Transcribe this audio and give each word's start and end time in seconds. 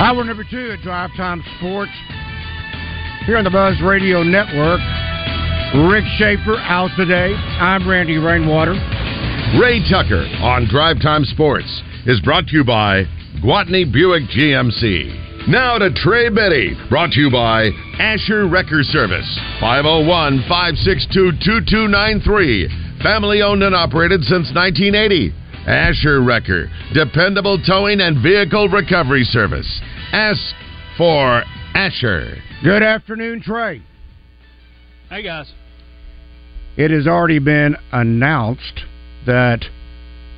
Hour 0.00 0.24
number 0.24 0.44
two 0.50 0.72
at 0.72 0.80
Drive 0.82 1.10
Time 1.16 1.42
Sports 1.58 1.92
here 3.26 3.38
on 3.38 3.44
the 3.44 3.50
Buzz 3.50 3.80
Radio 3.80 4.22
Network. 4.22 4.80
Rick 5.90 6.04
Schaefer 6.18 6.58
out 6.58 6.90
today. 6.96 7.32
I'm 7.34 7.88
Randy 7.88 8.18
Rainwater. 8.18 8.74
Ray 9.58 9.80
Tucker 9.88 10.26
on 10.42 10.66
Drive 10.68 11.00
Time 11.00 11.24
Sports 11.24 11.70
is 12.06 12.20
brought 12.20 12.46
to 12.48 12.56
you 12.56 12.64
by 12.64 13.04
Gwatney 13.42 13.90
Buick 13.90 14.24
GMC. 14.24 15.48
Now 15.48 15.78
to 15.78 15.92
Trey 15.94 16.28
Biddy, 16.28 16.76
brought 16.90 17.12
to 17.12 17.20
you 17.20 17.30
by 17.30 17.70
Asher 17.98 18.46
Wrecker 18.48 18.82
Service, 18.82 19.28
501 19.60 20.44
562 20.48 21.32
2293. 21.44 23.00
Family 23.02 23.42
owned 23.42 23.62
and 23.62 23.74
operated 23.74 24.22
since 24.22 24.52
1980. 24.54 25.32
Asher 25.66 26.22
Wrecker, 26.22 26.68
dependable 26.92 27.58
towing 27.62 28.00
and 28.00 28.22
vehicle 28.22 28.68
recovery 28.68 29.24
service. 29.24 29.80
Ask 30.12 30.54
for 30.98 31.42
Asher. 31.74 32.36
Good 32.62 32.82
afternoon, 32.82 33.42
Trey. 33.42 33.82
Hey, 35.08 35.22
guys. 35.22 35.52
It 36.76 36.90
has 36.90 37.06
already 37.06 37.38
been 37.38 37.76
announced 37.92 38.82
that 39.26 39.64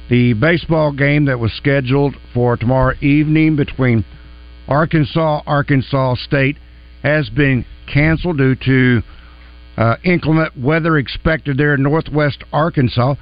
the 0.09 0.35
baseball 0.35 0.93
game 0.93 1.25
that 1.25 1.41
was 1.41 1.53
scheduled 1.53 2.15
for 2.33 2.57
tomorrow 2.57 2.95
evening 3.01 3.57
between 3.57 4.05
Arkansas, 4.69 5.43
Arkansas 5.47 6.17
State 6.17 6.57
has 7.03 7.29
been 7.31 7.65
canceled 7.93 8.39
due 8.39 8.55
to 8.55 9.03
uh, 9.77 9.97
inclement 10.05 10.57
weather 10.59 10.99
expected 10.99 11.57
there 11.57 11.75
in 11.75 11.83
northwest 11.83 12.45
Arkansas. 12.53 13.15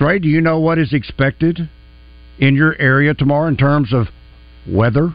Trey, 0.00 0.18
do 0.18 0.28
you 0.28 0.40
know 0.40 0.58
what 0.58 0.78
is 0.78 0.94
expected 0.94 1.68
in 2.38 2.56
your 2.56 2.74
area 2.80 3.12
tomorrow 3.12 3.48
in 3.48 3.56
terms 3.58 3.92
of 3.92 4.06
weather? 4.66 5.14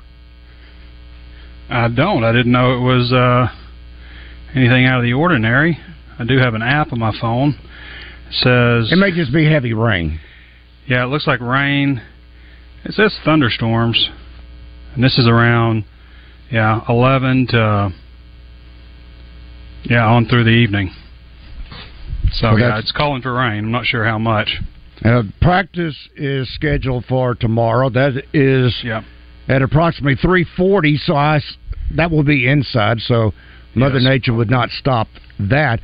I 1.67 1.87
don't. 1.87 2.23
I 2.23 2.31
didn't 2.31 2.51
know 2.51 2.73
it 2.73 2.81
was 2.81 3.11
uh, 3.11 3.47
anything 4.53 4.85
out 4.85 4.99
of 4.99 5.03
the 5.03 5.13
ordinary. 5.13 5.79
I 6.19 6.25
do 6.25 6.37
have 6.37 6.53
an 6.53 6.61
app 6.61 6.93
on 6.93 6.99
my 6.99 7.11
phone. 7.19 7.57
It 8.27 8.33
says 8.33 8.91
it 8.91 8.97
may 8.97 9.09
just 9.09 9.33
be 9.33 9.51
heavy 9.51 9.73
rain. 9.73 10.19
Yeah, 10.87 11.03
it 11.03 11.07
looks 11.07 11.25
like 11.25 11.39
rain. 11.39 11.99
It 12.83 12.93
says 12.93 13.17
thunderstorms, 13.25 14.11
and 14.93 15.03
this 15.03 15.17
is 15.17 15.27
around 15.27 15.85
yeah 16.51 16.81
eleven 16.87 17.47
to 17.49 17.89
yeah 19.85 20.05
on 20.05 20.27
through 20.27 20.43
the 20.43 20.51
evening. 20.51 20.91
So 22.33 22.49
Well, 22.49 22.59
yeah, 22.59 22.77
it's 22.77 22.91
calling 22.91 23.23
for 23.23 23.33
rain. 23.33 23.65
I'm 23.65 23.71
not 23.71 23.87
sure 23.87 24.05
how 24.05 24.19
much. 24.19 24.59
Uh, 25.03 25.23
practice 25.41 25.95
is 26.15 26.47
scheduled 26.53 27.05
for 27.05 27.35
tomorrow. 27.35 27.89
That 27.89 28.23
is 28.33 28.73
Yeah. 28.83 29.01
at 29.47 29.61
approximately 29.61 30.15
three 30.15 30.43
forty. 30.43 30.97
So 30.97 31.15
I 31.15 31.37
s- 31.37 31.57
that 31.91 32.09
will 32.11 32.23
be 32.23 32.47
inside. 32.47 33.01
So 33.01 33.33
Mother 33.75 33.99
Yes. 33.99 34.03
Nature 34.09 34.33
would 34.33 34.49
not 34.49 34.69
stop 34.71 35.07
that. 35.39 35.79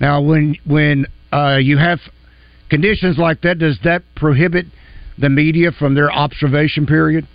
Now, 0.00 0.20
when 0.20 0.56
when 0.64 1.06
uh, 1.32 1.58
you 1.62 1.78
have 1.78 2.00
conditions 2.68 3.18
like 3.18 3.40
that, 3.42 3.58
does 3.58 3.78
that 3.84 4.02
prohibit 4.16 4.66
the 5.18 5.28
media 5.30 5.70
from 5.72 5.94
their 5.94 6.12
observation 6.12 6.86
period? 6.86 7.26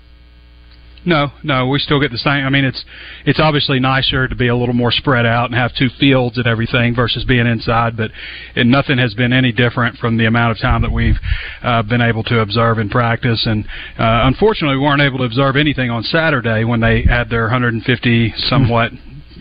No, 1.04 1.32
no, 1.44 1.68
we 1.68 1.80
still 1.80 2.00
get 2.00 2.12
the 2.12 2.18
same. 2.18 2.46
I 2.46 2.50
mean, 2.50 2.64
it's 2.64 2.86
it's 3.26 3.40
obviously 3.40 3.80
nicer 3.80 4.28
to 4.28 4.36
be 4.36 4.48
a 4.48 4.56
little 4.56 4.76
more 4.76 4.92
spread 4.92 5.26
out 5.26 5.46
and 5.46 5.56
have 5.56 5.74
two 5.74 5.90
fields 6.00 6.38
and 6.38 6.46
everything 6.46 6.94
versus 6.94 7.26
being 7.26 7.48
inside. 7.48 7.98
But 7.98 8.12
it, 8.56 8.68
nothing 8.68 9.00
has 9.00 9.16
been 9.16 9.34
any 9.34 9.52
different 9.52 9.98
from 9.98 10.18
the 10.18 10.26
amount 10.26 10.52
of 10.52 10.60
time 10.60 10.84
that 10.84 10.92
we've 10.92 11.18
uh, 11.64 11.82
been 11.84 12.02
able 12.02 12.24
to 12.26 12.42
observe 12.42 12.78
in 12.78 12.90
practice. 12.90 13.48
And 13.48 13.66
uh, 13.98 14.30
unfortunately, 14.30 14.78
we 14.78 14.84
weren't 14.84 15.02
able 15.02 15.18
to 15.20 15.24
observe 15.24 15.56
anything 15.56 15.90
on 15.90 16.04
Saturday 16.04 16.66
when 16.66 16.82
they 16.82 17.02
had 17.02 17.30
their 17.30 17.44
150 17.44 18.34
somewhat 18.38 18.92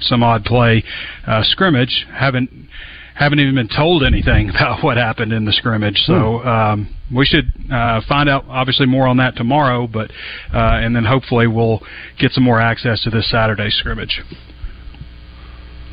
some 0.00 0.22
odd 0.22 0.44
play 0.44 0.82
uh, 1.26 1.42
scrimmage. 1.44 2.06
Haven't 2.10 2.50
haven't 3.20 3.38
even 3.38 3.54
been 3.54 3.68
told 3.68 4.02
anything 4.02 4.48
about 4.56 4.82
what 4.82 4.96
happened 4.96 5.32
in 5.32 5.44
the 5.44 5.52
scrimmage. 5.52 5.98
So 6.06 6.42
um, 6.42 6.94
we 7.14 7.26
should 7.26 7.52
uh, 7.70 8.00
find 8.08 8.28
out 8.28 8.44
obviously 8.48 8.86
more 8.86 9.06
on 9.06 9.18
that 9.18 9.36
tomorrow. 9.36 9.86
But 9.86 10.10
uh, 10.52 10.80
and 10.82 10.96
then 10.96 11.04
hopefully 11.04 11.46
we'll 11.46 11.80
get 12.18 12.32
some 12.32 12.44
more 12.44 12.60
access 12.60 13.02
to 13.04 13.10
this 13.10 13.30
Saturday 13.30 13.70
scrimmage. 13.70 14.22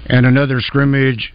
And 0.08 0.26
another 0.26 0.62
scrimmage 0.62 1.34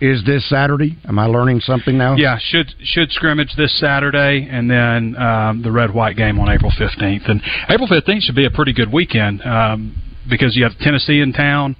is 0.00 0.24
this 0.24 0.48
Saturday. 0.48 0.96
Am 1.08 1.18
I 1.18 1.26
learning 1.26 1.60
something 1.60 1.96
now? 1.96 2.16
Yeah, 2.16 2.38
should 2.40 2.74
should 2.82 3.10
scrimmage 3.12 3.54
this 3.56 3.78
Saturday, 3.78 4.48
and 4.50 4.68
then 4.68 5.16
um, 5.16 5.62
the 5.62 5.70
red 5.70 5.94
white 5.94 6.16
game 6.16 6.38
on 6.40 6.48
April 6.48 6.72
fifteenth. 6.76 7.24
And 7.26 7.40
April 7.68 7.86
fifteenth 7.86 8.24
should 8.24 8.36
be 8.36 8.46
a 8.46 8.50
pretty 8.50 8.72
good 8.72 8.92
weekend 8.92 9.42
um, 9.42 10.00
because 10.28 10.56
you 10.56 10.64
have 10.64 10.76
Tennessee 10.78 11.20
in 11.20 11.32
town. 11.32 11.76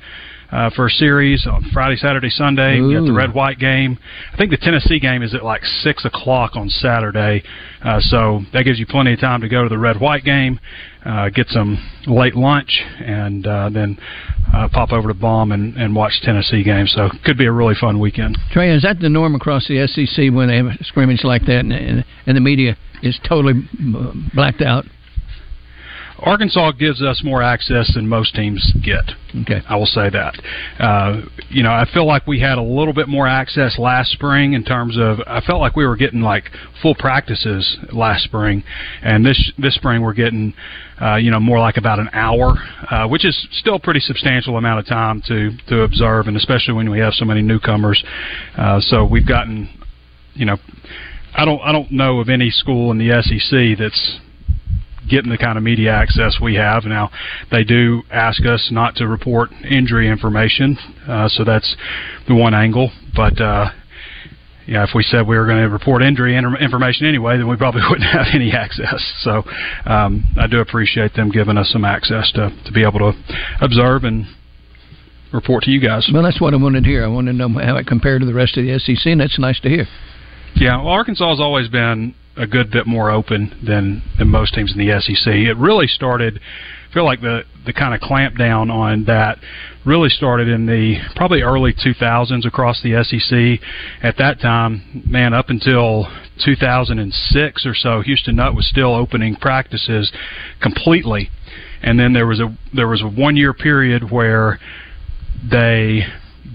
Uh, 0.50 0.70
for 0.74 0.86
a 0.86 0.90
series 0.90 1.46
on 1.46 1.62
Friday, 1.74 1.94
Saturday, 1.96 2.30
Sunday, 2.30 2.76
you 2.76 2.96
have 2.96 3.04
the 3.04 3.12
red 3.12 3.34
white 3.34 3.58
game. 3.58 3.98
I 4.32 4.36
think 4.38 4.50
the 4.50 4.56
Tennessee 4.56 4.98
game 4.98 5.22
is 5.22 5.34
at 5.34 5.44
like 5.44 5.62
six 5.62 6.06
o'clock 6.06 6.52
on 6.56 6.70
Saturday, 6.70 7.42
uh, 7.84 8.00
so 8.00 8.40
that 8.54 8.62
gives 8.62 8.78
you 8.78 8.86
plenty 8.86 9.12
of 9.12 9.20
time 9.20 9.42
to 9.42 9.48
go 9.48 9.62
to 9.62 9.68
the 9.68 9.76
red 9.76 10.00
white 10.00 10.24
game, 10.24 10.58
uh, 11.04 11.28
get 11.28 11.48
some 11.48 11.76
late 12.06 12.34
lunch, 12.34 12.82
and 12.98 13.46
uh, 13.46 13.68
then 13.68 13.98
uh, 14.54 14.68
pop 14.72 14.90
over 14.90 15.08
to 15.08 15.14
Baum 15.14 15.52
and, 15.52 15.76
and 15.76 15.94
watch 15.94 16.18
Tennessee 16.22 16.64
game. 16.64 16.86
So 16.86 17.10
could 17.26 17.36
be 17.36 17.44
a 17.44 17.52
really 17.52 17.74
fun 17.78 18.00
weekend. 18.00 18.38
Trey, 18.50 18.74
is 18.74 18.84
that 18.84 19.00
the 19.00 19.10
norm 19.10 19.34
across 19.34 19.68
the 19.68 19.86
SEC 19.86 20.32
when 20.32 20.48
they 20.48 20.56
have 20.56 20.66
a 20.66 20.84
scrimmage 20.84 21.24
like 21.24 21.42
that 21.42 21.60
and, 21.60 21.72
and, 21.74 22.04
and 22.26 22.36
the 22.36 22.40
media 22.40 22.74
is 23.02 23.20
totally 23.28 23.52
uh, 23.94 24.12
blacked 24.34 24.62
out? 24.62 24.86
Arkansas 26.20 26.72
gives 26.72 27.00
us 27.00 27.22
more 27.22 27.42
access 27.42 27.92
than 27.94 28.08
most 28.08 28.34
teams 28.34 28.72
get. 28.84 29.12
Okay. 29.42 29.62
I 29.68 29.76
will 29.76 29.86
say 29.86 30.10
that. 30.10 30.34
Uh, 30.78 31.22
you 31.48 31.62
know, 31.62 31.70
I 31.70 31.86
feel 31.92 32.06
like 32.06 32.26
we 32.26 32.40
had 32.40 32.58
a 32.58 32.62
little 32.62 32.92
bit 32.92 33.08
more 33.08 33.26
access 33.28 33.78
last 33.78 34.10
spring 34.12 34.54
in 34.54 34.64
terms 34.64 34.98
of. 34.98 35.20
I 35.26 35.40
felt 35.40 35.60
like 35.60 35.76
we 35.76 35.86
were 35.86 35.96
getting 35.96 36.20
like 36.20 36.50
full 36.82 36.94
practices 36.94 37.78
last 37.92 38.24
spring, 38.24 38.64
and 39.02 39.24
this 39.24 39.52
this 39.58 39.74
spring 39.76 40.02
we're 40.02 40.12
getting, 40.12 40.54
uh, 41.00 41.16
you 41.16 41.30
know, 41.30 41.38
more 41.38 41.60
like 41.60 41.76
about 41.76 42.00
an 42.00 42.08
hour, 42.12 42.54
uh, 42.90 43.06
which 43.06 43.24
is 43.24 43.46
still 43.52 43.76
a 43.76 43.80
pretty 43.80 44.00
substantial 44.00 44.56
amount 44.56 44.80
of 44.80 44.86
time 44.86 45.22
to 45.28 45.56
to 45.68 45.82
observe, 45.82 46.26
and 46.26 46.36
especially 46.36 46.74
when 46.74 46.90
we 46.90 46.98
have 46.98 47.14
so 47.14 47.24
many 47.24 47.42
newcomers. 47.42 48.02
Uh, 48.56 48.80
so 48.80 49.04
we've 49.04 49.26
gotten, 49.26 49.68
you 50.34 50.46
know, 50.46 50.56
I 51.34 51.44
don't 51.44 51.60
I 51.62 51.70
don't 51.70 51.92
know 51.92 52.18
of 52.18 52.28
any 52.28 52.50
school 52.50 52.90
in 52.90 52.98
the 52.98 53.22
SEC 53.22 53.78
that's 53.78 54.18
getting 55.08 55.30
the 55.30 55.38
kind 55.38 55.58
of 55.58 55.64
media 55.64 55.92
access 55.92 56.38
we 56.40 56.54
have. 56.56 56.84
Now, 56.84 57.10
they 57.50 57.64
do 57.64 58.02
ask 58.10 58.44
us 58.46 58.68
not 58.70 58.96
to 58.96 59.06
report 59.06 59.50
injury 59.68 60.08
information, 60.08 60.76
uh, 61.08 61.28
so 61.28 61.44
that's 61.44 61.76
the 62.26 62.34
one 62.34 62.54
angle. 62.54 62.90
But 63.14 63.40
uh, 63.40 63.70
yeah, 64.66 64.84
if 64.84 64.90
we 64.94 65.02
said 65.02 65.26
we 65.26 65.38
were 65.38 65.46
going 65.46 65.62
to 65.62 65.68
report 65.68 66.02
injury 66.02 66.36
in- 66.36 66.56
information 66.60 67.06
anyway, 67.06 67.38
then 67.38 67.48
we 67.48 67.56
probably 67.56 67.82
wouldn't 67.90 68.10
have 68.10 68.26
any 68.34 68.52
access. 68.52 69.02
So 69.20 69.42
um, 69.86 70.24
I 70.38 70.46
do 70.46 70.60
appreciate 70.60 71.14
them 71.14 71.30
giving 71.30 71.56
us 71.56 71.70
some 71.72 71.84
access 71.84 72.30
to 72.32 72.50
to 72.66 72.72
be 72.72 72.84
able 72.84 72.98
to 72.98 73.12
observe 73.60 74.04
and 74.04 74.26
report 75.32 75.64
to 75.64 75.70
you 75.70 75.80
guys. 75.80 76.08
Well, 76.12 76.22
that's 76.22 76.40
what 76.40 76.54
I 76.54 76.56
wanted 76.56 76.84
to 76.84 76.88
hear. 76.88 77.04
I 77.04 77.08
wanted 77.08 77.32
to 77.32 77.38
know 77.38 77.48
how 77.48 77.76
it 77.76 77.86
compared 77.86 78.20
to 78.20 78.26
the 78.26 78.34
rest 78.34 78.56
of 78.56 78.64
the 78.64 78.78
SEC, 78.78 79.06
and 79.06 79.20
that's 79.20 79.38
nice 79.38 79.60
to 79.60 79.68
hear. 79.68 79.86
Yeah, 80.54 80.78
well, 80.78 80.88
Arkansas 80.88 81.28
has 81.30 81.40
always 81.40 81.68
been 81.68 82.14
a 82.38 82.46
good 82.46 82.70
bit 82.70 82.86
more 82.86 83.10
open 83.10 83.58
than 83.66 84.02
than 84.16 84.28
most 84.28 84.54
teams 84.54 84.72
in 84.72 84.78
the 84.78 85.00
SEC. 85.00 85.26
It 85.26 85.56
really 85.56 85.86
started. 85.86 86.40
I 86.88 86.94
feel 86.94 87.04
like 87.04 87.20
the 87.20 87.42
the 87.66 87.72
kind 87.72 87.94
of 87.94 88.00
clamp 88.00 88.38
down 88.38 88.70
on 88.70 89.04
that 89.04 89.38
really 89.84 90.08
started 90.08 90.48
in 90.48 90.66
the 90.66 90.96
probably 91.16 91.42
early 91.42 91.72
2000s 91.72 92.46
across 92.46 92.82
the 92.82 93.02
SEC. 93.02 93.66
At 94.02 94.16
that 94.18 94.40
time, 94.40 95.02
man, 95.06 95.34
up 95.34 95.48
until 95.48 96.06
2006 96.44 97.66
or 97.66 97.74
so, 97.74 98.00
Houston 98.02 98.36
Nutt 98.36 98.54
was 98.54 98.68
still 98.68 98.94
opening 98.94 99.34
practices 99.36 100.12
completely, 100.62 101.30
and 101.82 101.98
then 101.98 102.12
there 102.12 102.26
was 102.26 102.40
a 102.40 102.56
there 102.74 102.88
was 102.88 103.02
a 103.02 103.08
one 103.08 103.36
year 103.36 103.52
period 103.52 104.10
where 104.10 104.58
they 105.50 106.06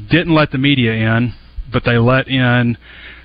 didn't 0.10 0.34
let 0.34 0.52
the 0.52 0.58
media 0.58 0.94
in, 0.94 1.34
but 1.72 1.84
they 1.86 1.98
let 1.98 2.28
in 2.28 2.78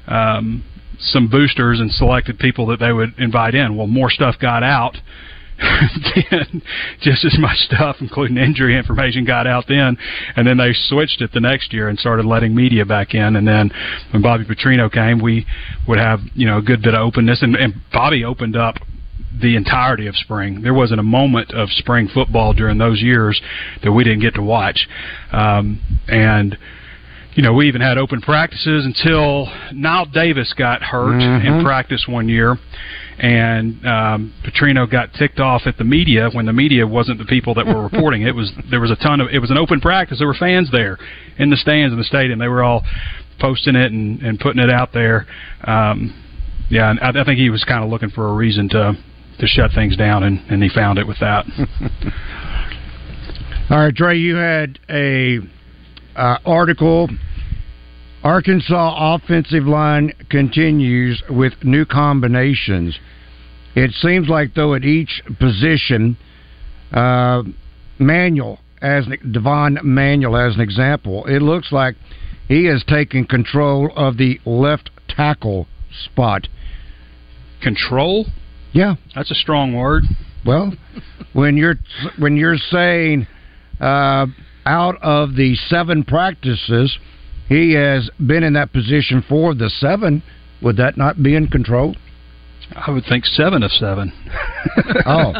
um, 0.09 0.65
some 0.99 1.29
boosters 1.29 1.81
and 1.81 1.91
selected 1.93 2.39
people 2.39 2.67
that 2.67 2.81
they 2.81 2.93
would 2.93 3.15
invite 3.19 3.55
in. 3.55 3.77
Well, 3.77 3.87
more 3.87 4.11
stuff 4.11 4.37
got 4.41 4.62
out. 4.62 4.97
then 6.31 6.62
just 7.00 7.25
as 7.25 7.37
much 7.39 7.56
stuff, 7.59 7.97
including 8.00 8.37
injury 8.37 8.77
information, 8.77 9.25
got 9.25 9.47
out 9.47 9.65
then, 9.69 9.97
and 10.37 10.47
then 10.47 10.56
they 10.56 10.73
switched 10.73 11.21
it 11.21 11.33
the 11.33 11.41
next 11.41 11.73
year 11.73 11.89
and 11.89 11.99
started 11.99 12.25
letting 12.25 12.55
media 12.55 12.85
back 12.85 13.12
in. 13.12 13.35
And 13.35 13.47
then 13.47 13.71
when 14.12 14.23
Bobby 14.23 14.45
Petrino 14.45 14.91
came, 14.91 15.21
we 15.21 15.47
would 15.89 15.99
have 15.99 16.21
you 16.35 16.47
know 16.47 16.59
a 16.59 16.62
good 16.62 16.81
bit 16.81 16.95
of 16.95 17.00
openness, 17.00 17.43
and, 17.43 17.56
and 17.56 17.75
Bobby 17.93 18.25
opened 18.25 18.56
up 18.56 18.77
the 19.41 19.56
entirety 19.56 20.06
of 20.06 20.17
spring. 20.17 20.62
There 20.62 20.75
wasn't 20.75 21.00
a 21.00 21.05
moment 21.05 21.53
of 21.53 21.69
spring 21.71 22.09
football 22.12 22.53
during 22.53 22.79
those 22.79 23.00
years 23.00 23.41
that 23.83 23.93
we 23.93 24.05
didn't 24.05 24.21
get 24.21 24.35
to 24.35 24.43
watch, 24.43 24.87
um, 25.33 25.81
and 26.06 26.56
you 27.38 27.44
know, 27.44 27.52
we 27.52 27.69
even 27.69 27.81
had 27.81 27.99
open 27.99 28.20
practices 28.20 28.85
until 28.85 29.46
Knile 29.73 30.12
Davis 30.12 30.52
got 30.55 30.82
hurt 30.82 31.20
Mhm. 31.23 31.44
in 31.44 31.62
practice 31.64 32.05
one 32.08 32.29
year, 32.29 32.58
and 33.20 33.87
um, 33.87 34.32
Petrino 34.44 34.90
got 34.90 35.14
ticked 35.14 35.38
off 35.38 35.64
at 35.69 35.76
the 35.79 35.85
media 35.85 36.31
when 36.32 36.46
the 36.46 36.52
media 36.52 36.85
wasn't 36.85 37.17
the 37.19 37.25
people 37.25 37.55
that 37.55 37.64
were 37.64 37.81
reporting. 37.90 38.23
It 38.23 38.35
was 38.35 38.50
there 38.69 38.81
was 38.81 38.90
a 38.90 38.96
ton 38.96 39.20
of 39.20 39.29
it 39.31 39.38
was 39.38 39.52
an 39.52 39.56
open 39.56 39.81
practice. 39.81 40.19
There 40.19 40.26
were 40.26 40.35
fans 40.35 40.69
there 40.73 40.99
in 41.38 41.49
the 41.49 41.56
stands 41.56 41.93
in 41.93 41.99
the 41.99 42.05
stadium. 42.05 42.40
They 42.40 42.49
were 42.49 42.64
all 42.64 42.82
posting 43.38 43.76
it 43.76 43.93
and, 43.93 44.20
and 44.20 44.40
putting 44.40 44.61
it 44.61 44.69
out 44.69 44.93
there. 44.93 45.25
Um, 45.62 46.12
yeah, 46.70 46.90
and 46.90 46.99
I, 46.99 47.20
I 47.20 47.25
think 47.25 47.38
he 47.38 47.50
was 47.50 47.62
kind 47.62 47.85
of 47.85 47.90
looking 47.90 48.11
for 48.11 48.26
a 48.31 48.32
reason 48.32 48.69
to 48.70 48.96
to 49.38 49.46
shut 49.46 49.70
things 49.76 49.96
down, 49.96 50.25
and, 50.25 50.40
and 50.50 50.61
he 50.61 50.69
found 50.69 50.99
it 50.99 51.06
with 51.06 51.20
that. 51.20 51.46
All 53.70 53.79
right, 53.79 53.94
Trey, 53.94 54.17
you 54.17 54.35
had 54.35 54.81
a 54.90 55.38
uh, 56.17 56.38
article. 56.44 57.08
Arkansas 58.25 59.15
offensive 59.15 59.65
line 59.65 60.12
continues 60.29 61.23
with 61.31 61.53
new 61.62 61.85
combinations. 61.85 62.99
It 63.75 63.93
seems 63.93 64.29
like 64.29 64.55
though 64.55 64.75
at 64.75 64.85
each 64.85 65.23
position, 65.38 66.17
uh, 66.93 67.43
Manuel 67.99 68.59
as 68.81 69.06
Devon 69.32 69.79
Manuel 69.82 70.37
as 70.37 70.55
an 70.55 70.61
example, 70.61 71.25
it 71.26 71.43
looks 71.43 71.73
like 71.73 71.97
he 72.49 72.65
has 72.67 72.82
taken 72.85 73.25
control 73.25 73.91
of 73.97 74.17
the 74.17 74.41
left 74.44 74.91
tackle 75.09 75.67
spot. 76.05 76.47
Control? 77.62 78.26
Yeah, 78.73 78.94
That's 79.14 79.31
a 79.31 79.35
strong 79.35 79.75
word. 79.75 80.05
well, 80.47 80.73
when 81.32 81.56
you're 81.56 81.76
when 82.19 82.37
you're 82.37 82.56
saying 82.56 83.26
uh, 83.81 84.26
out 84.67 84.97
of 85.03 85.35
the 85.35 85.56
seven 85.69 86.05
practices, 86.05 86.97
he 87.49 87.73
has 87.75 88.09
been 88.27 88.43
in 88.43 88.53
that 88.55 88.73
position 88.73 89.23
for 89.29 89.55
the 89.55 89.71
seven. 89.71 90.23
Would 90.62 90.77
that 90.79 90.97
not 90.97 91.23
be 91.23 91.35
in 91.37 91.47
control? 91.49 91.95
I 92.75 92.91
would 92.91 93.05
think 93.09 93.25
seven 93.25 93.62
of 93.62 93.71
seven. 93.73 94.12
Oh, 95.06 95.33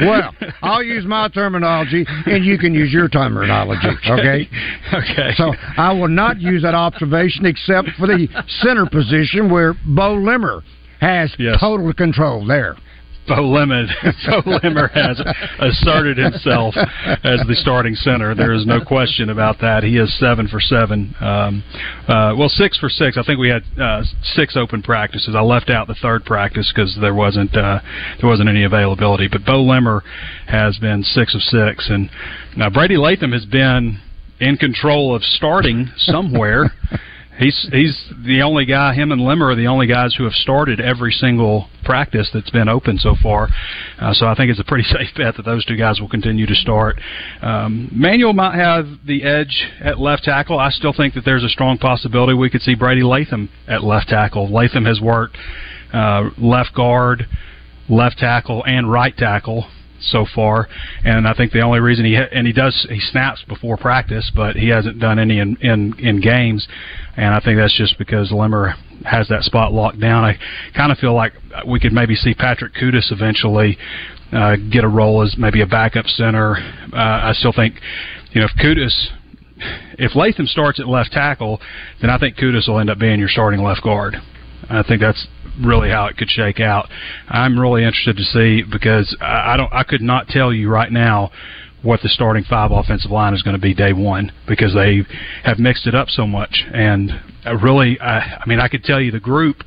well, 0.00 0.34
I'll 0.62 0.82
use 0.82 1.04
my 1.06 1.28
terminology, 1.28 2.04
and 2.26 2.44
you 2.44 2.58
can 2.58 2.74
use 2.74 2.92
your 2.92 3.08
terminology. 3.08 3.88
Okay. 4.10 4.48
Okay. 4.92 5.30
So 5.36 5.54
I 5.76 5.92
will 5.92 6.08
not 6.08 6.40
use 6.40 6.62
that 6.62 6.74
observation 6.74 7.46
except 7.46 7.88
for 7.98 8.06
the 8.06 8.26
center 8.62 8.86
position 8.86 9.50
where 9.50 9.74
Beaux 9.86 10.14
Limmer 10.16 10.62
has 11.00 11.34
Yes. 11.38 11.56
total 11.60 11.92
control 11.94 12.46
there. 12.46 12.76
Bo 13.30 13.48
Lemon, 13.48 13.88
Beaux 14.26 14.42
Limmer 14.44 14.88
has 14.88 15.22
asserted 15.60 16.18
himself 16.18 16.74
as 17.22 17.38
the 17.46 17.54
starting 17.54 17.94
center. 17.94 18.34
There 18.34 18.52
is 18.52 18.66
no 18.66 18.84
question 18.84 19.30
about 19.30 19.60
that. 19.60 19.84
He 19.84 19.98
is 19.98 20.12
seven 20.18 20.48
for 20.48 20.60
seven. 20.60 21.14
Um, 21.20 21.62
uh, 22.08 22.34
well, 22.36 22.48
six 22.48 22.76
for 22.76 22.88
six. 22.88 23.16
I 23.16 23.22
think 23.22 23.38
we 23.38 23.48
had 23.48 23.62
uh, 23.80 24.02
six 24.34 24.56
open 24.56 24.82
practices. 24.82 25.36
I 25.36 25.42
left 25.42 25.70
out 25.70 25.86
the 25.86 25.94
third 26.02 26.24
practice 26.24 26.72
because 26.74 26.98
there 27.00 27.14
wasn't 27.14 27.56
uh, 27.56 27.78
there 28.20 28.28
wasn't 28.28 28.48
any 28.48 28.64
availability. 28.64 29.28
But 29.30 29.44
Beaux 29.44 29.62
Limmer 29.62 30.02
has 30.48 30.76
been 30.78 31.04
six 31.04 31.32
of 31.32 31.40
six, 31.42 31.88
and 31.88 32.10
now 32.56 32.68
Brady 32.68 32.96
Latham 32.96 33.30
has 33.30 33.44
been 33.44 34.00
in 34.40 34.56
control 34.56 35.14
of 35.14 35.22
starting 35.22 35.88
somewhere. 35.96 36.72
He's 37.38 37.68
he's 37.72 38.12
the 38.26 38.42
only 38.42 38.66
guy. 38.66 38.92
Him 38.94 39.12
and 39.12 39.20
Limmer 39.20 39.46
are 39.46 39.54
the 39.54 39.66
only 39.66 39.86
guys 39.86 40.14
who 40.14 40.24
have 40.24 40.32
started 40.34 40.80
every 40.80 41.12
single 41.12 41.68
practice 41.84 42.28
that's 42.34 42.50
been 42.50 42.68
open 42.68 42.98
so 42.98 43.14
far. 43.22 43.48
Uh, 43.98 44.12
so 44.12 44.26
I 44.26 44.34
think 44.34 44.50
it's 44.50 44.60
a 44.60 44.64
pretty 44.64 44.84
safe 44.88 45.08
bet 45.16 45.36
that 45.36 45.44
those 45.44 45.64
two 45.64 45.76
guys 45.76 46.00
will 46.00 46.08
continue 46.08 46.46
to 46.46 46.54
start. 46.54 47.00
Um, 47.40 47.88
Manuel 47.92 48.32
might 48.32 48.56
have 48.56 48.86
the 49.06 49.22
edge 49.22 49.68
at 49.80 49.98
left 49.98 50.24
tackle. 50.24 50.58
I 50.58 50.70
still 50.70 50.92
think 50.92 51.14
that 51.14 51.24
there's 51.24 51.44
a 51.44 51.48
strong 51.48 51.78
possibility 51.78 52.34
we 52.34 52.50
could 52.50 52.62
see 52.62 52.74
Brady 52.74 53.02
Latham 53.02 53.48
at 53.66 53.82
left 53.82 54.08
tackle. 54.08 54.52
Latham 54.52 54.84
has 54.84 55.00
worked 55.00 55.36
uh, 55.92 56.30
left 56.36 56.74
guard, 56.74 57.26
left 57.88 58.18
tackle, 58.18 58.64
and 58.66 58.90
right 58.90 59.16
tackle 59.16 59.66
so 60.00 60.26
far, 60.34 60.68
and 61.04 61.28
I 61.28 61.34
think 61.34 61.52
the 61.52 61.60
only 61.60 61.80
reason 61.80 62.04
he 62.04 62.16
and 62.16 62.46
he 62.46 62.52
does 62.52 62.86
he 62.88 63.00
snaps 63.00 63.42
before 63.46 63.76
practice, 63.76 64.30
but 64.34 64.56
he 64.56 64.68
hasn't 64.68 64.98
done 64.98 65.18
any 65.18 65.38
in 65.38 65.56
in, 65.60 65.98
in 65.98 66.20
games, 66.20 66.66
and 67.16 67.34
I 67.34 67.40
think 67.40 67.58
that's 67.58 67.76
just 67.76 67.98
because 67.98 68.32
Limmer 68.32 68.74
has 69.04 69.28
that 69.28 69.42
spot 69.42 69.72
locked 69.72 70.00
down. 70.00 70.24
I 70.24 70.38
kind 70.76 70.92
of 70.92 70.98
feel 70.98 71.14
like 71.14 71.32
we 71.66 71.80
could 71.80 71.92
maybe 71.92 72.14
see 72.14 72.34
Patrick 72.34 72.74
Kutas 72.74 73.10
eventually 73.12 73.78
uh, 74.32 74.56
get 74.70 74.84
a 74.84 74.88
role 74.88 75.22
as 75.22 75.36
maybe 75.38 75.62
a 75.62 75.66
backup 75.66 76.06
center. 76.06 76.56
Uh, 76.92 76.96
I 76.96 77.32
still 77.34 77.52
think, 77.52 77.76
you 78.32 78.40
know, 78.40 78.46
if 78.46 78.56
Kutas 78.56 79.08
if 79.98 80.16
Latham 80.16 80.46
starts 80.46 80.80
at 80.80 80.88
left 80.88 81.12
tackle, 81.12 81.60
then 82.00 82.10
I 82.10 82.18
think 82.18 82.36
Kutas 82.36 82.68
will 82.68 82.78
end 82.78 82.90
up 82.90 82.98
being 82.98 83.18
your 83.18 83.28
starting 83.28 83.62
left 83.62 83.82
guard. 83.82 84.16
I 84.70 84.82
think 84.84 85.00
that's 85.00 85.26
really 85.60 85.90
how 85.90 86.06
it 86.06 86.16
could 86.16 86.30
shake 86.30 86.60
out. 86.60 86.88
I'm 87.28 87.58
really 87.58 87.82
interested 87.82 88.16
to 88.16 88.24
see 88.24 88.62
because 88.62 89.16
I 89.20 89.56
don't 89.56 89.72
I 89.72 89.82
could 89.82 90.00
not 90.00 90.28
tell 90.28 90.52
you 90.52 90.70
right 90.70 90.90
now 90.90 91.30
what 91.82 92.00
the 92.02 92.08
starting 92.08 92.44
five 92.44 92.70
offensive 92.70 93.10
line 93.10 93.34
is 93.34 93.42
going 93.42 93.56
to 93.56 93.60
be 93.60 93.74
day 93.74 93.92
one 93.92 94.30
because 94.46 94.74
they 94.74 95.02
have 95.44 95.58
mixed 95.58 95.86
it 95.86 95.94
up 95.94 96.08
so 96.08 96.26
much 96.26 96.64
and 96.72 97.10
I 97.44 97.52
really 97.52 97.98
I, 98.00 98.18
I 98.18 98.42
mean 98.46 98.60
I 98.60 98.68
could 98.68 98.84
tell 98.84 99.00
you 99.00 99.10
the 99.10 99.20
group 99.20 99.62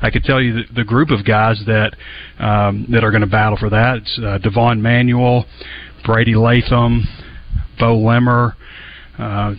I 0.00 0.10
could 0.10 0.24
tell 0.24 0.40
you 0.40 0.54
the, 0.54 0.62
the 0.76 0.84
group 0.84 1.10
of 1.10 1.26
guys 1.26 1.62
that 1.66 1.94
um, 2.38 2.86
that 2.90 3.04
are 3.04 3.10
going 3.10 3.20
to 3.20 3.26
battle 3.26 3.58
for 3.58 3.70
that 3.70 3.98
it's 3.98 4.20
uh, 4.24 4.38
Devon 4.38 4.80
Manuel 4.80 5.44
Brady 6.04 6.34
Latham 6.34 7.04
Beaux 7.78 7.98
Limmer 7.98 8.56
uh, 9.18 9.54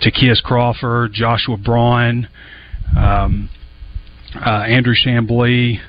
Ty'Kieast 0.00 0.44
Crawford 0.44 1.12
Joshua 1.12 1.56
Braun 1.56 2.28
um, 2.96 3.50
uh, 3.50 3.61
Andrew 4.34 4.94
Chamblee, 4.94 5.80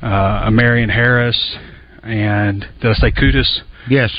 uh, 0.00 0.50
Marion 0.50 0.88
Harris, 0.88 1.56
and 2.02 2.66
did 2.80 2.90
I 2.90 2.94
say 2.94 3.10
Kutas? 3.12 3.60
Yes. 3.88 4.10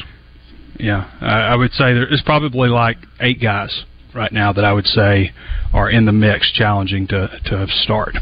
Yeah, 0.80 1.10
I, 1.22 1.54
I 1.54 1.56
would 1.56 1.72
say 1.74 1.94
there's 1.94 2.24
probably 2.26 2.70
like 2.70 2.98
eight 3.20 3.42
guys 3.42 3.84
right 4.14 4.32
now 4.32 4.54
that 4.54 4.66
I 4.66 4.74
would 4.74 4.88
say 4.88 5.32
are 5.72 5.90
in 5.90 6.06
the 6.06 6.12
mix, 6.12 6.52
challenging 6.52 7.08
to 7.08 7.28
to 7.46 7.68
start. 7.84 8.18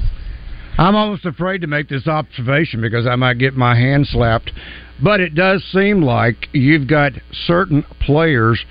I'm 0.78 0.96
almost 0.96 1.26
afraid 1.26 1.62
to 1.62 1.68
make 1.68 1.90
this 1.90 2.08
observation 2.08 2.82
because 2.82 3.06
I 3.06 3.16
might 3.16 3.38
get 3.38 3.56
my 3.56 3.76
hand 3.76 4.08
slapped. 4.08 4.52
But 5.04 5.20
it 5.20 5.36
does 5.36 5.64
seem 5.72 6.02
like 6.02 6.48
you've 6.54 6.88
got 6.88 7.14
certain 7.32 7.84
players 8.00 8.64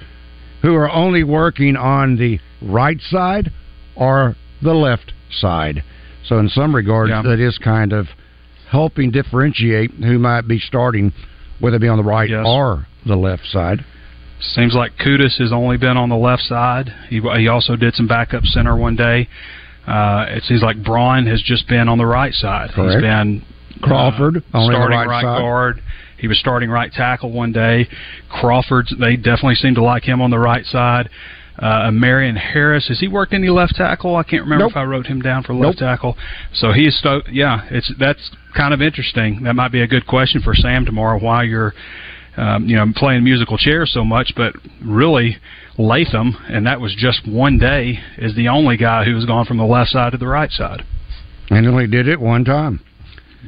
who 0.62 0.74
are 0.74 0.90
only 0.90 1.24
working 1.24 1.76
on 1.76 2.16
the 2.16 2.38
right 2.62 3.00
side 3.00 3.50
or 3.96 4.36
the 4.62 4.74
left 4.74 5.12
side. 5.30 5.82
So, 6.30 6.38
in 6.38 6.49
some 6.49 6.75
regards, 6.75 7.10
Yeah. 7.10 7.22
that 7.22 7.40
is 7.40 7.58
kind 7.58 7.92
of 7.92 8.06
helping 8.68 9.10
differentiate 9.10 9.90
who 9.90 10.16
might 10.20 10.46
be 10.46 10.60
starting, 10.60 11.12
whether 11.58 11.75
it 11.76 11.80
be 11.80 11.88
on 11.88 11.99
the 11.99 12.04
right 12.04 12.30
Yes. 12.30 12.44
or 12.46 12.87
the 13.04 13.16
left 13.16 13.44
side. 13.49 13.84
Seems 14.38 14.72
like 14.72 14.96
Kutas 14.96 15.37
has 15.38 15.52
only 15.52 15.76
been 15.76 15.96
on 15.96 16.08
the 16.08 16.16
left 16.16 16.42
side. 16.44 16.92
He 17.08 17.20
he 17.37 17.49
also 17.49 17.75
did 17.75 17.94
some 17.96 18.06
backup 18.06 18.46
center 18.46 18.76
one 18.76 18.94
day. 18.94 19.26
Uh, 19.88 20.26
it 20.28 20.44
seems 20.44 20.62
like 20.62 20.80
Braun 20.84 21.26
has 21.26 21.42
just 21.42 21.66
been 21.66 21.88
on 21.88 21.99
the 21.99 22.06
right 22.06 22.32
side. 22.32 22.70
Correct. 22.70 22.92
He's 22.92 23.00
been 23.02 23.42
Crawford, 23.82 24.37
uh, 24.37 24.40
only 24.58 24.76
on 24.76 24.80
the 24.82 24.87
starting 24.87 25.10
right 25.10 25.22
side. 25.25 25.38
guard. 25.40 25.82
He 26.18 26.28
was 26.28 26.38
starting 26.38 26.70
right 26.70 26.92
tackle 26.92 27.32
one 27.32 27.50
day. 27.50 27.88
Crawford's 28.28 28.94
they 28.96 29.16
definitely 29.16 29.56
seem 29.56 29.75
to 29.75 29.82
like 29.82 30.04
him 30.04 30.22
on 30.22 30.30
the 30.30 30.38
right 30.38 30.64
side. 30.66 31.08
Uh, 31.61 31.90
Marion 31.90 32.37
Harris, 32.37 32.88
has 32.88 33.00
he 33.00 33.07
worked 33.09 33.35
any 33.35 33.50
left 33.50 33.75
tackle? 33.76 34.17
I 34.17 34.23
can't 34.23 34.45
remember 34.45 34.64
Nope. 34.64 34.71
if 34.73 34.76
I 34.79 34.85
wrote 34.85 35.07
him 35.07 35.21
down 35.21 35.43
for 35.43 35.52
left 35.55 35.81
Nope. 35.81 35.90
tackle. 35.90 36.17
So 36.55 36.73
he 36.73 36.87
is, 36.87 36.99
sto- 36.99 37.23
yeah, 37.31 37.67
it's 37.71 37.93
that's 37.99 38.31
kind 38.57 38.73
of 38.73 38.81
interesting. 38.81 39.43
That 39.43 39.55
might 39.55 39.71
be 39.71 39.83
a 39.83 39.87
good 39.87 40.07
question 40.07 40.40
for 40.40 40.55
Sam 40.55 40.87
tomorrow. 40.87 41.19
Why 41.21 41.43
you're, 41.43 41.75
um, 42.38 42.67
you 42.67 42.76
know, 42.76 42.87
playing 42.97 43.25
musical 43.25 43.59
chairs 43.59 43.90
so 43.93 44.05
much, 44.05 44.33
but 44.37 44.55
really 44.83 45.37
Latham, 45.76 46.37
and 46.49 46.67
that 46.67 46.81
was 46.81 46.95
just 46.97 47.26
one 47.29 47.59
day, 47.59 48.00
is 48.17 48.35
the 48.35 48.49
only 48.49 48.76
guy 48.79 49.05
who 49.05 49.14
has 49.14 49.26
gone 49.26 49.45
from 49.45 49.59
the 49.59 49.64
left 49.64 49.90
side 49.90 50.12
to 50.12 50.19
the 50.19 50.26
right 50.26 50.50
side. 50.50 50.83
And 51.50 51.67
only 51.67 51.87
did 51.87 52.09
it 52.09 52.21
one 52.21 52.45
time. 52.45 52.81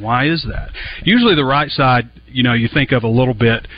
Why 0.01 0.27
is 0.27 0.45
that? 0.49 0.71
Usually 1.05 1.35
the 1.35 1.45
right 1.45 1.71
side, 1.71 2.11
you 2.27 2.43
know, 2.43 2.55
you 2.55 2.69
think 2.73 2.93
of 2.93 3.05
a 3.05 3.09
little 3.09 3.35
bit 3.35 3.69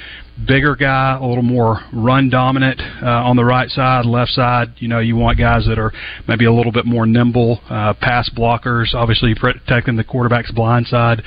bigger 0.46 0.74
guy, 0.74 1.16
a 1.20 1.24
little 1.24 1.42
more 1.42 1.80
run 1.92 2.28
dominant 2.28 2.80
uh, 3.02 3.06
on 3.06 3.36
the 3.36 3.44
right 3.44 3.70
side. 3.70 4.04
Left 4.04 4.30
side, 4.32 4.74
you 4.78 4.88
know, 4.88 4.98
you 4.98 5.16
want 5.16 5.38
guys 5.38 5.66
that 5.66 5.78
are 5.78 5.92
maybe 6.26 6.44
a 6.44 6.52
little 6.52 6.72
bit 6.72 6.86
more 6.86 7.06
nimble, 7.06 7.60
uh, 7.70 7.94
pass 8.00 8.28
blockers. 8.30 8.94
Obviously, 8.94 9.34
protecting 9.34 9.96
the 9.96 10.04
quarterback's 10.04 10.50
blind 10.50 10.86
side. 10.86 11.22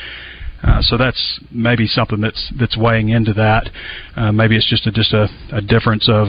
Uh, 0.64 0.82
so 0.82 0.98
that's 0.98 1.40
maybe 1.52 1.88
something 1.88 2.20
that's 2.20 2.52
that's 2.60 2.76
weighing 2.76 3.10
into 3.10 3.34
that. 3.34 3.70
Uh, 4.16 4.32
maybe 4.32 4.56
it's 4.56 4.70
just 4.70 4.88
a 4.88 4.92
just 4.92 5.14
a, 5.14 5.28
a 5.52 5.62
difference 5.62 6.10
of 6.10 6.28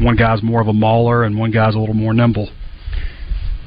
one 0.00 0.16
guy's 0.16 0.42
more 0.42 0.60
of 0.60 0.66
a 0.66 0.72
mauler 0.72 1.24
and 1.24 1.38
one 1.38 1.50
guy's 1.50 1.74
a 1.74 1.78
little 1.78 1.94
more 1.94 2.14
nimble. 2.14 2.48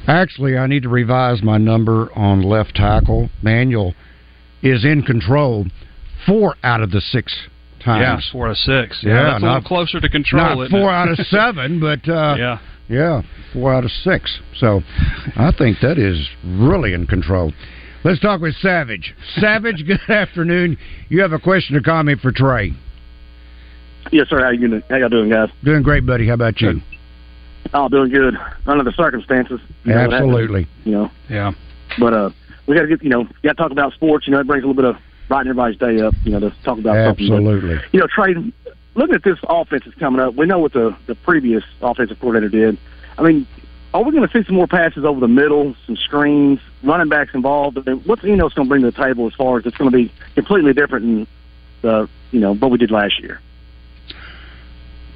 Actually, 0.06 0.56
I 0.56 0.66
need 0.66 0.82
to 0.82 0.88
revise 0.88 1.42
my 1.42 1.58
number 1.58 2.10
on 2.16 2.42
left 2.42 2.74
tackle. 2.74 3.30
Manuel 3.42 3.94
is 4.62 4.84
in 4.84 5.02
control 5.02 5.66
four 6.26 6.56
out 6.62 6.82
of 6.82 6.90
the 6.90 7.00
six 7.00 7.48
times. 7.88 8.24
Yeah, 8.24 8.32
four 8.32 8.46
out 8.46 8.50
of 8.52 8.56
six. 8.58 8.98
Yeah, 9.02 9.10
Yeah, 9.14 9.22
that's 9.24 9.42
a 9.42 9.46
not- 9.46 9.54
little 9.54 9.68
closer 9.68 10.00
to 10.00 10.08
control. 10.08 10.56
Not 10.62 10.70
four 10.70 10.90
it? 10.90 10.94
out 10.94 11.08
of 11.08 11.18
seven, 11.30 11.80
but 11.80 12.08
uh, 12.08 12.34
yeah. 12.38 12.58
yeah, 12.88 13.22
four 13.52 13.72
out 13.74 13.84
of 13.84 13.90
six. 13.90 14.38
So 14.58 14.82
I 15.36 15.52
think 15.56 15.78
that 15.82 15.98
is 15.98 16.28
really 16.44 16.92
in 16.94 17.06
control. 17.06 17.52
Let's 18.04 18.20
talk 18.20 18.40
with 18.40 18.54
Savage. 18.56 19.14
Savage, 19.40 19.84
good 19.86 20.00
afternoon. 20.08 20.78
You 21.08 21.20
have 21.22 21.32
a 21.32 21.38
question 21.38 21.74
or 21.76 21.80
comment 21.82 22.20
for 22.20 22.30
Trey? 22.32 22.72
Yes, 24.12 24.28
sir. 24.28 24.42
How 24.42 24.50
you 24.50 24.68
doing? 24.68 24.82
How 24.88 24.96
y'all 24.96 25.08
doing, 25.08 25.28
guys? 25.30 25.50
Doing 25.64 25.82
great, 25.82 26.06
buddy. 26.06 26.26
How 26.28 26.34
about 26.34 26.60
you? 26.60 26.80
Oh, 27.74 27.88
doing 27.88 28.10
good 28.10 28.34
under 28.66 28.84
the 28.84 28.92
circumstances. 28.92 29.60
You 29.84 29.92
know, 29.92 29.98
happens, 30.00 30.14
Absolutely. 30.14 30.66
You 30.84 30.92
know, 30.92 31.10
Yeah. 31.28 31.52
but 31.98 32.14
uh, 32.14 32.30
we 32.66 32.74
got 32.74 32.82
to 32.82 32.88
get 32.88 33.02
you 33.02 33.10
know, 33.10 33.24
got 33.42 33.50
to 33.50 33.54
talk 33.54 33.72
about 33.72 33.92
sports. 33.92 34.26
You 34.26 34.32
know, 34.32 34.40
it 34.40 34.46
brings 34.46 34.64
a 34.64 34.66
little 34.66 34.80
bit 34.80 34.86
of 34.88 34.96
brightening 35.28 35.50
everybody's 35.50 35.78
day 35.78 36.00
up. 36.00 36.14
You 36.24 36.32
know, 36.32 36.40
to 36.40 36.50
talk 36.64 36.78
about 36.78 37.06
something. 37.06 37.26
Absolutely. 37.26 37.76
But, 37.76 37.84
you 37.92 38.00
know, 38.00 38.06
Trey, 38.06 38.34
looking 38.94 39.14
at 39.14 39.22
this 39.22 39.38
offense 39.48 39.84
that's 39.84 39.98
coming 39.98 40.20
up, 40.20 40.34
we 40.34 40.46
know 40.46 40.58
what 40.58 40.72
the 40.72 40.96
the 41.06 41.14
previous 41.14 41.64
offensive 41.80 42.18
coordinator 42.20 42.48
did. 42.48 42.78
I 43.16 43.22
mean, 43.22 43.46
are 43.94 44.02
we 44.02 44.12
going 44.12 44.28
to 44.28 44.32
see 44.32 44.44
some 44.46 44.56
more 44.56 44.66
passes 44.66 45.04
over 45.04 45.20
the 45.20 45.28
middle, 45.28 45.74
some 45.86 45.96
screens, 45.96 46.60
running 46.82 47.08
backs 47.08 47.30
involved? 47.34 47.78
I 47.78 47.82
mean, 47.82 48.02
what's 48.04 48.24
Enos 48.24 48.52
going 48.52 48.66
to 48.66 48.68
bring 48.68 48.82
to 48.82 48.90
the 48.90 48.96
table 48.96 49.26
as 49.26 49.34
far 49.34 49.58
as 49.58 49.66
it's 49.66 49.76
going 49.76 49.90
to 49.90 49.96
be 49.96 50.12
completely 50.34 50.72
different 50.72 51.04
than 51.04 51.26
the 51.82 52.08
you 52.30 52.40
know 52.40 52.54
what 52.54 52.70
we 52.70 52.78
did 52.78 52.90
last 52.90 53.20
year? 53.20 53.40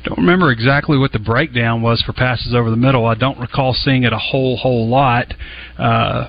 Don't 0.05 0.19
remember 0.19 0.51
exactly 0.51 0.99
what 0.99 1.13
the 1.13 1.21
breakdown 1.21 1.81
was 1.81 2.03
for 2.03 2.13
passes 2.13 2.55
over 2.55 2.71
the 2.71 2.77
middle. 2.77 3.07
I 3.07 3.15
don't 3.15 3.39
recall 3.39 3.73
seeing 3.73 4.03
it 4.03 4.13
a 4.13 4.19
whole 4.19 4.57
whole 4.57 4.89
lot. 4.89 5.33
Uh, 5.79 6.29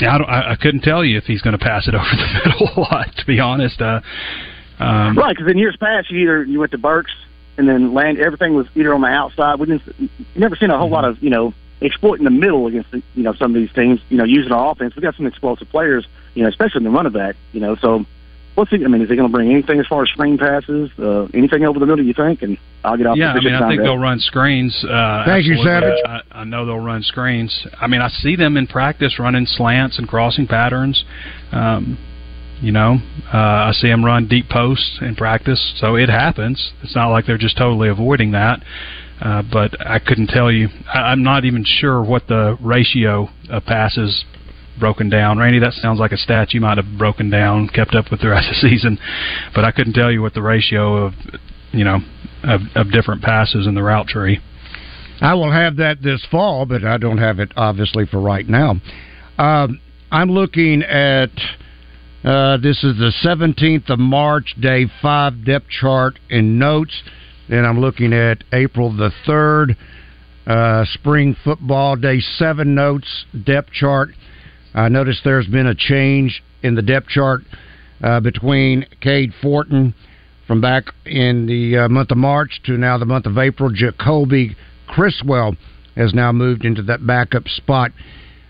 I, 0.00 0.16
I, 0.16 0.52
I 0.52 0.56
couldn't 0.56 0.82
tell 0.82 1.04
you 1.04 1.16
if 1.18 1.24
he's 1.24 1.42
going 1.42 1.56
to 1.58 1.64
pass 1.64 1.88
it 1.88 1.94
over 1.94 2.04
the 2.04 2.40
middle 2.44 2.68
a 2.76 2.80
lot. 2.80 3.08
To 3.16 3.26
be 3.26 3.40
honest, 3.40 3.80
uh, 3.80 4.00
um, 4.78 5.16
Right, 5.16 5.34
because 5.36 5.50
in 5.50 5.58
years 5.58 5.76
past, 5.76 6.10
you 6.10 6.18
either 6.18 6.44
you 6.44 6.60
went 6.60 6.72
to 6.72 6.78
Burks 6.78 7.12
and 7.58 7.68
then 7.68 7.94
land 7.94 8.18
everything 8.18 8.54
was 8.54 8.66
either 8.74 8.92
on 8.94 9.00
the 9.00 9.08
outside. 9.08 9.58
We 9.58 9.66
didn't 9.66 9.82
you 9.98 10.08
never 10.34 10.56
seen 10.56 10.70
a 10.70 10.78
whole 10.78 10.90
lot 10.90 11.04
of 11.04 11.22
you 11.22 11.30
know 11.30 11.54
exploiting 11.80 12.24
the 12.24 12.30
middle 12.30 12.66
against 12.66 12.92
you 12.92 13.22
know 13.22 13.32
some 13.34 13.54
of 13.54 13.60
these 13.60 13.72
teams. 13.72 14.00
You 14.08 14.18
know, 14.18 14.24
using 14.24 14.52
our 14.52 14.72
offense. 14.72 14.94
We 14.94 15.02
got 15.02 15.16
some 15.16 15.26
explosive 15.26 15.68
players. 15.70 16.06
You 16.34 16.42
know, 16.42 16.48
especially 16.48 16.78
in 16.78 16.84
the 16.84 16.90
run 16.90 17.06
of 17.06 17.14
that. 17.14 17.36
You 17.52 17.60
know, 17.60 17.76
so 17.76 18.04
what's 18.56 18.70
he? 18.70 18.84
I 18.84 18.88
mean, 18.88 19.02
is 19.02 19.08
he 19.08 19.16
going 19.16 19.28
to 19.28 19.32
bring 19.32 19.50
anything 19.50 19.78
as 19.78 19.86
far 19.86 20.02
as 20.02 20.08
screen 20.08 20.38
passes? 20.38 20.90
Uh, 20.98 21.24
anything 21.34 21.64
over 21.64 21.78
the 21.78 21.86
middle? 21.86 22.04
You 22.04 22.14
think? 22.14 22.42
And 22.42 22.58
I'll 22.84 22.96
get 22.96 23.06
off. 23.06 23.16
yeah, 23.16 23.32
I 23.32 23.34
the 23.34 23.42
mean, 23.42 23.54
I 23.54 23.68
think 23.68 23.82
they'll 23.82 23.98
run 23.98 24.18
screens. 24.18 24.84
Uh, 24.84 25.24
Thank 25.26 25.46
you. 25.46 25.56
Savage. 25.62 25.98
I, 26.04 26.20
I 26.32 26.44
know 26.44 26.66
they'll 26.66 26.78
run 26.78 27.02
screens. 27.02 27.66
I 27.80 27.86
mean, 27.86 28.00
I 28.00 28.08
see 28.08 28.34
them 28.34 28.56
in 28.56 28.66
practice 28.66 29.18
running 29.18 29.46
slants 29.46 29.98
and 29.98 30.08
crossing 30.08 30.46
patterns. 30.46 31.04
Um, 31.52 31.98
you 32.60 32.72
know, 32.72 32.96
uh, 33.32 33.36
I 33.36 33.72
see 33.74 33.88
them 33.88 34.04
run 34.04 34.28
deep 34.28 34.48
posts 34.48 34.98
in 35.02 35.14
practice, 35.14 35.74
so 35.76 35.96
it 35.96 36.08
happens. 36.08 36.72
It's 36.82 36.96
not 36.96 37.08
like 37.08 37.26
they're 37.26 37.36
just 37.36 37.58
totally 37.58 37.88
avoiding 37.88 38.32
that. 38.32 38.62
Uh, 39.20 39.42
but 39.50 39.74
I 39.80 39.98
couldn't 39.98 40.28
tell 40.28 40.50
you. 40.50 40.68
I, 40.92 41.12
I'm 41.12 41.22
not 41.22 41.44
even 41.44 41.64
sure 41.64 42.02
what 42.02 42.26
the 42.28 42.56
ratio 42.60 43.28
of 43.50 43.64
passes 43.64 44.24
broken 44.78 45.08
down. 45.08 45.38
Randy, 45.38 45.58
that 45.60 45.72
sounds 45.74 45.98
like 45.98 46.12
a 46.12 46.16
stat 46.16 46.52
you 46.52 46.60
might 46.60 46.76
have 46.76 46.98
broken 46.98 47.30
down, 47.30 47.68
kept 47.68 47.94
up 47.94 48.10
with 48.10 48.20
the 48.20 48.28
rest 48.28 48.48
of 48.48 48.54
the 48.60 48.68
season, 48.68 48.98
but 49.54 49.64
I 49.64 49.70
couldn't 49.70 49.94
tell 49.94 50.10
you 50.10 50.22
what 50.22 50.34
the 50.34 50.42
ratio 50.42 51.06
of, 51.06 51.14
you 51.72 51.84
know, 51.84 51.98
of, 52.44 52.60
of 52.74 52.92
different 52.92 53.22
passes 53.22 53.66
in 53.66 53.74
the 53.74 53.82
route 53.82 54.08
tree. 54.08 54.40
I 55.20 55.34
will 55.34 55.52
have 55.52 55.76
that 55.76 56.02
this 56.02 56.24
fall, 56.30 56.66
but 56.66 56.84
I 56.84 56.98
don't 56.98 57.18
have 57.18 57.40
it 57.40 57.52
obviously 57.56 58.06
for 58.06 58.20
right 58.20 58.46
now. 58.46 58.76
Um, 59.38 59.80
I'm 60.10 60.30
looking 60.30 60.82
at 60.82 61.30
uh, 62.24 62.56
this 62.58 62.82
is 62.82 62.98
the 62.98 63.12
17th 63.24 63.88
of 63.88 63.98
March, 63.98 64.54
day 64.60 64.86
five 65.00 65.44
depth 65.44 65.68
chart 65.68 66.18
and 66.28 66.58
notes. 66.58 67.02
Then 67.48 67.64
I'm 67.64 67.80
looking 67.80 68.12
at 68.12 68.42
April 68.52 68.94
the 68.94 69.10
3rd, 69.26 69.76
uh, 70.46 70.84
spring 70.92 71.36
football, 71.44 71.96
day 71.96 72.20
seven 72.20 72.74
notes, 72.74 73.26
depth 73.44 73.70
chart. 73.70 74.10
I 74.76 74.90
noticed 74.90 75.22
there's 75.24 75.46
been 75.46 75.66
a 75.66 75.74
change 75.74 76.42
in 76.62 76.74
the 76.74 76.82
depth 76.82 77.08
chart 77.08 77.40
uh, 78.04 78.20
between 78.20 78.84
Cade 79.00 79.32
Fortin 79.40 79.94
from 80.46 80.60
back 80.60 80.84
in 81.06 81.46
the 81.46 81.78
uh, 81.78 81.88
month 81.88 82.10
of 82.10 82.18
March 82.18 82.60
to 82.66 82.72
now 82.72 82.98
the 82.98 83.06
month 83.06 83.24
of 83.24 83.38
April. 83.38 83.70
Jacoby 83.70 84.54
Criswell 84.86 85.56
has 85.96 86.12
now 86.12 86.30
moved 86.30 86.66
into 86.66 86.82
that 86.82 87.06
backup 87.06 87.48
spot. 87.48 87.90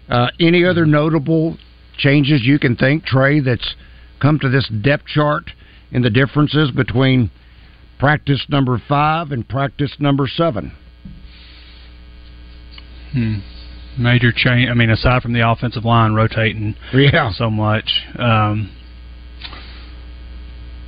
Uh, 0.08 0.26
any 0.40 0.64
other 0.64 0.84
notable 0.84 1.56
changes 1.96 2.42
you 2.44 2.58
can 2.58 2.74
think, 2.74 3.04
Trey, 3.04 3.38
that's 3.38 3.76
come 4.20 4.40
to 4.40 4.48
this 4.48 4.68
depth 4.82 5.06
chart 5.06 5.52
and 5.92 6.04
the 6.04 6.10
differences 6.10 6.72
between 6.72 7.30
practice 8.00 8.44
number 8.48 8.82
five 8.88 9.30
and 9.30 9.48
practice 9.48 9.94
number 10.00 10.26
seven? 10.26 10.72
Hmm. 13.12 13.38
Major 13.98 14.32
change. 14.32 14.68
I 14.70 14.74
mean, 14.74 14.90
aside 14.90 15.22
from 15.22 15.32
the 15.32 15.48
offensive 15.48 15.84
line 15.84 16.12
rotating 16.14 16.74
Yeah. 16.92 17.30
so 17.32 17.50
much, 17.50 18.04
um, 18.18 18.70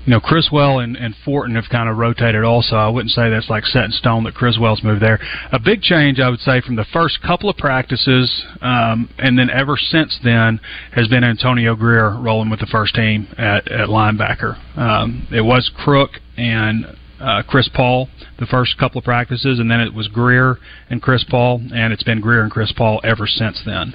you 0.04 0.14
know, 0.14 0.20
Criswell 0.20 0.78
and, 0.78 0.96
and 0.96 1.14
Fortin 1.22 1.54
have 1.56 1.66
kind 1.70 1.86
of 1.88 1.98
rotated 1.98 2.42
also. 2.42 2.76
I 2.76 2.88
wouldn't 2.88 3.10
say 3.10 3.28
that's 3.28 3.50
like 3.50 3.64
set 3.66 3.84
in 3.84 3.90
stone 3.92 4.24
that 4.24 4.34
Criswell's 4.34 4.82
moved 4.82 5.02
there. 5.02 5.18
A 5.52 5.58
big 5.58 5.82
change, 5.82 6.18
I 6.18 6.30
would 6.30 6.40
say, 6.40 6.62
from 6.62 6.76
the 6.76 6.86
first 6.92 7.20
couple 7.20 7.50
of 7.50 7.58
practices 7.58 8.42
um, 8.62 9.10
and 9.18 9.38
then 9.38 9.50
ever 9.50 9.76
since 9.76 10.18
then 10.24 10.60
has 10.92 11.08
been 11.08 11.24
Antonio 11.24 11.74
Grier 11.76 12.16
rolling 12.18 12.48
with 12.48 12.60
the 12.60 12.66
first 12.66 12.94
team 12.94 13.28
at, 13.36 13.70
at 13.70 13.88
linebacker. 13.88 14.56
Um, 14.78 15.28
it 15.30 15.42
was 15.42 15.70
Crook 15.76 16.12
and 16.38 16.86
uh, 17.20 17.42
Chris 17.46 17.68
Paul 17.74 18.08
the 18.38 18.46
first 18.46 18.78
couple 18.78 18.98
of 18.98 19.04
practices, 19.04 19.58
and 19.58 19.70
then 19.70 19.80
it 19.80 19.92
was 19.92 20.08
Grier 20.08 20.58
and 20.90 21.02
Chris 21.02 21.24
Paul, 21.28 21.60
and 21.74 21.92
it's 21.92 22.04
been 22.04 22.20
Grier 22.20 22.42
and 22.42 22.50
Chris 22.50 22.72
Paul 22.76 23.00
ever 23.04 23.26
since 23.26 23.60
then. 23.64 23.94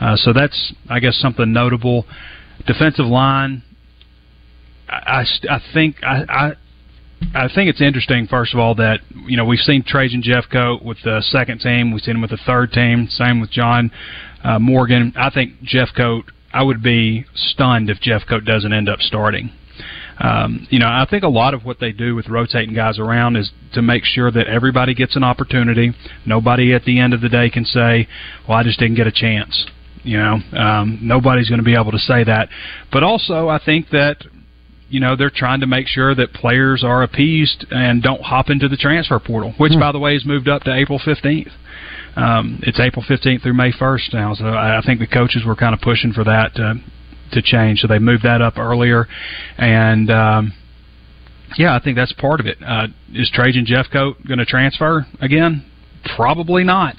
Uh, 0.00 0.16
so 0.16 0.32
that's, 0.32 0.72
I 0.88 1.00
guess, 1.00 1.16
something 1.16 1.52
notable. 1.52 2.06
Defensive 2.66 3.06
line, 3.06 3.62
I, 4.88 5.24
I, 5.50 5.56
I 5.56 5.60
think 5.72 5.96
I, 6.02 6.24
I 6.28 6.52
I 7.34 7.48
think 7.54 7.70
it's 7.70 7.80
interesting, 7.80 8.26
first 8.26 8.52
of 8.52 8.60
all, 8.60 8.74
that 8.76 9.00
you 9.26 9.36
know 9.36 9.44
we've 9.44 9.60
seen 9.60 9.84
Trajan 9.86 10.22
Jeffcoat 10.22 10.82
with 10.82 10.98
the 11.04 11.22
second 11.22 11.60
team, 11.60 11.92
we've 11.92 12.02
seen 12.02 12.16
him 12.16 12.22
with 12.22 12.30
the 12.30 12.40
third 12.44 12.72
team. 12.72 13.06
Same 13.08 13.40
with 13.40 13.50
John 13.50 13.90
uh, 14.42 14.58
Morgan. 14.58 15.12
I 15.16 15.30
think 15.30 15.60
Jeffcoat. 15.62 16.24
I 16.54 16.62
would 16.62 16.82
be 16.82 17.24
stunned 17.34 17.88
if 17.88 17.98
Jeffcoat 18.00 18.44
doesn't 18.44 18.74
end 18.74 18.88
up 18.88 19.00
starting. 19.00 19.50
Um, 20.22 20.68
you 20.70 20.78
know, 20.78 20.86
I 20.86 21.04
think 21.10 21.24
a 21.24 21.28
lot 21.28 21.52
of 21.52 21.64
what 21.64 21.80
they 21.80 21.90
do 21.90 22.14
with 22.14 22.28
rotating 22.28 22.74
guys 22.74 23.00
around 23.00 23.34
is 23.34 23.50
to 23.72 23.82
make 23.82 24.04
sure 24.04 24.30
that 24.30 24.46
everybody 24.46 24.94
gets 24.94 25.16
an 25.16 25.24
opportunity. 25.24 25.92
Nobody 26.24 26.72
at 26.74 26.84
the 26.84 27.00
end 27.00 27.12
of 27.12 27.20
the 27.20 27.28
day 27.28 27.50
can 27.50 27.64
say, 27.64 28.06
"Well, 28.48 28.56
I 28.56 28.62
just 28.62 28.78
didn't 28.78 28.94
get 28.94 29.08
a 29.08 29.12
chance." 29.12 29.66
You 30.04 30.18
know, 30.18 30.40
um, 30.56 30.98
nobody's 31.02 31.48
going 31.48 31.58
to 31.58 31.64
be 31.64 31.74
able 31.74 31.90
to 31.90 31.98
say 31.98 32.22
that. 32.24 32.48
But 32.92 33.02
also, 33.02 33.48
I 33.48 33.58
think 33.58 33.90
that 33.90 34.24
you 34.88 35.00
know 35.00 35.16
they're 35.16 35.30
trying 35.30 35.58
to 35.60 35.66
make 35.66 35.88
sure 35.88 36.14
that 36.14 36.32
players 36.32 36.84
are 36.84 37.02
appeased 37.02 37.66
and 37.72 38.00
don't 38.00 38.22
hop 38.22 38.48
into 38.48 38.68
the 38.68 38.76
transfer 38.76 39.18
portal, 39.18 39.54
which, 39.58 39.72
by 39.72 39.90
the 39.90 39.98
way, 39.98 40.12
has 40.14 40.24
moved 40.24 40.48
up 40.48 40.62
to 40.64 40.72
April 40.72 41.00
fifteenth. 41.04 41.50
Um, 42.14 42.60
it's 42.62 42.78
April 42.78 43.04
fifteenth 43.06 43.42
through 43.42 43.54
May 43.54 43.72
first 43.72 44.14
now, 44.14 44.34
so 44.34 44.44
I 44.44 44.78
I 44.78 44.82
think 44.82 45.00
the 45.00 45.08
coaches 45.08 45.44
were 45.44 45.56
kind 45.56 45.74
of 45.74 45.80
pushing 45.80 46.12
for 46.12 46.22
that 46.22 46.54
to 46.54 46.74
to 47.32 47.42
change, 47.42 47.80
so 47.80 47.86
they 47.88 47.98
moved 47.98 48.22
that 48.24 48.40
up 48.42 48.58
earlier, 48.58 49.06
and 49.58 50.10
um, 50.10 50.52
Yeah, 51.56 51.74
I 51.74 51.80
think 51.82 51.96
that's 51.96 52.12
part 52.12 52.40
of 52.40 52.46
it. 52.46 52.58
Uh, 52.64 52.88
is 53.12 53.30
Trajan 53.32 53.66
Jeffcoat 53.66 54.26
going 54.26 54.38
to 54.38 54.46
transfer 54.46 55.06
again? 55.20 55.64
Probably 56.16 56.64
not. 56.64 56.96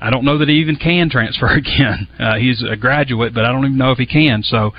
I 0.00 0.10
don't 0.10 0.24
know 0.24 0.38
that 0.38 0.48
he 0.48 0.56
even 0.56 0.76
can 0.76 1.08
transfer 1.10 1.46
again. 1.56 2.08
Uh, 2.18 2.36
he's 2.36 2.62
a 2.68 2.76
graduate, 2.76 3.34
but 3.34 3.44
I 3.44 3.52
don't 3.52 3.64
even 3.64 3.78
know 3.78 3.90
if 3.92 3.98
he 3.98 4.06
can. 4.06 4.42
So, 4.42 4.72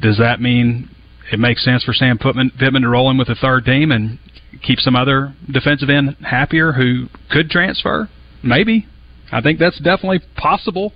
does 0.00 0.18
that 0.18 0.40
mean 0.40 0.90
it 1.32 1.38
makes 1.38 1.64
sense 1.64 1.82
for 1.84 1.92
Sam 1.92 2.18
Pittman, 2.18 2.52
Pittman 2.58 2.82
to 2.82 2.88
roll 2.88 3.10
in 3.10 3.16
with 3.16 3.28
the 3.28 3.34
third 3.34 3.64
team 3.64 3.90
and 3.90 4.18
keep 4.62 4.78
some 4.80 4.96
other 4.96 5.34
defensive 5.50 5.88
end 5.88 6.16
happier 6.22 6.72
who 6.72 7.06
could 7.30 7.50
transfer? 7.50 8.08
Maybe. 8.42 8.86
I 9.32 9.40
think 9.40 9.58
that's 9.58 9.78
definitely 9.78 10.20
possible, 10.36 10.92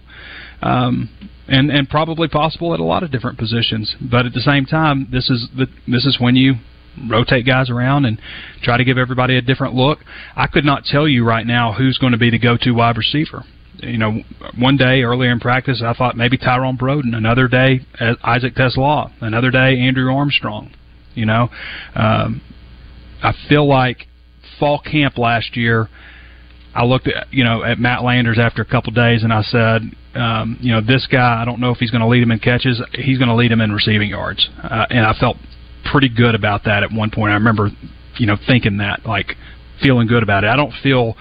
um, 0.63 1.11
and 1.47 1.71
and 1.71 1.89
probably 1.89 2.29
possible 2.29 2.75
at 2.75 2.81
a 2.81 2.85
lot 2.85 3.03
of 3.03 3.11
different 3.11 3.39
positions. 3.39 3.97
But 4.01 4.27
at 4.27 4.33
the 4.33 4.41
same 4.41 4.67
time, 4.67 5.09
this 5.11 5.31
is 5.31 5.49
the 5.57 5.67
this 5.87 6.05
is 6.05 6.19
when 6.21 6.37
you 6.37 6.55
rotate 7.09 7.47
guys 7.47 7.71
around 7.71 8.05
and 8.05 8.21
try 8.63 8.77
to 8.77 8.85
give 8.85 8.99
everybody 8.99 9.37
a 9.37 9.43
different 9.43 9.75
look. 9.75 10.01
I 10.37 10.47
could 10.47 10.65
not 10.65 10.85
tell 10.85 11.07
you 11.07 11.25
right 11.25 11.47
now 11.47 11.73
who's 11.73 11.99
going 11.99 12.13
to 12.13 12.19
be 12.19 12.31
the 12.31 12.39
go-to 12.39 12.73
wide 12.73 12.97
receiver. 12.97 13.45
You 13.81 13.99
know, 13.99 14.23
one 14.59 14.77
day 14.77 15.03
earlier 15.03 15.31
in 15.31 15.39
practice, 15.39 15.83
I 15.85 15.95
thought 15.95 16.17
maybe 16.17 16.37
Tyrone 16.37 16.77
Broden. 16.77 17.15
Another 17.15 17.47
day, 17.47 17.81
uh, 18.01 18.15
Isaac 18.25 18.55
TeSlaa. 18.57 19.13
Another 19.21 19.53
day, 19.53 19.79
Andrew 19.79 20.13
Armstrong. 20.13 20.73
You 21.15 21.27
know, 21.27 21.49
um, 21.95 22.41
I 23.23 23.33
feel 23.49 23.69
like 23.69 24.09
fall 24.59 24.81
camp 24.81 25.17
last 25.17 25.57
year. 25.57 25.89
I 26.75 26.85
looked 26.85 27.09
at 27.09 27.33
you 27.33 27.45
know 27.45 27.63
at 27.63 27.79
Matt 27.79 28.03
Landers 28.03 28.39
after 28.39 28.63
a 28.63 28.65
couple 28.65 28.93
days, 28.93 29.23
and 29.23 29.33
I 29.33 29.43
said, 29.43 29.83
um, 30.19 30.59
you 30.61 30.73
know, 30.73 30.81
this 30.81 31.07
guy. 31.07 31.41
I 31.41 31.45
don't 31.45 31.61
know 31.61 31.71
if 31.71 31.79
he's 31.79 31.91
going 31.91 32.01
to 32.01 32.09
lead 32.09 32.23
him 32.23 32.31
in 32.31 32.39
catches. 32.39 32.83
He's 32.93 33.19
going 33.19 33.29
to 33.29 33.35
lead 33.35 33.53
him 33.53 33.61
in 33.61 33.73
receiving 33.73 34.11
yards, 34.11 34.49
uh, 34.63 34.87
and 34.91 35.07
I 35.07 35.15
felt 35.19 35.37
pretty 35.91 36.09
good 36.09 36.35
about 36.35 36.65
that 36.65 36.83
at 36.83 36.93
one 36.93 37.11
point. 37.11 37.31
I 37.31 37.35
remember, 37.35 37.71
you 38.19 38.27
know, 38.27 38.37
thinking 38.47 38.79
that, 38.79 39.07
like, 39.07 39.37
feeling 39.81 40.07
good 40.07 40.23
about 40.23 40.45
it. 40.45 40.49
I 40.49 40.57
don't 40.57 40.73
feel, 40.83 41.17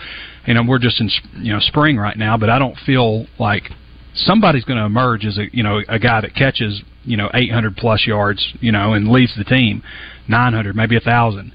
you 0.45 0.53
know, 0.53 0.63
we're 0.67 0.79
just 0.79 0.99
in, 0.99 1.09
you 1.35 1.53
know, 1.53 1.59
spring 1.59 1.97
right 1.97 2.17
now, 2.17 2.37
but 2.37 2.49
I 2.49 2.59
don't 2.59 2.75
feel 2.85 3.27
like 3.39 3.69
somebody's 4.13 4.65
going 4.65 4.79
to 4.79 4.85
emerge 4.85 5.25
as 5.25 5.37
a, 5.37 5.45
you 5.51 5.63
know, 5.63 5.81
a 5.87 5.99
guy 5.99 6.21
that 6.21 6.35
catches, 6.35 6.81
you 7.03 7.17
know, 7.17 7.29
800 7.33 7.77
plus 7.77 8.05
yards, 8.05 8.53
you 8.59 8.71
know, 8.71 8.93
and 8.93 9.09
leads 9.09 9.35
the 9.37 9.43
team, 9.43 9.83
900, 10.27 10.75
maybe 10.75 10.97
a 10.97 11.01
thousand. 11.01 11.53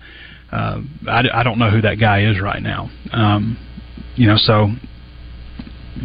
Uh, 0.51 0.81
I, 1.09 1.23
I 1.35 1.43
don't 1.43 1.59
know 1.59 1.71
who 1.71 1.81
that 1.81 1.99
guy 1.99 2.25
is 2.31 2.41
right 2.41 2.63
now. 2.63 2.91
Um, 3.13 3.59
you 4.15 4.27
know, 4.27 4.37
so 4.37 4.69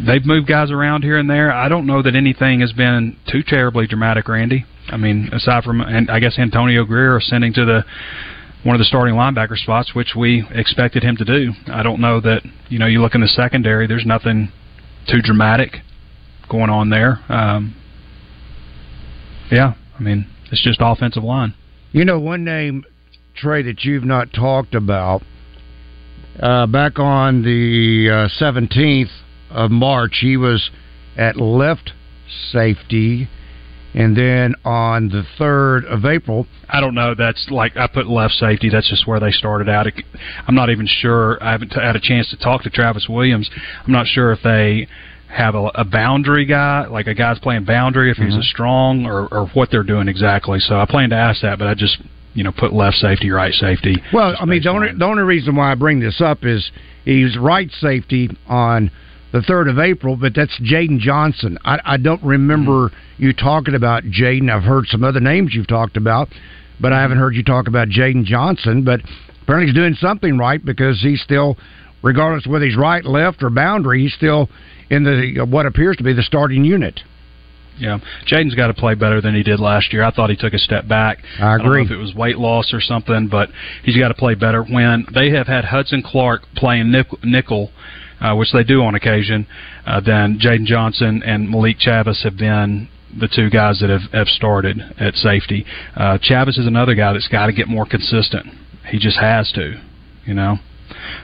they've 0.06 0.24
moved 0.24 0.46
guys 0.46 0.70
around 0.70 1.02
here 1.02 1.18
and 1.18 1.28
there. 1.28 1.52
I 1.52 1.68
don't 1.68 1.86
know 1.86 2.02
that 2.02 2.14
anything 2.14 2.60
has 2.60 2.72
been 2.72 3.16
too 3.30 3.42
terribly 3.42 3.86
dramatic, 3.86 4.28
Randy. 4.28 4.64
I 4.88 4.96
mean, 4.96 5.30
aside 5.32 5.64
from 5.64 5.80
and 5.80 6.10
I 6.10 6.20
guess 6.20 6.38
Antonio 6.38 6.84
Grier 6.84 7.16
ascending 7.16 7.54
to 7.54 7.64
the 7.64 7.84
one 8.64 8.74
of 8.74 8.80
the 8.80 8.84
starting 8.84 9.14
linebacker 9.14 9.56
spots, 9.56 9.94
which 9.94 10.14
we 10.16 10.44
expected 10.50 11.02
him 11.02 11.16
to 11.16 11.24
do. 11.24 11.52
I 11.68 11.82
don't 11.82 12.00
know 12.00 12.20
that 12.20 12.42
you 12.68 12.78
know 12.78 12.86
you 12.86 13.00
look 13.00 13.14
in 13.14 13.20
the 13.20 13.28
secondary. 13.28 13.86
There's 13.86 14.06
nothing 14.06 14.50
too 15.08 15.20
dramatic 15.22 15.76
going 16.48 16.70
on 16.70 16.90
there. 16.90 17.20
Um, 17.28 17.76
yeah, 19.50 19.74
I 19.98 20.02
mean 20.02 20.26
it's 20.50 20.62
just 20.62 20.78
offensive 20.82 21.22
line. 21.22 21.54
You 21.92 22.04
know, 22.04 22.18
one 22.18 22.44
name 22.44 22.84
Trey 23.34 23.62
that 23.62 23.84
you've 23.84 24.04
not 24.04 24.32
talked 24.32 24.74
about. 24.74 25.22
Uh, 26.40 26.66
back 26.66 27.00
on 27.00 27.42
the 27.42 28.08
uh, 28.08 28.42
17th 28.42 29.10
of 29.50 29.70
March, 29.70 30.18
he 30.20 30.36
was 30.36 30.70
at 31.16 31.36
left 31.36 31.92
safety 32.52 33.28
and 33.94 34.16
then 34.16 34.54
on 34.64 35.08
the 35.08 35.24
3rd 35.38 35.86
of 35.86 36.04
April. 36.04 36.46
I 36.68 36.80
don't 36.80 36.94
know. 36.94 37.14
That's 37.14 37.48
like 37.50 37.76
I 37.76 37.86
put 37.86 38.06
left 38.06 38.34
safety. 38.34 38.68
That's 38.70 38.88
just 38.88 39.06
where 39.06 39.18
they 39.18 39.30
started 39.30 39.68
out. 39.68 39.86
I'm 40.46 40.54
not 40.54 40.70
even 40.70 40.86
sure. 40.86 41.42
I 41.42 41.52
haven't 41.52 41.72
had 41.72 41.96
a 41.96 42.00
chance 42.00 42.30
to 42.30 42.36
talk 42.36 42.62
to 42.62 42.70
Travis 42.70 43.06
Williams. 43.08 43.50
I'm 43.86 43.92
not 43.92 44.06
sure 44.06 44.32
if 44.32 44.40
they 44.42 44.88
have 45.28 45.54
a, 45.54 45.70
a 45.74 45.84
boundary 45.84 46.46
guy, 46.46 46.86
like 46.86 47.06
a 47.06 47.14
guy's 47.14 47.38
playing 47.38 47.64
boundary, 47.64 48.10
if 48.10 48.16
mm-hmm. 48.16 48.30
he's 48.30 48.36
a 48.36 48.48
strong, 48.48 49.04
or, 49.04 49.26
or 49.28 49.46
what 49.48 49.70
they're 49.70 49.82
doing 49.82 50.08
exactly. 50.08 50.58
So 50.58 50.78
I 50.78 50.86
plan 50.86 51.10
to 51.10 51.16
ask 51.16 51.42
that, 51.42 51.58
but 51.58 51.66
I 51.66 51.74
just 51.74 51.98
you 52.34 52.44
know 52.44 52.52
put 52.52 52.72
left 52.72 52.96
safety, 52.96 53.30
right 53.30 53.52
safety. 53.54 53.96
Well, 54.12 54.36
I 54.38 54.44
mean 54.44 54.62
the 54.62 54.70
only 54.70 54.88
the 54.96 55.04
only 55.04 55.22
reason 55.22 55.56
why 55.56 55.72
I 55.72 55.74
bring 55.74 56.00
this 56.00 56.20
up 56.20 56.44
is 56.44 56.70
he's 57.04 57.36
right 57.36 57.70
safety 57.80 58.30
on 58.46 58.90
the 59.32 59.42
third 59.42 59.68
of 59.68 59.78
April, 59.78 60.16
but 60.16 60.34
that's 60.34 60.58
Jaden 60.60 60.98
Johnson. 60.98 61.58
I, 61.64 61.78
I 61.84 61.96
don't 61.96 62.22
remember 62.22 62.88
mm-hmm. 62.88 63.22
you 63.22 63.32
talking 63.32 63.74
about 63.74 64.04
Jaden. 64.04 64.50
I've 64.50 64.62
heard 64.62 64.86
some 64.86 65.04
other 65.04 65.20
names 65.20 65.54
you've 65.54 65.68
talked 65.68 65.96
about, 65.96 66.28
but 66.80 66.92
I 66.92 67.00
haven't 67.00 67.18
heard 67.18 67.34
you 67.34 67.44
talk 67.44 67.68
about 67.68 67.88
Jaden 67.88 68.24
Johnson. 68.24 68.84
But 68.84 69.00
apparently 69.42 69.66
he's 69.66 69.74
doing 69.74 69.94
something 69.94 70.38
right 70.38 70.64
because 70.64 71.00
he's 71.02 71.20
still, 71.20 71.56
regardless 72.02 72.46
whether 72.46 72.64
he's 72.64 72.76
right, 72.76 73.04
left, 73.04 73.42
or 73.42 73.50
boundary, 73.50 74.02
he's 74.02 74.14
still 74.14 74.48
in 74.90 75.04
the 75.04 75.44
what 75.44 75.66
appears 75.66 75.96
to 75.98 76.02
be 76.02 76.14
the 76.14 76.22
starting 76.22 76.64
unit. 76.64 77.00
Yeah, 77.78 77.98
Jaden's 78.26 78.56
got 78.56 78.68
to 78.68 78.74
play 78.74 78.94
better 78.94 79.20
than 79.20 79.36
he 79.36 79.44
did 79.44 79.60
last 79.60 79.92
year. 79.92 80.02
I 80.02 80.10
thought 80.10 80.30
he 80.30 80.36
took 80.36 80.52
a 80.52 80.58
step 80.58 80.88
back. 80.88 81.18
I 81.38 81.54
agree. 81.54 81.54
I 81.54 81.58
don't 81.58 81.66
know 81.66 81.84
if 81.84 81.90
it 81.92 81.96
was 81.96 82.14
weight 82.14 82.36
loss 82.36 82.72
or 82.72 82.80
something, 82.80 83.28
but 83.28 83.50
he's 83.84 83.96
got 83.96 84.08
to 84.08 84.14
play 84.14 84.34
better. 84.34 84.64
When 84.64 85.06
they 85.14 85.30
have 85.30 85.46
had 85.46 85.64
Hudson 85.64 86.02
Clark 86.04 86.42
playing 86.56 86.92
nickel 87.22 87.70
uh, 88.20 88.34
which 88.34 88.52
they 88.52 88.64
do 88.64 88.82
on 88.82 88.94
occasion, 88.94 89.46
uh, 89.86 90.00
then 90.00 90.38
Jaden 90.38 90.64
Johnson 90.64 91.22
and 91.24 91.48
Malik 91.48 91.78
Chavis 91.78 92.22
have 92.24 92.36
been 92.36 92.88
the 93.18 93.28
two 93.28 93.48
guys 93.50 93.80
that 93.80 93.90
have, 93.90 94.12
have 94.12 94.28
started 94.28 94.80
at 94.98 95.14
safety. 95.14 95.64
Uh, 95.96 96.18
Chavis 96.18 96.58
is 96.58 96.66
another 96.66 96.94
guy 96.94 97.12
that's 97.12 97.28
got 97.28 97.46
to 97.46 97.52
get 97.52 97.68
more 97.68 97.86
consistent. 97.86 98.46
He 98.88 98.98
just 98.98 99.18
has 99.18 99.50
to, 99.52 99.80
you 100.24 100.34
know. 100.34 100.56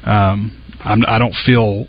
Um, 0.04 0.62
I'm, 0.80 1.04
I 1.06 1.18
don't 1.18 1.34
feel 1.44 1.86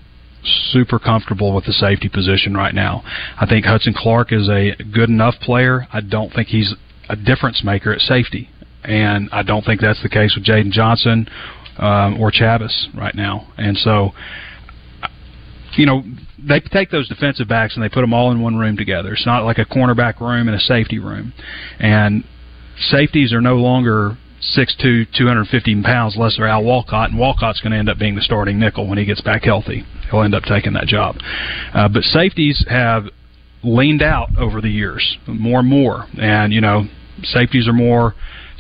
super 0.72 1.00
comfortable 1.00 1.54
with 1.54 1.66
the 1.66 1.74
safety 1.74 2.10
position 2.10 2.56
right 2.56 2.74
now. 2.74 3.04
I 3.40 3.46
think 3.46 3.66
Hudson 3.66 3.94
Clark 3.96 4.32
is 4.32 4.50
a 4.50 4.76
good 4.94 5.10
enough 5.10 5.36
player. 5.42 5.88
I 5.92 6.02
don't 6.02 6.32
think 6.34 6.50
he's 6.50 6.74
a 7.10 7.16
difference 7.16 7.64
maker 7.64 7.92
at 7.92 8.00
safety, 8.02 8.50
and 8.84 9.30
I 9.32 9.44
don't 9.44 9.66
think 9.66 9.82
that's 9.82 10.02
the 10.04 10.10
case 10.10 10.36
with 10.36 10.46
Jaden 10.46 10.72
Johnson 10.72 11.28
um, 11.78 12.20
or 12.20 12.32
Chavis 12.32 12.88
right 12.96 13.16
now. 13.16 13.48
And 13.58 13.78
so 13.78 14.12
you 15.78 15.86
know, 15.86 16.04
they 16.38 16.60
take 16.60 16.92
those 16.92 17.08
defensive 17.08 17.48
backs 17.48 17.76
and 17.76 17.84
they 17.84 17.90
put 17.90 18.02
them 18.02 18.14
all 18.14 18.32
in 18.32 18.42
one 18.42 18.56
room 18.56 18.78
together. 18.78 19.14
It's 19.14 19.26
not 19.26 19.44
like 19.44 19.58
a 19.58 19.66
cornerback 19.66 20.20
room 20.20 20.48
and 20.48 20.56
a 20.56 20.60
safety 20.60 21.00
room. 21.00 21.34
And 21.80 22.24
safeties 22.90 23.34
are 23.34 23.42
no 23.42 23.56
longer 23.56 24.18
6'2", 24.58 25.08
250 25.18 25.82
pounds 25.82 26.16
unless 26.16 26.38
they're 26.38 26.48
Al 26.48 26.64
Walcott, 26.64 27.10
and 27.10 27.20
Walcott's 27.20 27.62
going 27.62 27.72
to 27.72 27.78
end 27.78 27.90
up 27.90 27.98
being 27.98 28.16
the 28.16 28.22
starting 28.22 28.60
nickel 28.60 28.88
when 28.88 28.98
he 28.98 29.06
gets 29.06 29.22
back 29.22 29.44
healthy. 29.44 29.84
He'll 30.12 30.22
end 30.22 30.36
up 30.36 30.44
taking 30.44 30.74
that 30.74 30.88
job. 30.88 31.16
Uh, 31.74 31.88
but 31.88 32.04
safeties 32.04 32.64
have 32.70 33.06
leaned 33.64 34.04
out 34.04 34.30
over 34.38 34.62
the 34.62 34.70
years 34.70 35.18
more 35.28 35.60
and 35.60 35.70
more. 35.70 36.06
And, 36.22 36.54
you 36.54 36.62
know, 36.62 36.86
safeties 37.24 37.68
are 37.68 37.74
more 37.74 38.14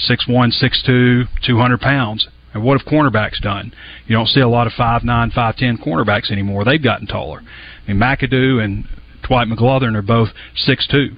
6'1", 0.10 0.52
6'2", 0.62 1.28
200 1.46 1.80
pounds. 1.80 2.28
And 2.56 2.64
what 2.64 2.80
have 2.80 2.88
cornerbacks 2.88 3.42
done? 3.42 3.74
You 4.08 4.16
don't 4.16 4.30
see 4.30 4.40
a 4.40 4.48
lot 4.48 4.66
of 4.66 4.72
five 4.74 5.04
nine, 5.04 5.30
five 5.30 5.58
ten 5.58 5.78
cornerbacks 5.78 6.32
anymore. 6.32 6.64
They've 6.64 6.82
gotten 6.82 7.06
taller. 7.06 7.42
I 7.42 7.92
mean, 7.92 8.02
McAdoo 8.02 8.64
and 8.64 8.88
Dwight 9.28 9.50
McGlothern 9.50 9.94
are 9.96 10.02
both 10.02 10.30
six 10.56 10.88
two, 10.88 11.18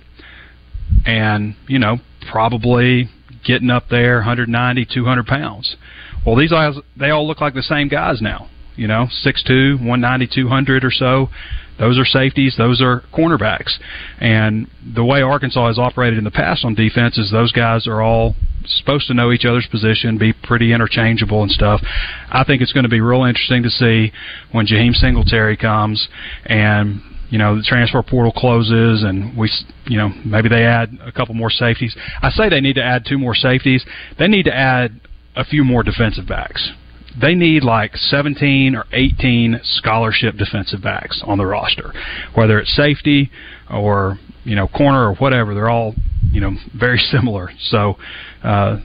and 1.06 1.56
you 1.68 1.78
know 1.78 2.00
probably 2.32 3.10
getting 3.46 3.70
up 3.70 3.86
there 3.90 4.16
190, 4.16 4.88
200 4.92 5.26
pounds. 5.28 5.78
Well, 6.26 6.36
these 6.36 6.50
guys 6.50 6.74
they 7.00 7.12
all 7.12 7.28
look 7.28 7.40
like 7.40 7.54
the 7.54 7.62
same 7.62 7.88
guys 7.88 8.20
now. 8.20 8.50
You 8.76 8.88
know, 8.88 9.08
six 9.10 9.44
two, 9.44 9.78
one 9.80 10.02
ninety, 10.02 10.28
two 10.28 10.48
hundred 10.48 10.84
or 10.84 10.92
so. 10.92 11.30
Those 11.78 12.00
are 12.00 12.06
safeties. 12.06 12.56
Those 12.58 12.82
are 12.82 13.04
cornerbacks. 13.14 13.78
And 14.20 14.68
the 14.84 15.06
way 15.06 15.22
Arkansas 15.22 15.68
has 15.68 15.78
operated 15.78 16.18
in 16.18 16.24
the 16.24 16.32
past 16.32 16.66
on 16.66 16.74
defense 16.74 17.20
is 17.20 17.32
those 17.32 17.52
guys 17.52 17.86
are 17.86 18.02
all 18.02 18.36
supposed 18.68 19.08
to 19.08 19.14
know 19.14 19.32
each 19.32 19.46
other's 19.46 19.68
position, 19.68 20.18
be 20.18 20.34
pretty 20.34 20.74
interchangeable 20.74 21.42
and 21.42 21.52
stuff. 21.52 21.82
I 22.30 22.44
think 22.46 22.62
it's 22.62 22.74
going 22.74 22.84
to 22.84 22.90
be 22.90 23.02
real 23.02 23.24
interesting 23.24 23.64
to 23.64 23.70
see 23.70 24.12
when 24.52 24.68
Jaheim 24.68 24.94
Singletary 24.94 25.58
comes 25.58 26.08
and 26.46 27.02
you 27.30 27.38
know 27.38 27.58
the 27.58 27.64
transfer 27.64 28.02
portal 28.04 28.32
closes 28.32 29.04
and 29.04 29.38
we 29.38 29.52
you 29.86 29.98
know 29.98 30.10
maybe 30.26 30.50
they 30.50 30.64
add 30.64 30.98
a 31.06 31.12
couple 31.12 31.36
more 31.36 31.50
safeties. 31.50 31.96
I 32.22 32.30
say 32.30 32.50
they 32.50 32.62
need 32.62 32.76
to 32.76 32.84
add 32.84 33.06
two 33.08 33.18
more 33.18 33.36
safeties. 33.36 33.86
They 34.18 34.28
need 34.28 34.44
to 34.44 34.56
add 34.56 35.02
a 35.36 35.44
few 35.46 35.64
more 35.64 35.84
defensive 35.84 36.28
backs. 36.28 36.72
They 37.20 37.34
need 37.34 37.64
like 37.64 37.96
17 37.96 38.76
or 38.76 38.86
18 38.92 39.62
scholarship 39.64 40.36
defensive 40.36 40.84
backs 40.84 41.22
on 41.26 41.38
the 41.40 41.46
roster, 41.46 41.92
whether 42.36 42.60
it's 42.60 42.76
safety 42.76 43.32
or 43.72 44.20
you 44.48 44.56
know 44.56 44.68
corner 44.68 45.10
or 45.10 45.16
whatever. 45.16 45.54
They're 45.54 45.70
all 45.70 45.94
you 46.32 46.42
know 46.42 46.56
very 46.74 46.98
similar. 46.98 47.52
So 47.70 47.98
uh, 48.44 48.80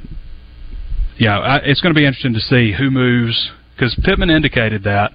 yeah, 1.19 1.39
I, 1.39 1.57
it's 1.59 1.81
going 1.81 1.95
to 1.95 1.99
be 1.99 2.05
interesting 2.05 2.35
to 2.35 2.41
see 2.41 2.75
who 2.77 2.91
moves 2.91 3.51
because 3.75 3.99
Pittman 4.03 4.31
indicated 4.31 4.83
that 4.85 5.13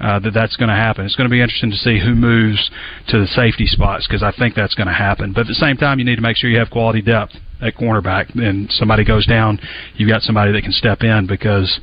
uh, 0.00 0.18
that 0.18 0.34
that's 0.34 0.56
going 0.56 0.68
to 0.68 0.74
happen. 0.74 1.04
It's 1.04 1.14
going 1.14 1.28
to 1.28 1.32
be 1.32 1.40
interesting 1.40 1.70
to 1.70 1.76
see 1.76 2.00
who 2.00 2.14
moves 2.14 2.70
to 3.08 3.20
the 3.20 3.26
safety 3.26 3.66
spots 3.66 4.06
because 4.06 4.22
I 4.22 4.32
think 4.36 4.54
that's 4.54 4.74
going 4.74 4.88
to 4.88 4.94
happen. 4.94 5.32
But 5.32 5.42
at 5.42 5.46
the 5.46 5.54
same 5.54 5.76
time, 5.76 5.98
you 5.98 6.04
need 6.04 6.16
to 6.16 6.22
make 6.22 6.36
sure 6.36 6.50
you 6.50 6.58
have 6.58 6.70
quality 6.70 7.00
depth 7.00 7.34
at 7.62 7.76
cornerback. 7.76 8.34
And 8.34 8.70
somebody 8.72 9.04
goes 9.04 9.26
down, 9.26 9.60
you've 9.94 10.08
got 10.10 10.22
somebody 10.22 10.52
that 10.52 10.62
can 10.62 10.72
step 10.72 11.02
in 11.02 11.26
because 11.26 11.80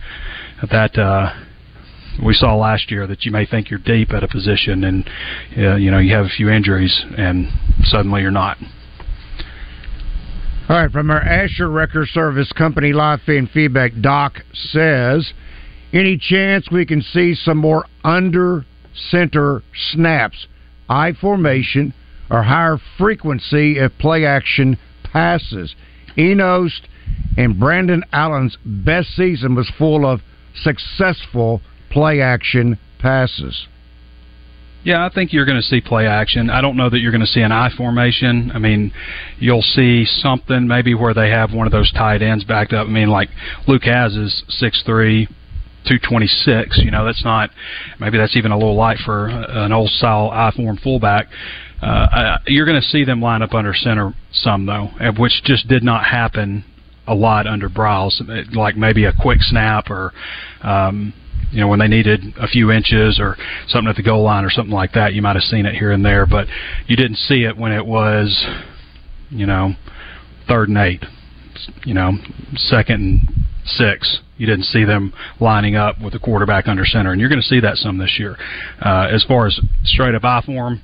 that. 0.70 0.98
Uh, 0.98 1.34
we 2.24 2.34
saw 2.34 2.56
last 2.56 2.92
year 2.92 3.08
that 3.08 3.26
you 3.26 3.32
may 3.32 3.46
think 3.46 3.70
you're 3.70 3.80
deep 3.80 4.12
at 4.12 4.24
a 4.24 4.28
position 4.28 4.84
and 4.84 5.10
uh, 5.58 5.76
you 5.76 5.92
know 5.92 6.00
you 6.00 6.14
have 6.14 6.26
a 6.26 6.30
few 6.30 6.50
injuries 6.50 7.04
and 7.18 7.48
suddenly 7.84 8.22
you're 8.22 8.32
not. 8.32 8.58
All 10.70 10.78
right, 10.78 10.92
from 10.92 11.12
our 11.12 11.22
Asher 11.22 11.70
Wrecker 11.70 12.06
Service 12.06 12.52
Company 12.54 12.94
live 12.94 13.20
feed 13.26 13.50
feedback, 13.50 13.92
Doc 14.00 14.38
says, 14.54 15.34
any 15.92 16.18
chance 16.18 16.70
we 16.72 16.86
can 16.86 17.02
see 17.02 17.36
some 17.36 17.58
more 17.58 17.86
under 18.06 18.64
center 19.10 19.64
snaps, 19.92 20.48
I 20.88 21.12
formation, 21.12 21.94
or 22.30 22.44
higher 22.44 22.78
frequency 22.98 23.80
if 23.80 23.98
play 23.98 24.26
action 24.26 24.78
passes? 25.04 25.76
Enos 26.18 26.82
and 27.36 27.60
Brandon 27.60 28.06
Allen's 28.14 28.58
best 28.64 29.10
season 29.16 29.56
was 29.56 29.70
full 29.78 30.06
of 30.06 30.22
successful 30.56 31.62
play 31.92 32.22
action 32.22 32.80
passes. 33.00 33.68
Yeah, 34.84 35.06
I 35.06 35.14
think 35.14 35.32
you're 35.32 35.46
going 35.46 35.62
to 35.62 35.68
see 35.68 35.80
play 35.80 36.08
action. 36.08 36.50
I 36.50 36.60
don't 36.62 36.76
know 36.76 36.90
that 36.90 37.00
you're 37.00 37.12
going 37.12 37.22
to 37.22 37.28
see 37.28 37.42
an 37.42 37.52
I 37.52 37.70
formation. 37.76 38.52
I 38.52 38.58
mean, 38.58 38.92
you'll 39.38 39.62
see 39.62 40.06
something 40.06 40.68
maybe 40.68 40.96
where 40.96 41.14
they 41.14 41.30
have 41.30 41.54
one 41.54 41.68
of 41.68 41.72
those 41.72 41.92
tight 41.92 42.24
ends 42.24 42.44
backed 42.44 42.74
up. 42.74 42.88
I 42.88 42.90
mean, 42.90 43.10
like 43.10 43.30
Luke 43.68 43.84
Hasz 43.84 44.14
is 44.16 44.44
six 44.50 44.82
three, 44.84 45.28
two 45.88 46.00
twenty 46.00 46.26
six. 46.26 46.80
You 46.84 46.90
know, 46.90 47.06
that's 47.06 47.24
not 47.24 47.52
maybe 48.00 48.18
that's 48.18 48.36
even 48.36 48.52
a 48.52 48.58
little 48.58 48.76
light 48.76 48.98
for 49.06 49.28
an 49.28 49.72
old 49.72 49.92
style 49.92 50.32
I 50.34 50.52
form 50.56 50.78
fullback. 50.78 51.28
Uh, 51.80 52.40
you're 52.48 52.66
going 52.66 52.82
to 52.82 52.88
see 52.88 53.04
them 53.04 53.22
line 53.22 53.44
up 53.44 53.54
under 53.54 53.76
center 53.76 54.16
some 54.32 54.66
though, 54.66 54.90
which 55.18 55.44
just 55.44 55.68
did 55.68 55.84
not 55.84 56.06
happen 56.06 56.64
a 57.06 57.14
lot 57.14 57.46
under 57.46 57.70
Briles. 57.70 58.20
Like 58.56 58.76
maybe 58.78 59.06
a 59.06 59.14
quick 59.14 59.42
snap 59.42 59.92
or. 59.92 60.12
Um, 60.64 61.14
you 61.52 61.60
know, 61.60 61.68
when 61.68 61.80
they 61.80 61.88
needed 61.88 62.22
a 62.40 62.48
few 62.48 62.72
inches 62.72 63.20
or 63.20 63.36
something 63.68 63.90
at 63.90 63.96
the 63.98 64.04
goal 64.04 64.24
line 64.24 64.46
or 64.46 64.50
something 64.50 64.74
like 64.74 64.94
that, 64.94 65.14
you 65.14 65.22
might 65.22 65.36
have 65.36 65.44
seen 65.44 65.66
it 65.66 65.76
here 65.76 65.92
and 65.92 66.04
there, 66.04 66.26
but 66.26 66.48
you 66.88 66.96
didn't 66.96 67.18
see 67.18 67.44
it 67.44 67.58
when 67.58 67.72
it 67.72 67.86
was, 67.86 68.46
you 69.30 69.46
know, 69.46 69.74
third 70.48 70.70
and 70.70 70.78
eight, 70.78 71.04
you 71.86 71.94
know, 71.94 72.14
second 72.56 73.02
and 73.02 73.46
six. 73.66 74.20
You 74.38 74.48
didn't 74.48 74.66
see 74.66 74.86
them 74.86 75.14
lining 75.40 75.76
up 75.76 76.02
with 76.02 76.14
the 76.14 76.20
quarterback 76.20 76.68
under 76.68 76.86
center, 76.86 77.12
and 77.12 77.20
you're 77.20 77.30
going 77.30 77.42
to 77.42 77.48
see 77.48 77.60
that 77.60 77.78
some 77.78 77.98
this 77.98 78.18
year. 78.18 78.38
Uh, 78.84 79.08
as 79.12 79.24
far 79.24 79.46
as 79.46 79.60
straight 79.84 80.16
up 80.16 80.24
I 80.24 80.42
form, 80.42 80.82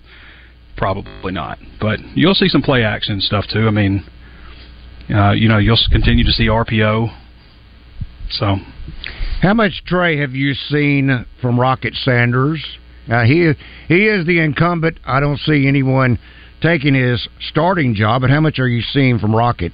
probably 0.76 1.32
not, 1.32 1.58
but 1.80 2.00
you'll 2.14 2.36
see 2.36 2.50
some 2.50 2.62
play 2.62 2.84
action 2.84 3.20
stuff 3.22 3.46
too. 3.52 3.68
I 3.68 3.72
mean, 3.72 4.06
uh, 5.10 5.32
you 5.32 5.48
know, 5.48 5.58
you'll 5.58 5.80
continue 5.92 6.26
to 6.26 6.32
see 6.32 6.48
RPO. 6.48 7.18
So 8.30 8.58
how 9.42 9.54
much 9.54 9.84
Trey 9.86 10.18
have 10.18 10.32
you 10.32 10.54
seen 10.54 11.26
from 11.42 11.60
Rocket 11.60 11.94
Sanders? 11.96 12.64
Uh, 13.10 13.24
he 13.24 13.54
he 13.88 14.08
is 14.08 14.26
the 14.26 14.40
incumbent. 14.40 15.00
I 15.06 15.20
don't 15.20 15.40
see 15.40 15.68
anyone 15.68 16.20
taking 16.62 16.94
his 16.94 17.28
starting 17.40 17.96
job. 17.96 18.22
But 18.22 18.30
how 18.30 18.42
much 18.42 18.60
are 18.60 18.68
you 18.68 18.82
seeing 18.82 19.20
from 19.20 19.36
Rocket? 19.36 19.72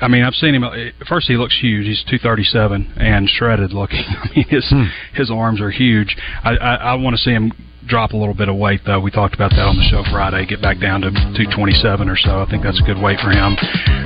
I 0.00 0.08
mean, 0.08 0.22
I've 0.24 0.34
seen 0.34 0.54
him. 0.54 0.64
First, 1.08 1.28
he 1.28 1.36
looks 1.36 1.58
huge. 1.58 1.86
He's 1.86 2.04
two 2.10 2.18
thirty 2.18 2.44
seven 2.44 2.92
and 2.96 3.28
shredded 3.28 3.72
looking. 3.72 4.04
I 4.08 4.28
mean, 4.34 4.46
his 4.48 4.68
hmm. 4.68 4.84
his 5.14 5.30
arms 5.30 5.60
are 5.60 5.70
huge. 5.70 6.16
I 6.42 6.56
I, 6.56 6.74
I 6.74 6.94
want 6.94 7.16
to 7.16 7.22
see 7.22 7.30
him 7.30 7.52
drop 7.86 8.12
a 8.12 8.16
little 8.16 8.34
bit 8.34 8.48
of 8.48 8.56
weight 8.56 8.80
though. 8.84 9.00
We 9.00 9.10
talked 9.10 9.34
about 9.34 9.50
that 9.50 9.66
on 9.66 9.76
the 9.76 9.86
show 9.90 10.02
Friday. 10.10 10.46
Get 10.46 10.60
back 10.60 10.80
down 10.80 11.02
to 11.02 11.10
227 11.10 12.08
or 12.08 12.16
so. 12.16 12.40
I 12.40 12.46
think 12.50 12.62
that's 12.62 12.80
a 12.80 12.84
good 12.84 13.00
weight 13.00 13.20
for 13.20 13.30
him. 13.30 13.56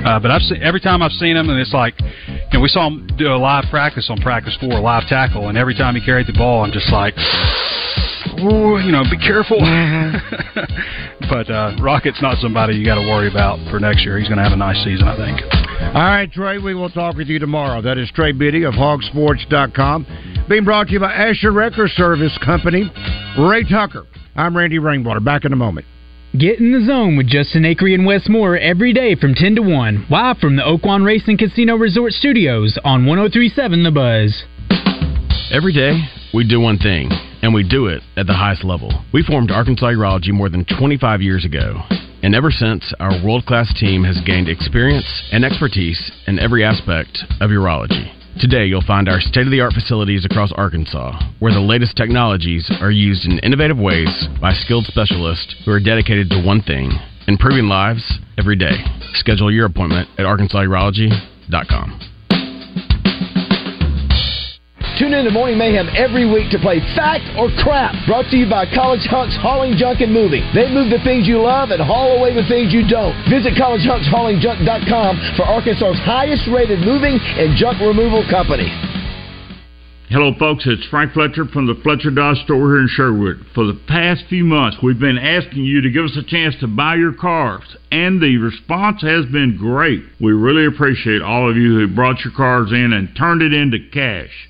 Uh, 0.05 0.19
but 0.19 0.31
I've 0.31 0.41
seen 0.41 0.61
every 0.61 0.79
time 0.79 1.01
I've 1.01 1.15
seen 1.15 1.35
him, 1.35 1.49
and 1.49 1.59
it's 1.59 1.73
like, 1.73 1.95
you 2.51 2.57
know, 2.57 2.63
we 2.63 2.69
saw 2.69 2.87
him 2.87 3.07
do 3.17 3.27
a 3.27 3.37
live 3.37 3.65
practice 3.69 4.09
on 4.09 4.19
practice 4.21 4.57
four, 4.59 4.79
live 4.79 5.07
tackle, 5.07 5.49
and 5.49 5.57
every 5.57 5.75
time 5.75 5.95
he 5.95 6.03
carried 6.03 6.27
the 6.27 6.33
ball, 6.33 6.63
I'm 6.63 6.71
just 6.71 6.91
like. 6.91 7.13
Ooh, 8.39 8.79
you 8.79 8.91
know, 8.91 9.03
be 9.09 9.17
careful. 9.17 9.59
Mm-hmm. 9.59 11.27
but 11.29 11.49
uh, 11.49 11.75
Rocket's 11.81 12.21
not 12.21 12.37
somebody 12.39 12.75
you 12.75 12.85
got 12.85 12.95
to 12.95 13.01
worry 13.01 13.29
about 13.29 13.59
for 13.69 13.79
next 13.79 14.03
year. 14.05 14.17
He's 14.17 14.27
going 14.27 14.37
to 14.37 14.43
have 14.43 14.53
a 14.53 14.57
nice 14.57 14.81
season, 14.83 15.07
I 15.07 15.15
think. 15.15 15.41
All 15.95 16.03
right, 16.03 16.31
Trey, 16.31 16.57
we 16.57 16.73
will 16.73 16.89
talk 16.89 17.15
with 17.15 17.27
you 17.27 17.39
tomorrow. 17.39 17.81
That 17.81 17.97
is 17.97 18.09
Trey 18.11 18.31
Biddy 18.31 18.63
of 18.63 18.73
hogsports.com. 18.73 20.45
Being 20.47 20.63
brought 20.63 20.87
to 20.87 20.93
you 20.93 20.99
by 20.99 21.13
Asher 21.13 21.51
Wrecker 21.51 21.87
Service 21.87 22.37
Company, 22.43 22.91
Ray 23.37 23.63
Tucker. 23.63 24.05
I'm 24.35 24.55
Randy 24.55 24.79
Rainwater. 24.79 25.19
Back 25.19 25.45
in 25.45 25.53
a 25.53 25.57
moment. 25.57 25.85
Get 26.37 26.59
in 26.59 26.71
the 26.71 26.85
zone 26.85 27.17
with 27.17 27.25
Justin 27.25 27.65
Acri 27.65 27.95
and 27.95 28.05
Wes 28.05 28.29
Moore 28.29 28.55
every 28.55 28.93
day 28.93 29.15
from 29.15 29.33
10 29.33 29.55
to 29.55 29.61
1, 29.63 30.05
live 30.11 30.37
from 30.37 30.55
the 30.55 30.61
Oaklawn 30.61 31.03
Racing 31.03 31.39
Casino 31.39 31.75
Resort 31.75 32.11
Studios 32.11 32.77
on 32.83 33.07
1037 33.07 33.83
The 33.83 33.89
Buzz. 33.89 34.43
Every 35.51 35.73
day, 35.73 35.99
we 36.31 36.47
do 36.47 36.59
one 36.59 36.77
thing, 36.77 37.09
and 37.41 37.51
we 37.51 37.67
do 37.67 37.87
it 37.87 38.03
at 38.15 38.27
the 38.27 38.35
highest 38.35 38.63
level. 38.63 38.93
We 39.11 39.23
formed 39.23 39.49
Arkansas 39.49 39.87
Urology 39.87 40.31
more 40.31 40.49
than 40.49 40.65
25 40.65 41.23
years 41.23 41.45
ago. 41.45 41.81
And 42.21 42.35
ever 42.35 42.51
since, 42.51 42.93
our 42.99 43.25
world 43.25 43.47
class 43.47 43.73
team 43.79 44.03
has 44.03 44.21
gained 44.23 44.49
experience 44.49 45.23
and 45.31 45.43
expertise 45.43 46.11
in 46.27 46.37
every 46.37 46.63
aspect 46.63 47.23
of 47.41 47.49
urology. 47.49 48.18
Today, 48.37 48.65
you'll 48.65 48.81
find 48.85 49.09
our 49.09 49.19
state 49.19 49.45
of 49.45 49.51
the 49.51 49.61
art 49.61 49.73
facilities 49.73 50.23
across 50.23 50.51
Arkansas, 50.53 51.19
where 51.39 51.53
the 51.53 51.59
latest 51.59 51.97
technologies 51.97 52.69
are 52.79 52.91
used 52.91 53.25
in 53.25 53.39
innovative 53.39 53.77
ways 53.77 54.27
by 54.39 54.53
skilled 54.53 54.85
specialists 54.85 55.55
who 55.65 55.71
are 55.71 55.79
dedicated 55.79 56.29
to 56.29 56.41
one 56.41 56.61
thing 56.61 56.91
improving 57.27 57.65
lives 57.65 58.19
every 58.37 58.55
day. 58.55 58.83
Schedule 59.13 59.51
your 59.51 59.65
appointment 59.65 60.09
at 60.17 60.25
arkansasurology.com. 60.25 62.08
Tune 64.99 65.15
in 65.15 65.23
to 65.23 65.31
Morning 65.31 65.57
Mayhem 65.57 65.87
every 65.95 66.27
week 66.27 66.51
to 66.51 66.59
play 66.59 66.83
Fact 66.91 67.23
or 67.39 67.47
Crap, 67.63 67.95
brought 68.03 68.27
to 68.31 68.35
you 68.35 68.51
by 68.51 68.67
College 68.67 69.07
Hunks 69.07 69.31
Hauling 69.39 69.79
Junk 69.79 70.03
and 70.03 70.11
Moving. 70.11 70.43
They 70.51 70.67
move 70.67 70.91
the 70.91 70.99
things 71.07 71.23
you 71.23 71.39
love 71.39 71.71
and 71.71 71.79
haul 71.79 72.19
away 72.19 72.35
the 72.35 72.43
things 72.51 72.75
you 72.75 72.83
don't. 72.83 73.15
Visit 73.31 73.55
collegehunksHaulingJunk.com 73.55 75.39
for 75.39 75.47
Arkansas's 75.47 76.03
highest 76.03 76.43
rated 76.51 76.83
moving 76.83 77.15
and 77.15 77.55
junk 77.55 77.79
removal 77.79 78.27
company. 78.27 78.67
Hello, 80.11 80.35
folks. 80.37 80.67
It's 80.67 80.83
Frank 80.91 81.13
Fletcher 81.13 81.45
from 81.45 81.65
the 81.65 81.79
Fletcher 81.79 82.11
Dodge 82.11 82.43
store 82.43 82.75
here 82.75 82.83
in 82.83 82.89
Sherwood. 82.91 83.45
For 83.55 83.63
the 83.63 83.79
past 83.87 84.27
few 84.27 84.43
months, 84.43 84.83
we've 84.83 84.99
been 84.99 85.17
asking 85.17 85.63
you 85.63 85.79
to 85.79 85.89
give 85.89 86.11
us 86.11 86.17
a 86.19 86.27
chance 86.27 86.59
to 86.59 86.67
buy 86.67 86.95
your 86.95 87.13
cars, 87.13 87.63
and 87.89 88.19
the 88.19 88.35
response 88.35 89.01
has 89.03 89.25
been 89.27 89.55
great. 89.55 90.03
We 90.19 90.33
really 90.33 90.65
appreciate 90.65 91.21
all 91.21 91.49
of 91.49 91.55
you 91.55 91.79
who 91.79 91.87
brought 91.87 92.25
your 92.25 92.33
cars 92.35 92.73
in 92.73 92.91
and 92.91 93.15
turned 93.15 93.41
it 93.41 93.53
into 93.53 93.79
cash. 93.93 94.49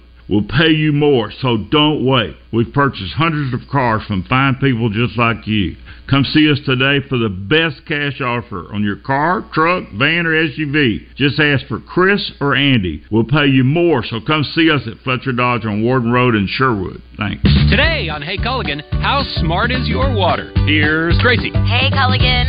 will 0.31 0.43
pay 0.43 0.71
you 0.71 0.93
more, 0.93 1.29
so 1.29 1.57
don't 1.69 2.05
wait. 2.05 2.35
We've 2.53 2.73
purchased 2.73 3.13
hundreds 3.13 3.53
of 3.53 3.69
cars 3.69 4.01
from 4.07 4.23
fine 4.23 4.55
people 4.55 4.89
just 4.89 5.17
like 5.17 5.45
you. 5.45 5.75
Come 6.09 6.23
see 6.23 6.49
us 6.51 6.59
today 6.65 7.05
for 7.07 7.17
the 7.17 7.29
best 7.29 7.85
cash 7.85 8.19
offer 8.21 8.73
on 8.73 8.83
your 8.83 8.95
car, 8.95 9.45
truck, 9.53 9.83
van, 9.93 10.25
or 10.25 10.31
SUV. 10.31 11.15
Just 11.15 11.39
ask 11.39 11.67
for 11.67 11.79
Chris 11.79 12.31
or 12.41 12.55
Andy. 12.55 13.03
We'll 13.11 13.25
pay 13.25 13.45
you 13.45 13.63
more, 13.63 14.03
so 14.03 14.19
come 14.25 14.43
see 14.43 14.71
us 14.71 14.81
at 14.87 14.97
Fletcher 15.03 15.33
Dodge 15.33 15.65
on 15.65 15.83
Warden 15.83 16.11
Road 16.11 16.35
in 16.35 16.47
Sherwood. 16.47 17.01
Thanks. 17.17 17.43
Today 17.69 18.09
on 18.09 18.21
Hey 18.21 18.37
Culligan, 18.37 18.81
how 19.01 19.23
smart 19.41 19.71
is 19.71 19.87
your 19.87 20.15
water? 20.15 20.51
Here's 20.65 21.17
Tracy. 21.19 21.51
Hey 21.51 21.91
Culligan 21.91 22.47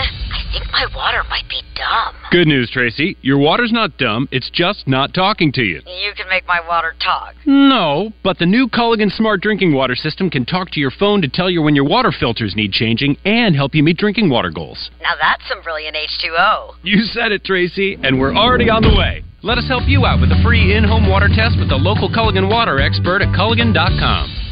think 0.52 0.70
my 0.70 0.86
water 0.94 1.22
might 1.28 1.48
be 1.48 1.62
dumb. 1.74 2.14
Good 2.30 2.46
news, 2.46 2.70
Tracy. 2.70 3.16
Your 3.22 3.38
water's 3.38 3.72
not 3.72 3.96
dumb. 3.96 4.28
It's 4.30 4.50
just 4.50 4.86
not 4.86 5.14
talking 5.14 5.50
to 5.52 5.62
you. 5.62 5.80
You 5.86 6.12
can 6.14 6.28
make 6.28 6.46
my 6.46 6.60
water 6.66 6.94
talk. 7.02 7.34
No, 7.46 8.12
but 8.22 8.38
the 8.38 8.46
new 8.46 8.68
Culligan 8.68 9.10
Smart 9.10 9.40
Drinking 9.40 9.74
Water 9.74 9.96
System 9.96 10.30
can 10.30 10.44
talk 10.44 10.70
to 10.72 10.80
your 10.80 10.90
phone 10.90 11.22
to 11.22 11.28
tell 11.28 11.50
you 11.50 11.62
when 11.62 11.74
your 11.74 11.88
water 11.88 12.12
filters 12.12 12.54
need 12.54 12.72
changing 12.72 13.16
and 13.24 13.56
help 13.56 13.74
you 13.74 13.82
meet 13.82 13.96
drinking 13.96 14.28
water 14.30 14.50
goals. 14.50 14.90
Now 15.00 15.14
that's 15.20 15.46
some 15.48 15.62
brilliant 15.62 15.96
H2O. 15.96 16.74
You 16.82 17.02
said 17.04 17.32
it, 17.32 17.44
Tracy, 17.44 17.98
and 18.02 18.20
we're 18.20 18.34
already 18.34 18.68
on 18.68 18.82
the 18.82 18.94
way. 18.96 19.24
Let 19.42 19.58
us 19.58 19.66
help 19.66 19.84
you 19.88 20.06
out 20.06 20.20
with 20.20 20.30
a 20.30 20.40
free 20.44 20.76
in 20.76 20.84
home 20.84 21.08
water 21.08 21.28
test 21.28 21.58
with 21.58 21.68
the 21.68 21.76
local 21.76 22.08
Culligan 22.08 22.48
water 22.48 22.78
expert 22.78 23.22
at 23.22 23.28
Culligan.com. 23.34 24.51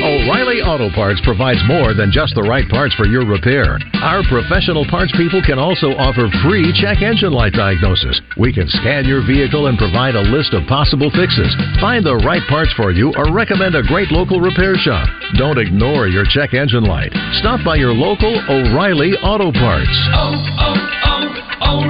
O'Reilly 0.00 0.60
Auto 0.60 0.92
Parts 0.92 1.20
provides 1.24 1.60
more 1.64 1.94
than 1.94 2.12
just 2.12 2.34
the 2.34 2.42
right 2.44 2.68
parts 2.68 2.94
for 2.94 3.06
your 3.06 3.24
repair. 3.24 3.78
Our 4.04 4.20
professional 4.28 4.84
parts 4.84 5.12
people 5.16 5.40
can 5.40 5.58
also 5.58 5.96
offer 5.96 6.28
free 6.44 6.72
check 6.76 7.00
engine 7.00 7.32
light 7.32 7.52
diagnosis. 7.52 8.20
We 8.36 8.52
can 8.52 8.68
scan 8.68 9.08
your 9.08 9.24
vehicle 9.24 9.68
and 9.68 9.78
provide 9.78 10.14
a 10.14 10.28
list 10.28 10.52
of 10.52 10.68
possible 10.68 11.10
fixes. 11.12 11.48
Find 11.80 12.04
the 12.04 12.20
right 12.20 12.44
parts 12.48 12.72
for 12.76 12.92
you 12.92 13.12
or 13.16 13.32
recommend 13.32 13.76
a 13.76 13.82
great 13.88 14.12
local 14.12 14.40
repair 14.40 14.76
shop. 14.76 15.08
Don't 15.36 15.58
ignore 15.58 16.08
your 16.08 16.24
check 16.28 16.52
engine 16.52 16.84
light. 16.84 17.12
Stop 17.40 17.64
by 17.64 17.76
your 17.76 17.92
local 17.92 18.32
O'Reilly 18.48 19.16
Auto 19.24 19.52
Parts. 19.52 19.96
Auto 20.12 21.89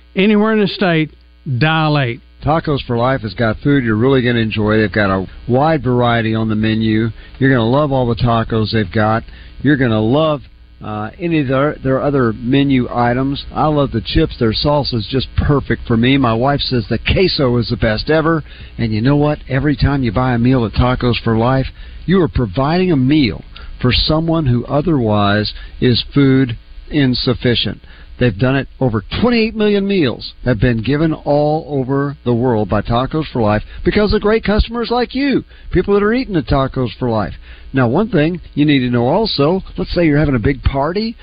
Anywhere 0.15 0.53
in 0.53 0.59
the 0.59 0.67
state, 0.67 1.15
dial 1.57 1.97
8. 1.97 2.19
Tacos 2.43 2.83
for 2.85 2.97
Life 2.97 3.21
has 3.21 3.33
got 3.33 3.59
food 3.59 3.83
you're 3.83 3.95
really 3.95 4.21
going 4.21 4.35
to 4.35 4.41
enjoy. 4.41 4.77
They've 4.77 4.91
got 4.91 5.09
a 5.09 5.27
wide 5.47 5.83
variety 5.83 6.33
on 6.33 6.49
the 6.49 6.55
menu. 6.55 7.09
You're 7.39 7.49
going 7.49 7.61
to 7.61 7.77
love 7.77 7.91
all 7.91 8.07
the 8.07 8.15
tacos 8.15 8.73
they've 8.73 8.91
got. 8.91 9.23
You're 9.61 9.77
going 9.77 9.91
to 9.91 9.99
love 9.99 10.41
uh, 10.83 11.11
any 11.19 11.41
of 11.41 11.47
their, 11.47 11.75
their 11.83 12.01
other 12.01 12.33
menu 12.33 12.87
items. 12.89 13.45
I 13.51 13.67
love 13.67 13.91
the 13.91 14.01
chips. 14.01 14.37
Their 14.39 14.53
salsa 14.53 14.95
is 14.95 15.07
just 15.09 15.27
perfect 15.37 15.83
for 15.87 15.95
me. 15.95 16.17
My 16.17 16.33
wife 16.33 16.61
says 16.61 16.87
the 16.89 16.97
queso 16.97 17.57
is 17.57 17.69
the 17.69 17.77
best 17.77 18.09
ever. 18.09 18.43
And 18.77 18.91
you 18.91 19.01
know 19.01 19.15
what? 19.15 19.39
Every 19.47 19.75
time 19.75 20.03
you 20.03 20.11
buy 20.11 20.33
a 20.33 20.39
meal 20.39 20.65
at 20.65 20.73
Tacos 20.73 21.23
for 21.23 21.37
Life, 21.37 21.67
you 22.05 22.21
are 22.21 22.27
providing 22.27 22.91
a 22.91 22.97
meal 22.97 23.43
for 23.79 23.91
someone 23.93 24.47
who 24.47 24.65
otherwise 24.65 25.53
is 25.79 26.03
food 26.13 26.57
insufficient. 26.89 27.81
They've 28.21 28.37
done 28.37 28.55
it. 28.55 28.67
Over 28.79 29.03
28 29.19 29.55
million 29.55 29.87
meals 29.87 30.33
have 30.45 30.59
been 30.59 30.83
given 30.83 31.11
all 31.11 31.65
over 31.67 32.15
the 32.23 32.35
world 32.35 32.69
by 32.69 32.83
Tacos 32.83 33.25
for 33.33 33.41
Life 33.41 33.63
because 33.83 34.13
of 34.13 34.21
great 34.21 34.43
customers 34.43 34.89
like 34.91 35.15
you, 35.15 35.43
people 35.71 35.95
that 35.95 36.03
are 36.03 36.13
eating 36.13 36.35
at 36.35 36.45
Tacos 36.45 36.95
for 36.99 37.09
Life. 37.09 37.33
Now, 37.73 37.89
one 37.89 38.09
thing 38.09 38.39
you 38.53 38.63
need 38.63 38.81
to 38.81 38.91
know 38.91 39.07
also, 39.07 39.61
let's 39.75 39.91
say 39.95 40.05
you're 40.05 40.19
having 40.19 40.35
a 40.35 40.39
big 40.39 40.61
party, 40.61 41.17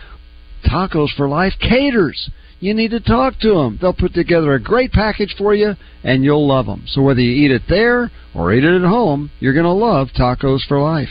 Tacos 0.68 1.14
for 1.16 1.28
Life 1.28 1.52
caters. 1.60 2.30
You 2.58 2.74
need 2.74 2.90
to 2.90 2.98
talk 2.98 3.38
to 3.42 3.54
them. 3.54 3.78
They'll 3.80 3.92
put 3.92 4.12
together 4.12 4.54
a 4.54 4.60
great 4.60 4.90
package 4.90 5.36
for 5.38 5.54
you, 5.54 5.74
and 6.02 6.24
you'll 6.24 6.48
love 6.48 6.66
them. 6.66 6.82
So 6.88 7.02
whether 7.02 7.20
you 7.20 7.44
eat 7.44 7.52
it 7.52 7.62
there 7.68 8.10
or 8.34 8.52
eat 8.52 8.64
it 8.64 8.74
at 8.74 8.88
home, 8.88 9.30
you're 9.38 9.54
going 9.54 9.62
to 9.62 9.70
love 9.70 10.08
Tacos 10.18 10.66
for 10.66 10.80
Life. 10.80 11.10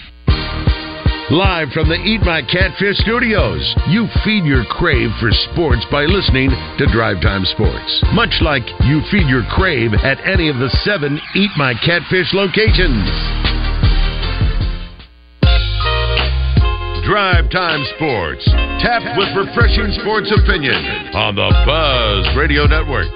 Live 1.30 1.74
from 1.74 1.90
the 1.90 2.00
Eat 2.08 2.22
My 2.22 2.40
Catfish 2.42 2.96
studios, 3.04 3.60
you 3.90 4.08
feed 4.24 4.46
your 4.46 4.64
crave 4.64 5.12
for 5.20 5.28
sports 5.52 5.84
by 5.92 6.08
listening 6.08 6.48
to 6.80 6.88
Drive 6.88 7.20
Time 7.20 7.44
Sports. 7.44 8.00
Much 8.16 8.32
like 8.40 8.64
you 8.88 9.04
feed 9.12 9.28
your 9.28 9.44
crave 9.52 9.92
at 10.08 10.24
any 10.24 10.48
of 10.48 10.56
the 10.56 10.72
seven 10.88 11.20
Eat 11.36 11.52
My 11.58 11.74
Catfish 11.84 12.32
locations. 12.32 13.12
Drive 17.04 17.52
Time 17.52 17.84
Sports, 18.00 18.48
tapped 18.80 19.12
with 19.20 19.28
refreshing 19.36 19.92
sports 20.00 20.32
opinion 20.32 20.80
on 21.12 21.36
the 21.36 21.52
Buzz 21.68 22.38
Radio 22.38 22.72
Network. 22.72 23.12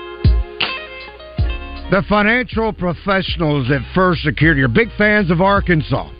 The 1.95 2.03
financial 2.09 2.73
professionals 2.73 3.71
at 3.71 3.79
First 3.95 4.23
Security 4.23 4.63
are 4.63 4.67
big 4.67 4.89
fans 4.97 5.31
of 5.31 5.39
Arkansas 5.39 6.11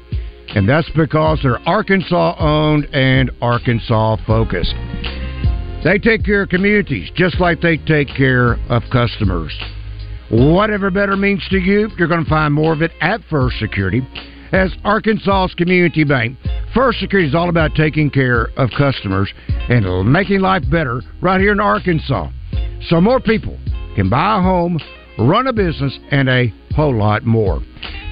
and 0.56 0.68
that's 0.68 0.90
because 0.92 1.40
they're 1.42 1.60
Arkansas 1.68 2.36
owned 2.40 2.86
and 2.94 3.32
Arkansas 3.42 4.18
focused. 4.28 4.74
They 5.84 5.98
take 5.98 6.24
care 6.24 6.44
of 6.44 6.50
communities 6.50 7.10
just 7.16 7.40
like 7.40 7.62
they 7.62 7.78
take 7.78 8.10
care 8.10 8.54
of 8.70 8.84
customers. 8.92 9.58
Whatever 10.30 10.92
better 10.92 11.18
means 11.18 11.46
to 11.50 11.58
you, 11.58 11.90
you're 11.98 12.08
going 12.08 12.24
to 12.24 12.30
find 12.30 12.54
more 12.54 12.74
of 12.74 12.82
it 12.82 12.92
at 13.02 13.22
First 13.30 13.58
Security. 13.60 14.02
As 14.52 14.72
Arkansas's 14.84 15.56
community 15.56 16.04
bank, 16.04 16.38
First 16.74 17.00
Security 17.00 17.30
is 17.30 17.36
all 17.36 17.50
about 17.50 17.72
taking 17.76 18.10
care 18.10 18.50
of 18.58 18.70
customers 18.78 19.32
and 19.70 20.12
making 20.12 20.42
life 20.42 20.64
better 20.70 21.02
right 21.22 21.40
here 21.40 21.54
in 21.54 21.60
Arkansas. 21.60 22.30
So 22.90 23.02
more 23.02 23.20
people 23.20 23.58
can 23.96 24.10
buy 24.10 24.40
a 24.40 24.42
home, 24.42 24.80
run 25.18 25.48
a 25.48 25.54
business, 25.54 25.98
and 26.12 26.30
a 26.30 26.54
whole 26.76 26.96
lot 26.96 27.26
more. 27.26 27.62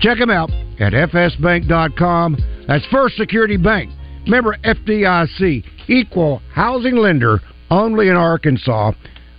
Check 0.01 0.17
them 0.17 0.29
out 0.29 0.49
at 0.79 0.93
fsbank.com. 0.93 2.37
That's 2.67 2.85
First 2.87 3.17
Security 3.17 3.57
Bank. 3.57 3.91
Member 4.27 4.57
FDIC, 4.63 5.63
equal 5.87 6.41
housing 6.53 6.95
lender 6.95 7.39
only 7.69 8.09
in 8.09 8.15
Arkansas. 8.15 8.91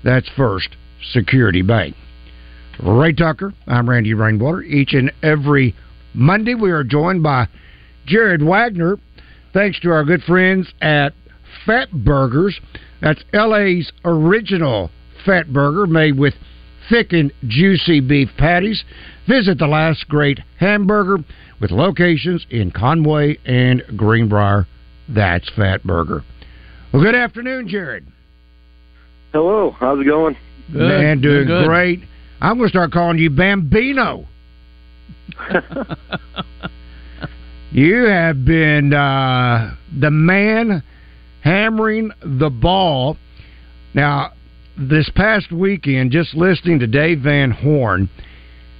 That's 0.05 0.29
First 0.37 0.77
Security 1.13 1.63
Bank. 1.63 1.95
Ray 2.83 3.13
Tucker, 3.13 3.53
I'm 3.67 3.89
Randy 3.89 4.15
Rainwater. 4.15 4.63
Each 4.63 4.95
and 4.95 5.13
every 5.23 5.75
Monday, 6.15 6.55
we 6.55 6.71
are 6.71 6.85
joined 6.85 7.23
by 7.23 7.47
Jared 8.07 8.41
Wegner, 8.41 8.99
thanks 9.53 9.79
to 9.81 9.91
our 9.91 10.05
good 10.05 10.23
friends 10.23 10.73
at 10.81 11.13
Fat 11.67 11.91
Burgers. 11.93 12.59
That's 13.01 13.23
LA's 13.33 13.93
original 14.05 14.91
fat 15.25 15.53
burger 15.53 15.87
made 15.87 16.19
with 16.19 16.35
thick 16.91 17.13
and 17.13 17.33
juicy 17.47 18.01
beef 18.01 18.29
patties. 18.37 18.85
Visit 19.29 19.59
the 19.59 19.67
last 19.67 20.09
great 20.09 20.41
hamburger 20.59 21.19
with 21.61 21.71
locations 21.71 22.45
in 22.51 22.71
Conway 22.73 23.39
and 23.47 23.83
Greenbrier. 23.97 24.67
That's 25.09 25.49
Fat 25.57 25.83
Burger. 25.85 26.25
Well, 26.93 27.03
good 27.03 27.15
afternoon, 27.15 27.69
Jared. 27.69 28.07
Hello, 29.33 29.71
how's 29.79 30.01
it 30.01 30.05
going? 30.05 30.37
Good. 30.73 30.81
Man, 30.81 31.21
doing 31.21 31.47
good. 31.47 31.67
great. 31.67 32.01
I'm 32.41 32.57
going 32.57 32.69
to 32.69 32.71
start 32.71 32.91
calling 32.91 33.19
you 33.19 33.31
Bambino. 33.31 34.27
you 37.71 38.05
have 38.07 38.45
been 38.45 38.93
uh, 38.93 39.77
the 39.99 40.11
man 40.11 40.83
hammering 41.43 42.11
the 42.23 42.51
ball. 42.51 43.17
Now, 43.95 44.33
this 44.81 45.11
past 45.15 45.53
weekend, 45.53 46.11
just 46.11 46.35
listening 46.35 46.79
to 46.81 46.87
Dave 46.87 47.21
Van 47.21 47.51
Horn, 47.51 48.09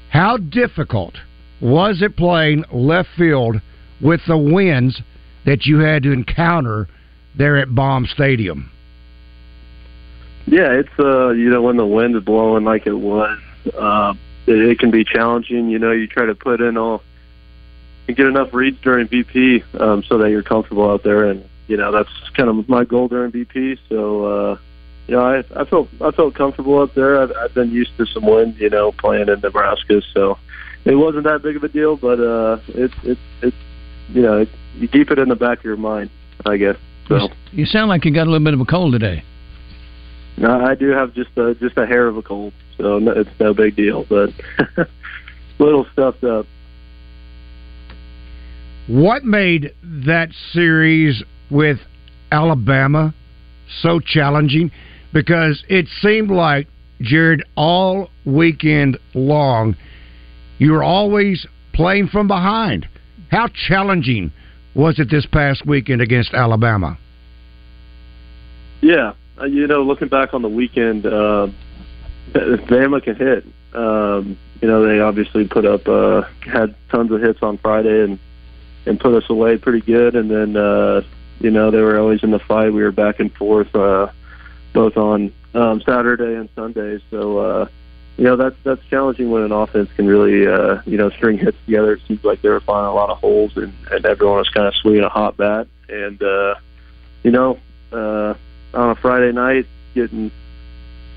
how 0.09 0.39
difficult 0.39 1.15
was 1.61 2.01
it 2.01 2.17
playing 2.17 2.65
left 2.73 3.11
field 3.17 3.61
with 4.01 4.21
the 4.27 4.39
winds 4.39 5.03
that 5.45 5.67
you 5.67 5.79
had 5.81 6.03
to 6.05 6.13
encounter 6.13 6.89
there 7.37 7.59
at 7.59 7.75
Baum 7.75 8.07
Stadium? 8.07 8.71
Yeah, 10.47 10.73
it's 10.73 10.99
uh, 10.99 11.31
you 11.31 11.51
know 11.51 11.63
when 11.63 11.77
the 11.77 11.87
wind 11.87 12.17
is 12.17 12.25
blowing 12.25 12.65
like 12.65 12.87
it 12.87 12.95
was, 12.95 13.39
uh, 13.79 14.15
it, 14.47 14.57
it 14.57 14.79
can 14.79 14.91
be 14.91 15.05
challenging. 15.05 15.69
You 15.69 15.79
know, 15.79 15.93
you 15.93 16.07
try 16.07 16.27
to 16.27 16.35
put 16.35 16.61
in 16.61 16.79
all, 16.79 17.03
and 18.09 18.17
get 18.17 18.27
enough 18.27 18.53
reads 18.55 18.79
during 18.83 19.07
BP 19.07 19.81
um, 19.81 20.03
so 20.03 20.19
that 20.19 20.31
you're 20.31 20.43
comfortable 20.43 20.91
out 20.91 21.05
there, 21.05 21.27
and 21.27 21.47
you 21.69 21.77
know 21.77 21.93
that's 21.93 22.11
kind 22.35 22.49
of 22.49 22.69
my 22.71 22.85
goal 22.85 23.07
during 23.07 23.31
BP. 23.31 23.79
So. 23.91 24.25
uh 24.25 24.59
you 25.11 25.17
know, 25.17 25.23
I 25.23 25.61
I 25.61 25.65
felt 25.65 25.89
I 26.01 26.13
felt 26.13 26.37
comfortable 26.37 26.81
up 26.81 26.95
there. 26.95 27.21
I've, 27.21 27.33
I've 27.33 27.53
been 27.53 27.73
used 27.73 27.91
to 27.99 28.07
some 28.07 28.25
wind, 28.25 28.55
you 28.59 28.71
know, 28.71 28.93
playing 28.93 29.29
in 29.29 29.41
Nebraska, 29.41 30.01
so 30.15 30.39
it 30.85 30.95
wasn't 30.95 31.25
that 31.25 31.43
big 31.43 31.57
of 31.57 31.65
a 31.65 31.69
deal. 31.69 31.97
But 31.97 32.21
uh, 32.21 32.59
it's 32.69 32.95
it's 33.03 33.21
it's 33.43 33.57
you 34.11 34.23
know, 34.23 34.39
it, 34.43 34.49
you 34.77 34.87
keep 34.87 35.11
it 35.11 35.19
in 35.19 35.29
the 35.29 35.35
back 35.35 35.59
of 35.59 35.65
your 35.65 35.77
mind, 35.77 36.11
I 36.47 36.59
guess. 36.59 36.77
So 37.09 37.29
you 37.51 37.67
sound 37.67 37.89
like 37.89 38.05
you 38.05 38.15
got 38.15 38.29
a 38.29 38.31
little 38.31 38.45
bit 38.45 38.55
of 38.55 38.61
a 38.61 38.65
cold 38.65 38.93
today. 38.93 39.25
No, 40.37 40.65
I 40.65 40.77
do 40.77 40.91
have 40.91 41.13
just 41.13 41.37
a 41.37 41.57
just 41.57 41.77
a 41.77 41.87
hair 41.87 42.07
of 42.07 42.17
a 42.17 42.23
cold, 42.23 42.53
so 42.77 43.01
no, 43.01 43.11
it's 43.11 43.31
no 43.41 43.53
big 43.53 43.75
deal, 43.75 44.07
but 44.09 44.31
little 45.59 45.89
stuffed 45.93 46.23
up. 46.23 46.47
What 48.87 49.25
made 49.25 49.75
that 49.83 50.29
series 50.53 51.25
with 51.51 51.81
Alabama 52.31 53.13
so 53.83 53.99
challenging? 53.99 54.71
Because 55.13 55.65
it 55.69 55.87
seemed 56.01 56.31
like 56.31 56.69
Jared 57.01 57.43
all 57.57 58.11
weekend 58.25 58.99
long 59.15 59.77
you 60.61 60.73
were 60.73 60.85
always 60.85 61.47
playing 61.73 62.09
from 62.09 62.29
behind. 62.29 62.87
How 63.31 63.49
challenging 63.49 64.31
was 64.75 64.99
it 64.99 65.09
this 65.11 65.25
past 65.25 65.65
weekend 65.67 66.03
against 66.03 66.35
Alabama? 66.35 66.99
Yeah, 68.83 69.15
uh, 69.41 69.47
you 69.47 69.67
know, 69.67 69.83
looking 69.83 70.09
back 70.09 70.35
on 70.35 70.43
the 70.43 70.51
weekend, 70.51 71.07
uh, 71.07 71.49
Bama 72.33 73.03
can 73.03 73.17
hit. 73.17 73.47
Um, 73.73 74.39
you 74.61 74.69
know, 74.69 74.87
they 74.87 75.01
obviously 75.01 75.49
put 75.49 75.65
up 75.65 75.89
uh, 75.89 76.23
had 76.43 76.75
tons 76.91 77.11
of 77.11 77.23
hits 77.23 77.39
on 77.43 77.57
Friday 77.57 78.05
and 78.05 78.19
and 78.85 79.01
put 79.01 79.15
us 79.15 79.31
away 79.31 79.57
pretty 79.57 79.81
good. 79.81 80.15
And 80.15 80.31
then 80.31 80.59
uh, 80.59 81.01
you 81.39 81.51
know 81.51 81.71
they 81.71 81.81
were 81.81 81.99
always 81.99 82.23
in 82.23 82.33
the 82.33 82.39
fight. 82.39 82.75
We 82.75 82.83
were 82.83 82.93
back 82.93 83.19
and 83.19 83.33
forth 83.33 83.75
uh, 83.75 84.09
both 84.73 84.97
on 84.97 85.33
um, 85.55 85.81
Saturday 85.83 86.35
and 86.37 86.49
Sunday. 86.55 87.03
So 87.11 87.39
uh, 87.39 87.69
you 88.17 88.25
know 88.25 88.37
that's 88.37 88.57
that's 88.65 88.85
challenging 88.91 89.31
when 89.31 89.43
an 89.43 89.53
offense 89.53 89.89
can 89.97 90.07
really 90.07 90.47
uh, 90.47 90.83
you 90.87 90.97
know 90.97 91.11
string 91.11 91.39
hits 91.39 91.57
together. 91.67 91.95
It 91.95 92.03
seems 92.07 92.25
like 92.25 92.43
they 92.43 92.49
were 92.49 92.61
finding 92.61 92.91
a 92.91 92.95
lot 92.95 93.11
of 93.11 93.19
holes 93.19 93.57
and, 93.57 93.73
and 93.91 94.05
everyone 94.05 94.39
was 94.39 94.49
kind 94.51 94.67
of 94.67 94.75
swinging 94.75 95.05
a 95.05 95.09
hot 95.09 95.37
bat. 95.37 95.67
And 95.89 96.23
uh, 96.23 96.55
you 97.23 97.31
know 97.31 97.59
uh, 97.93 98.35
on 98.75 98.91
a 98.91 98.95
Friday 98.97 99.33
night 99.33 99.67
getting 99.95 100.31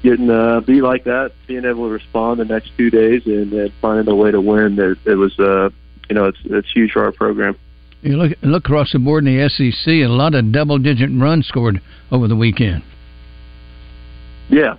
getting 0.01 0.29
uh, 0.29 0.59
beat 0.61 0.81
like 0.81 1.05
that, 1.05 1.31
being 1.47 1.65
able 1.65 1.87
to 1.87 1.93
respond 1.93 2.39
the 2.39 2.45
next 2.45 2.71
two 2.77 2.89
days 2.89 3.25
and, 3.25 3.51
and 3.53 3.71
finding 3.81 4.11
a 4.11 4.15
way 4.15 4.31
to 4.31 4.41
win, 4.41 4.77
it, 4.79 4.97
it 5.05 5.15
was 5.15 5.37
uh, 5.39 5.69
you 6.09 6.15
know 6.15 6.25
it's 6.25 6.39
it's 6.45 6.71
huge 6.71 6.91
for 6.91 7.03
our 7.03 7.11
program. 7.11 7.57
You 8.01 8.17
look 8.17 8.37
look 8.41 8.65
across 8.65 8.91
the 8.91 8.99
board 8.99 9.25
in 9.25 9.37
the 9.37 9.49
SEC, 9.49 9.93
a 9.93 10.07
lot 10.07 10.35
of 10.35 10.51
double-digit 10.51 11.09
runs 11.13 11.47
scored 11.47 11.81
over 12.11 12.27
the 12.27 12.35
weekend. 12.35 12.83
Yeah, 14.53 14.77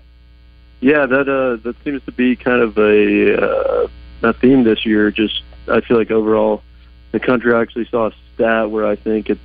yeah, 0.80 1.04
that 1.04 1.28
uh, 1.28 1.56
that 1.64 1.74
seems 1.82 2.00
to 2.04 2.12
be 2.12 2.37
kind 2.37 2.62
of 2.62 2.78
a 2.78 3.42
uh, 3.42 3.88
a 4.22 4.32
theme 4.34 4.62
this 4.62 4.87
year. 4.87 5.10
Just 5.10 5.42
I 5.66 5.80
feel 5.80 5.96
like 5.96 6.12
overall, 6.12 6.62
the 7.10 7.18
country 7.18 7.52
actually 7.52 7.88
saw 7.90 8.06
a 8.06 8.12
stat 8.34 8.70
where 8.70 8.87
I 8.87 8.94
think 8.94 9.30
it's 9.30 9.40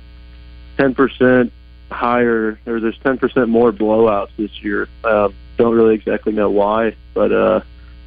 ten 0.76 0.94
percent 0.94 1.52
higher, 1.90 2.60
or 2.64 2.78
there's 2.78 2.98
ten 3.02 3.18
percent 3.18 3.48
more 3.48 3.72
blowouts 3.72 4.30
this 4.36 4.52
year. 4.62 4.88
Um, 5.02 5.34
don't 5.56 5.74
really 5.74 5.96
exactly 5.96 6.32
know 6.32 6.48
why, 6.48 6.94
but 7.12 7.32
uh, 7.32 7.62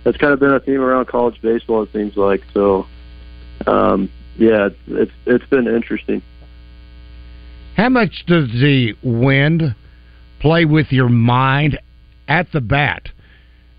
that's 0.05 0.15
kind 0.15 0.31
of 0.31 0.39
been 0.39 0.53
a 0.53 0.61
theme 0.61 0.79
around 0.79 1.07
college 1.07 1.41
baseball. 1.41 1.83
It 1.83 1.91
seems 1.91 2.15
like 2.15 2.41
so. 2.53 2.87
Um, 3.67 4.09
yeah, 4.37 4.67
it's, 4.67 4.79
it's 4.87 5.11
it's 5.25 5.45
been 5.47 5.67
interesting. 5.67 6.21
How 7.75 7.89
much 7.89 8.25
does 8.27 8.47
the 8.47 8.95
wind 9.03 9.75
play 10.43 10.65
with 10.65 10.91
your 10.91 11.07
mind 11.07 11.79
at 12.27 12.51
the 12.51 12.61
bat? 12.61 13.09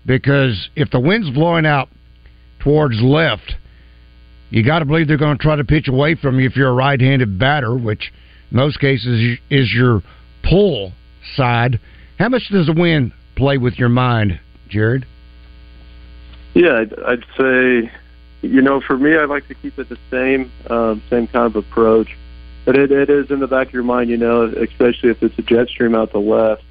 Because 0.05 0.69
if 0.75 0.91
the 0.91 0.99
wind's 0.99 1.29
blowing 1.31 1.65
out 1.65 1.89
towards 2.59 3.01
left, 3.01 3.55
you 4.49 4.63
got 4.63 4.79
to 4.79 4.85
believe 4.85 5.07
they're 5.07 5.17
going 5.17 5.37
to 5.37 5.41
try 5.41 5.55
to 5.55 5.63
pitch 5.63 5.87
away 5.87 6.15
from 6.15 6.39
you 6.39 6.47
if 6.47 6.55
you're 6.55 6.69
a 6.69 6.73
right-handed 6.73 7.39
batter, 7.39 7.75
which 7.75 8.11
in 8.51 8.57
most 8.57 8.79
cases 8.79 9.37
is 9.49 9.73
your 9.73 10.01
pull 10.47 10.93
side. 11.35 11.79
How 12.19 12.29
much 12.29 12.43
does 12.51 12.67
the 12.67 12.73
wind 12.73 13.11
play 13.35 13.57
with 13.57 13.77
your 13.79 13.89
mind, 13.89 14.39
Jared? 14.69 15.05
Yeah, 16.53 16.77
I'd, 16.79 16.93
I'd 17.05 17.25
say, 17.37 17.91
you 18.41 18.61
know, 18.61 18.79
for 18.79 18.97
me, 18.97 19.15
I 19.17 19.25
like 19.25 19.47
to 19.47 19.55
keep 19.55 19.77
it 19.77 19.89
the 19.89 19.97
same, 20.09 20.51
um, 20.69 21.01
same 21.09 21.27
kind 21.27 21.47
of 21.47 21.55
approach. 21.55 22.09
But 22.65 22.77
it, 22.77 22.91
it 22.91 23.09
is 23.09 23.29
in 23.29 23.39
the 23.39 23.47
back 23.47 23.67
of 23.67 23.73
your 23.73 23.83
mind, 23.83 24.09
you 24.09 24.17
know, 24.17 24.43
especially 24.43 25.09
if 25.09 25.21
it's 25.21 25.37
a 25.37 25.41
jet 25.41 25.67
stream 25.67 25.95
out 25.95 26.11
the 26.13 26.19
left, 26.19 26.63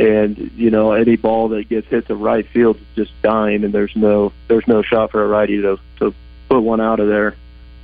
and 0.00 0.50
you 0.56 0.70
know 0.70 0.92
any 0.92 1.16
ball 1.16 1.48
that 1.48 1.68
gets 1.68 1.86
hit 1.88 2.06
to 2.06 2.14
right 2.14 2.46
field 2.48 2.76
is 2.76 2.86
just 2.96 3.22
dying, 3.22 3.64
and 3.64 3.74
there's 3.74 3.94
no 3.94 4.32
there's 4.48 4.66
no 4.66 4.82
shot 4.82 5.10
for 5.10 5.22
a 5.22 5.28
righty 5.28 5.60
to 5.60 5.78
to 5.98 6.14
put 6.48 6.60
one 6.60 6.80
out 6.80 7.00
of 7.00 7.08
there, 7.08 7.36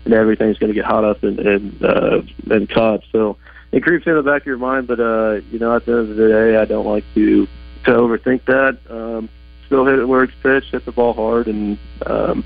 and 0.06 0.14
everything's 0.14 0.56
going 0.56 0.68
to 0.68 0.74
get 0.74 0.86
hot 0.86 1.04
up 1.04 1.22
and 1.22 1.38
and 1.38 1.84
uh, 1.84 2.22
and 2.50 2.70
caught. 2.70 3.02
So 3.12 3.36
it 3.70 3.82
creeps 3.82 4.06
in 4.06 4.14
the 4.14 4.22
back 4.22 4.42
of 4.42 4.46
your 4.46 4.56
mind, 4.56 4.86
but 4.86 4.98
uh, 4.98 5.40
you 5.50 5.58
know 5.58 5.76
at 5.76 5.84
the 5.84 5.92
end 5.92 6.10
of 6.10 6.16
the 6.16 6.28
day, 6.28 6.56
I 6.56 6.64
don't 6.64 6.86
like 6.86 7.04
to 7.14 7.46
to 7.84 7.90
overthink 7.90 8.46
that. 8.46 8.78
Um, 8.88 9.28
still 9.66 9.84
hit 9.84 9.98
it 9.98 10.06
where 10.06 10.22
it's 10.22 10.34
pitched, 10.42 10.70
hit 10.70 10.86
the 10.86 10.92
ball 10.92 11.12
hard, 11.12 11.48
and 11.48 11.76
um, 12.06 12.44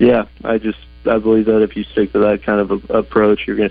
yeah, 0.00 0.26
I 0.42 0.58
just 0.58 0.78
I 1.04 1.18
believe 1.18 1.46
that 1.46 1.62
if 1.62 1.76
you 1.76 1.84
stick 1.84 2.12
to 2.12 2.18
that 2.20 2.42
kind 2.42 2.60
of 2.60 2.90
a, 2.90 2.98
approach, 2.98 3.46
you're 3.46 3.56
gonna 3.56 3.70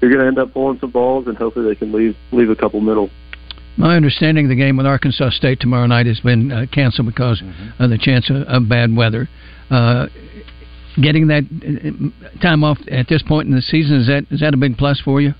you're 0.00 0.10
gonna 0.10 0.26
end 0.26 0.38
up 0.38 0.54
pulling 0.54 0.78
some 0.78 0.90
balls, 0.90 1.26
and 1.26 1.36
hopefully 1.36 1.66
they 1.66 1.74
can 1.74 1.92
leave 1.92 2.16
leave 2.32 2.48
a 2.48 2.56
couple 2.56 2.80
middle. 2.80 3.10
My 3.76 3.96
understanding, 3.96 4.46
of 4.46 4.48
the 4.50 4.56
game 4.56 4.76
with 4.76 4.86
Arkansas 4.86 5.30
State 5.30 5.60
tomorrow 5.60 5.86
night 5.86 6.06
has 6.06 6.20
been 6.20 6.52
uh, 6.52 6.66
canceled 6.72 7.06
because 7.06 7.40
Mm-hmm. 7.40 7.82
of 7.82 7.90
the 7.90 7.98
chance 7.98 8.28
of, 8.30 8.36
of 8.42 8.68
bad 8.68 8.94
weather. 8.94 9.28
Uh, 9.70 10.06
getting 11.00 11.28
that 11.28 11.44
uh, 11.44 12.40
time 12.40 12.62
off 12.64 12.78
at 12.90 13.08
this 13.08 13.22
point 13.22 13.48
in 13.48 13.54
the 13.54 13.62
season 13.62 13.96
is 14.00 14.06
that 14.08 14.26
is 14.30 14.40
that 14.40 14.52
a 14.52 14.56
big 14.56 14.76
plus 14.76 15.00
for 15.00 15.20
you? 15.20 15.32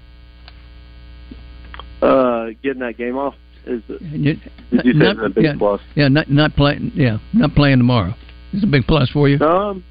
Uh, 2.01 2.47
getting 2.63 2.81
that 2.81 2.97
game 2.97 3.17
off 3.17 3.35
is 3.67 3.83
You- 4.01 4.37
did 4.71 4.85
you 4.85 4.93
say 4.93 4.99
not- 4.99 5.17
it's 5.17 5.27
a 5.27 5.29
big 5.29 5.45
yeah, 5.45 5.55
plus? 5.59 5.81
Yeah, 5.95 6.09
not 6.09 6.31
not 6.31 6.55
playing. 6.57 6.93
Yeah, 6.95 7.19
not 7.33 7.55
playing 7.55 7.79
tomorrow. 7.79 8.15
It's 8.53 8.65
a 8.65 8.67
big 8.69 8.87
plus 8.87 9.11
for 9.11 9.29
you. 9.29 9.39
Um, 9.45 9.85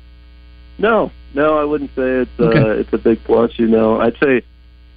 no, 0.79 1.11
no, 1.35 1.57
I 1.59 1.63
wouldn't 1.65 1.91
say 1.91 2.23
it's 2.25 2.39
uh, 2.39 2.71
it's 2.79 2.91
a 2.93 2.97
big 2.97 3.23
plus. 3.25 3.51
You 3.57 3.67
know, 3.67 3.99
I'd 3.99 4.17
say 4.23 4.41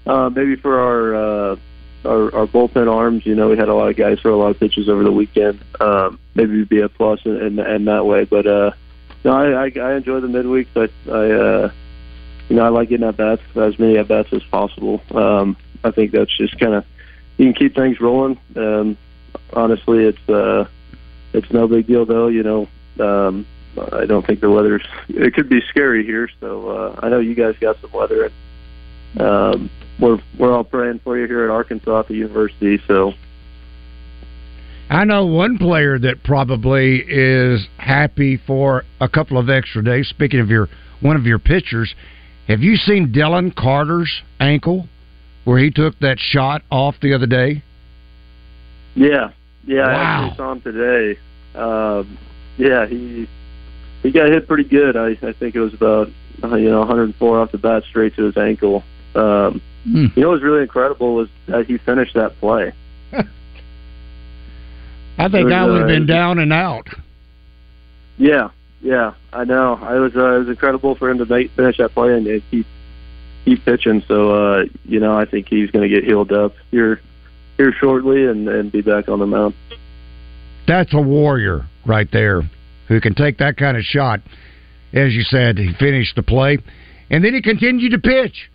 uh, 0.06 0.30
maybe 0.34 0.56
for 0.56 0.78
our, 0.80 1.14
uh, 1.52 1.56
our 2.04 2.34
our 2.34 2.46
bullpen 2.46 2.92
arms, 2.92 3.26
you 3.26 3.34
know, 3.34 3.48
we 3.48 3.56
had 3.56 3.68
a 3.68 3.74
lot 3.74 3.88
of 3.88 3.96
guys 3.96 4.20
throw 4.20 4.34
a 4.34 4.40
lot 4.40 4.50
of 4.50 4.60
pitches 4.60 4.88
over 4.88 5.04
the 5.04 5.12
weekend. 5.12 5.62
Um, 5.80 6.18
maybe 6.34 6.54
it'd 6.54 6.68
be 6.68 6.80
a 6.80 6.88
plus 6.88 7.20
in, 7.24 7.36
in, 7.36 7.58
in 7.58 7.84
that 7.86 8.06
way. 8.06 8.24
But 8.24 8.46
uh, 8.46 8.72
no, 9.24 9.32
I, 9.32 9.66
I 9.66 9.72
I 9.80 9.94
enjoy 9.94 10.20
the 10.20 10.28
midweeks. 10.28 10.68
I 10.76 11.10
I 11.10 11.30
uh, 11.30 11.70
you 12.48 12.56
know 12.56 12.64
I 12.64 12.68
like 12.68 12.88
getting 12.88 13.06
at 13.06 13.16
bats 13.16 13.42
as 13.54 13.78
many 13.78 13.98
at 13.98 14.08
bats 14.08 14.32
as 14.32 14.42
possible. 14.44 15.02
Um, 15.14 15.56
I 15.84 15.90
think 15.90 16.12
that's 16.12 16.36
just 16.36 16.58
kind 16.58 16.74
of 16.74 16.84
you 17.38 17.46
can 17.46 17.54
keep 17.54 17.74
things 17.74 18.00
rolling. 18.00 18.38
Um, 18.56 18.96
honestly, 19.52 20.04
it's 20.04 20.28
uh, 20.28 20.66
it's 21.32 21.50
no 21.52 21.68
big 21.68 21.86
deal 21.86 22.04
though. 22.04 22.28
You 22.28 22.42
know, 22.42 22.68
um, 23.00 23.46
I 23.92 24.06
don't 24.06 24.26
think 24.26 24.40
the 24.40 24.50
weather's. 24.50 24.86
It 25.08 25.34
could 25.34 25.48
be 25.48 25.60
scary 25.68 26.04
here, 26.04 26.28
so 26.40 26.68
uh, 26.68 27.00
I 27.02 27.08
know 27.08 27.20
you 27.20 27.34
guys 27.34 27.56
got 27.60 27.80
some 27.80 27.92
weather. 27.92 28.24
And, 28.24 28.34
um, 29.18 29.70
we're 30.00 30.18
we're 30.38 30.52
all 30.52 30.64
praying 30.64 31.00
for 31.04 31.18
you 31.18 31.26
here 31.26 31.44
at 31.44 31.50
Arkansas 31.50 32.00
at 32.00 32.08
the 32.08 32.14
university. 32.14 32.82
So 32.86 33.12
I 34.90 35.04
know 35.04 35.26
one 35.26 35.58
player 35.58 35.98
that 35.98 36.22
probably 36.24 37.04
is 37.06 37.66
happy 37.78 38.40
for 38.46 38.84
a 39.00 39.08
couple 39.08 39.38
of 39.38 39.48
extra 39.48 39.82
days. 39.82 40.08
Speaking 40.08 40.40
of 40.40 40.48
your 40.48 40.68
one 41.00 41.16
of 41.16 41.24
your 41.24 41.38
pitchers, 41.38 41.94
have 42.48 42.60
you 42.60 42.76
seen 42.76 43.12
Dylan 43.12 43.54
Carter's 43.54 44.22
ankle 44.40 44.88
where 45.44 45.58
he 45.58 45.70
took 45.70 45.98
that 46.00 46.18
shot 46.18 46.62
off 46.70 46.94
the 47.00 47.14
other 47.14 47.26
day? 47.26 47.62
yeah, 48.94 49.30
yeah, 49.64 49.82
I 49.82 49.92
actually 49.92 50.36
saw 50.36 50.52
him 50.52 50.60
today. 50.60 51.18
Um, 51.54 52.18
yeah, 52.58 52.86
he 52.86 53.28
he 54.02 54.10
got 54.10 54.28
hit 54.28 54.46
pretty 54.46 54.68
good. 54.68 54.96
I 54.96 55.10
I 55.26 55.32
think 55.32 55.54
it 55.54 55.60
was 55.60 55.74
about 55.74 56.08
uh, 56.42 56.56
you 56.56 56.70
know 56.70 56.80
104 56.80 57.40
off 57.40 57.52
the 57.52 57.58
bat 57.58 57.84
straight 57.88 58.14
to 58.16 58.24
his 58.24 58.36
ankle. 58.36 58.84
Um, 59.14 59.62
Hmm. 59.84 60.06
You 60.14 60.22
know 60.22 60.28
what 60.28 60.34
was 60.34 60.42
really 60.42 60.62
incredible 60.62 61.14
was 61.14 61.28
that 61.46 61.66
he 61.66 61.78
finished 61.78 62.14
that 62.14 62.38
play. 62.38 62.72
I 63.12 63.24
think 65.28 65.46
was, 65.46 65.52
I 65.52 65.64
would 65.66 65.80
have 65.80 65.84
uh, 65.84 65.86
been 65.88 66.06
down 66.06 66.38
and 66.38 66.52
out. 66.52 66.88
Yeah, 68.16 68.50
yeah, 68.80 69.14
I 69.32 69.44
know. 69.44 69.74
I 69.82 69.94
was 69.94 70.14
uh, 70.14 70.36
it 70.36 70.38
was 70.40 70.48
incredible 70.48 70.94
for 70.94 71.10
him 71.10 71.18
to 71.18 71.26
make, 71.26 71.50
finish 71.52 71.78
that 71.78 71.94
play 71.94 72.14
and, 72.14 72.26
and 72.26 72.42
keep 72.50 72.66
keep 73.44 73.64
pitching. 73.64 74.04
So 74.06 74.30
uh, 74.30 74.64
you 74.84 75.00
know, 75.00 75.14
I 75.14 75.24
think 75.24 75.48
he's 75.48 75.70
going 75.72 75.88
to 75.88 75.94
get 75.94 76.04
healed 76.04 76.30
up 76.30 76.54
here 76.70 77.00
here 77.56 77.72
shortly 77.72 78.26
and 78.26 78.48
and 78.48 78.70
be 78.70 78.82
back 78.82 79.08
on 79.08 79.18
the 79.18 79.26
mound. 79.26 79.54
That's 80.68 80.94
a 80.94 81.00
warrior 81.00 81.66
right 81.84 82.08
there 82.12 82.48
who 82.86 83.00
can 83.00 83.16
take 83.16 83.38
that 83.38 83.56
kind 83.56 83.76
of 83.76 83.82
shot. 83.82 84.20
As 84.92 85.12
you 85.12 85.22
said, 85.22 85.58
he 85.58 85.72
finished 85.72 86.14
the 86.14 86.22
play, 86.22 86.58
and 87.10 87.24
then 87.24 87.34
he 87.34 87.42
continued 87.42 87.90
to 87.90 87.98
pitch. 87.98 88.48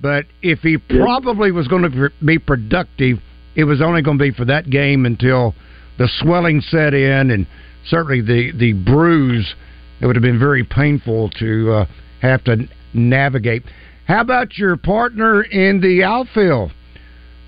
But 0.00 0.26
if 0.42 0.60
he 0.60 0.76
probably 0.76 1.50
was 1.52 1.68
going 1.68 1.90
to 1.90 2.10
be 2.24 2.38
productive, 2.38 3.18
it 3.54 3.64
was 3.64 3.80
only 3.80 4.02
going 4.02 4.18
to 4.18 4.24
be 4.24 4.30
for 4.30 4.44
that 4.44 4.68
game 4.68 5.06
until 5.06 5.54
the 5.98 6.08
swelling 6.20 6.60
set 6.60 6.92
in, 6.92 7.30
and 7.30 7.46
certainly 7.86 8.20
the 8.20 8.52
the 8.56 8.72
bruise. 8.72 9.54
It 10.00 10.06
would 10.06 10.16
have 10.16 10.22
been 10.22 10.38
very 10.38 10.62
painful 10.62 11.30
to 11.38 11.72
uh, 11.72 11.86
have 12.20 12.44
to 12.44 12.68
navigate. 12.92 13.62
How 14.06 14.20
about 14.20 14.58
your 14.58 14.76
partner 14.76 15.42
in 15.42 15.80
the 15.80 16.04
outfield, 16.04 16.72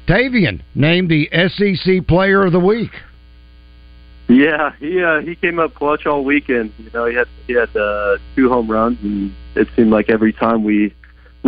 Tavian, 0.09 0.63
named 0.75 1.11
the 1.11 1.29
SEC 1.31 2.07
Player 2.07 2.47
of 2.47 2.53
the 2.53 2.61
Week? 2.61 2.91
Yeah, 4.29 4.73
he 4.79 5.03
uh, 5.03 5.21
he 5.21 5.37
came 5.37 5.59
up 5.59 5.75
clutch 5.75 6.07
all 6.07 6.25
weekend. 6.25 6.73
You 6.79 6.91
know, 6.93 7.07
he 7.07 7.15
had 7.15 7.29
he 7.47 7.55
had 7.55 7.75
uh, 7.77 8.19
two 8.35 8.49
home 8.49 8.71
runs, 8.71 8.99
and 9.03 9.33
it 9.55 9.69
seemed 9.77 9.91
like 9.91 10.11
every 10.11 10.33
time 10.33 10.65
we 10.65 10.95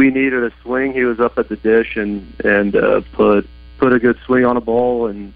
we 0.00 0.10
needed 0.10 0.42
a 0.42 0.50
swing, 0.62 0.94
he 0.94 1.04
was 1.04 1.20
up 1.20 1.36
at 1.36 1.50
the 1.50 1.56
dish 1.56 1.94
and 1.96 2.34
and 2.42 2.74
uh, 2.74 3.02
put 3.12 3.46
put 3.76 3.92
a 3.92 3.98
good 3.98 4.18
swing 4.24 4.46
on 4.46 4.56
a 4.56 4.60
ball. 4.60 5.08
And 5.08 5.34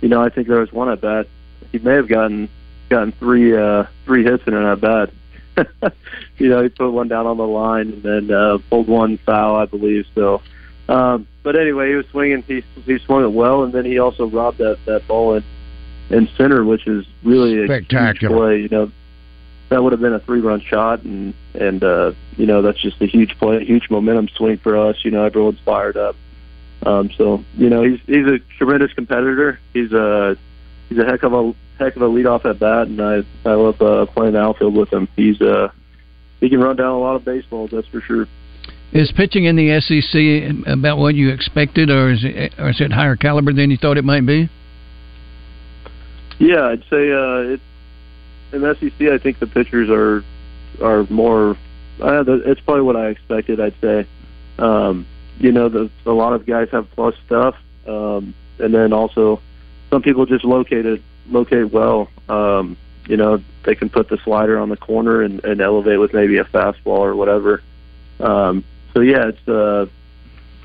you 0.00 0.08
know, 0.08 0.20
I 0.20 0.28
think 0.28 0.48
there 0.48 0.58
was 0.58 0.72
one 0.72 0.90
at 0.90 1.00
bat. 1.00 1.28
He 1.70 1.78
may 1.78 1.94
have 1.94 2.08
gotten 2.08 2.48
gotten 2.88 3.12
three 3.12 3.56
uh, 3.56 3.84
three 4.04 4.24
hits 4.24 4.42
in 4.48 4.54
an 4.54 4.64
at 4.64 4.80
bat. 4.80 5.12
you 6.38 6.48
know, 6.48 6.64
he 6.64 6.68
put 6.68 6.90
one 6.90 7.06
down 7.06 7.28
on 7.28 7.36
the 7.36 7.46
line 7.46 7.92
and 7.92 8.02
then 8.02 8.30
uh, 8.32 8.58
pulled 8.70 8.88
one 8.88 9.18
foul, 9.18 9.54
I 9.54 9.66
believe. 9.66 10.06
So, 10.16 10.42
um, 10.88 11.28
but 11.44 11.54
anyway, 11.54 11.90
he 11.90 11.94
was 11.94 12.06
swinging. 12.06 12.42
He 12.42 12.64
he 12.84 12.98
swung 12.98 13.22
it 13.22 13.32
well, 13.32 13.62
and 13.62 13.72
then 13.72 13.84
he 13.84 14.00
also 14.00 14.26
robbed 14.26 14.58
that 14.58 14.78
that 14.86 15.06
ball 15.06 15.34
in 15.34 15.44
in 16.10 16.28
center, 16.36 16.64
which 16.64 16.88
is 16.88 17.06
really 17.22 17.62
a 17.62 17.66
Spectacular. 17.66 18.36
play. 18.36 18.62
You 18.62 18.68
know, 18.68 18.92
that 19.72 19.82
would 19.82 19.92
have 19.92 20.00
been 20.00 20.12
a 20.12 20.20
three 20.20 20.40
run 20.40 20.60
shot, 20.60 21.02
and 21.02 21.34
and 21.54 21.82
uh, 21.82 22.12
you 22.36 22.46
know 22.46 22.62
that's 22.62 22.80
just 22.80 23.00
a 23.00 23.06
huge 23.06 23.36
play, 23.38 23.64
huge 23.64 23.88
momentum 23.90 24.28
swing 24.28 24.58
for 24.58 24.76
us. 24.76 24.96
You 25.04 25.10
know, 25.10 25.24
everyone's 25.24 25.60
fired 25.64 25.96
up. 25.96 26.16
Um, 26.84 27.10
so 27.16 27.44
you 27.56 27.70
know 27.70 27.82
he's 27.82 28.00
he's 28.06 28.26
a 28.26 28.38
tremendous 28.58 28.92
competitor. 28.92 29.58
He's 29.72 29.92
a 29.92 30.36
he's 30.88 30.98
a 30.98 31.04
heck 31.04 31.22
of 31.22 31.32
a 31.32 31.54
heck 31.78 31.96
of 31.96 32.02
a 32.02 32.08
leadoff 32.08 32.44
at 32.44 32.58
bat, 32.58 32.88
and 32.88 33.00
I 33.00 33.22
I 33.44 33.54
love 33.54 33.80
uh, 33.80 34.06
playing 34.06 34.34
the 34.34 34.40
outfield 34.40 34.76
with 34.76 34.92
him. 34.92 35.08
He's 35.16 35.40
uh 35.40 35.68
he 36.40 36.50
can 36.50 36.60
run 36.60 36.76
down 36.76 36.88
a 36.88 36.98
lot 36.98 37.14
of 37.14 37.24
baseballs, 37.24 37.70
that's 37.70 37.86
for 37.86 38.00
sure. 38.00 38.26
Is 38.92 39.12
pitching 39.16 39.44
in 39.44 39.56
the 39.56 39.80
SEC 39.80 40.66
about 40.70 40.98
what 40.98 41.14
you 41.14 41.30
expected, 41.30 41.88
or 41.88 42.10
is 42.10 42.24
it, 42.24 42.52
or 42.58 42.70
is 42.70 42.80
it 42.80 42.92
higher 42.92 43.16
caliber 43.16 43.52
than 43.52 43.70
you 43.70 43.78
thought 43.78 43.96
it 43.96 44.04
might 44.04 44.26
be? 44.26 44.50
Yeah, 46.38 46.66
I'd 46.66 46.82
say 46.90 47.12
uh, 47.12 47.54
it, 47.54 47.60
in 48.52 48.60
SEC. 48.60 49.08
I 49.08 49.18
think 49.18 49.38
the 49.38 49.46
pitchers 49.46 49.90
are 49.90 50.24
are 50.82 51.04
more. 51.10 51.56
Uh, 52.00 52.24
it's 52.26 52.60
probably 52.60 52.82
what 52.82 52.96
I 52.96 53.08
expected. 53.08 53.60
I'd 53.60 53.74
say. 53.80 54.06
Um, 54.58 55.06
you 55.38 55.52
know, 55.52 55.68
the, 55.68 55.90
a 56.06 56.12
lot 56.12 56.34
of 56.34 56.46
guys 56.46 56.68
have 56.70 56.90
plus 56.92 57.14
stuff, 57.26 57.56
um, 57.86 58.34
and 58.58 58.74
then 58.74 58.92
also 58.92 59.40
some 59.90 60.02
people 60.02 60.26
just 60.26 60.44
locate 60.44 60.86
it 60.86 61.02
locate 61.28 61.72
well. 61.72 62.08
Um, 62.28 62.76
you 63.06 63.16
know, 63.16 63.42
they 63.64 63.74
can 63.74 63.90
put 63.90 64.08
the 64.08 64.18
slider 64.18 64.58
on 64.58 64.68
the 64.68 64.76
corner 64.76 65.22
and, 65.22 65.44
and 65.44 65.60
elevate 65.60 65.98
with 65.98 66.14
maybe 66.14 66.38
a 66.38 66.44
fastball 66.44 67.00
or 67.00 67.16
whatever. 67.16 67.62
Um, 68.20 68.64
so 68.94 69.00
yeah, 69.00 69.28
it's 69.28 69.48
uh, 69.48 69.86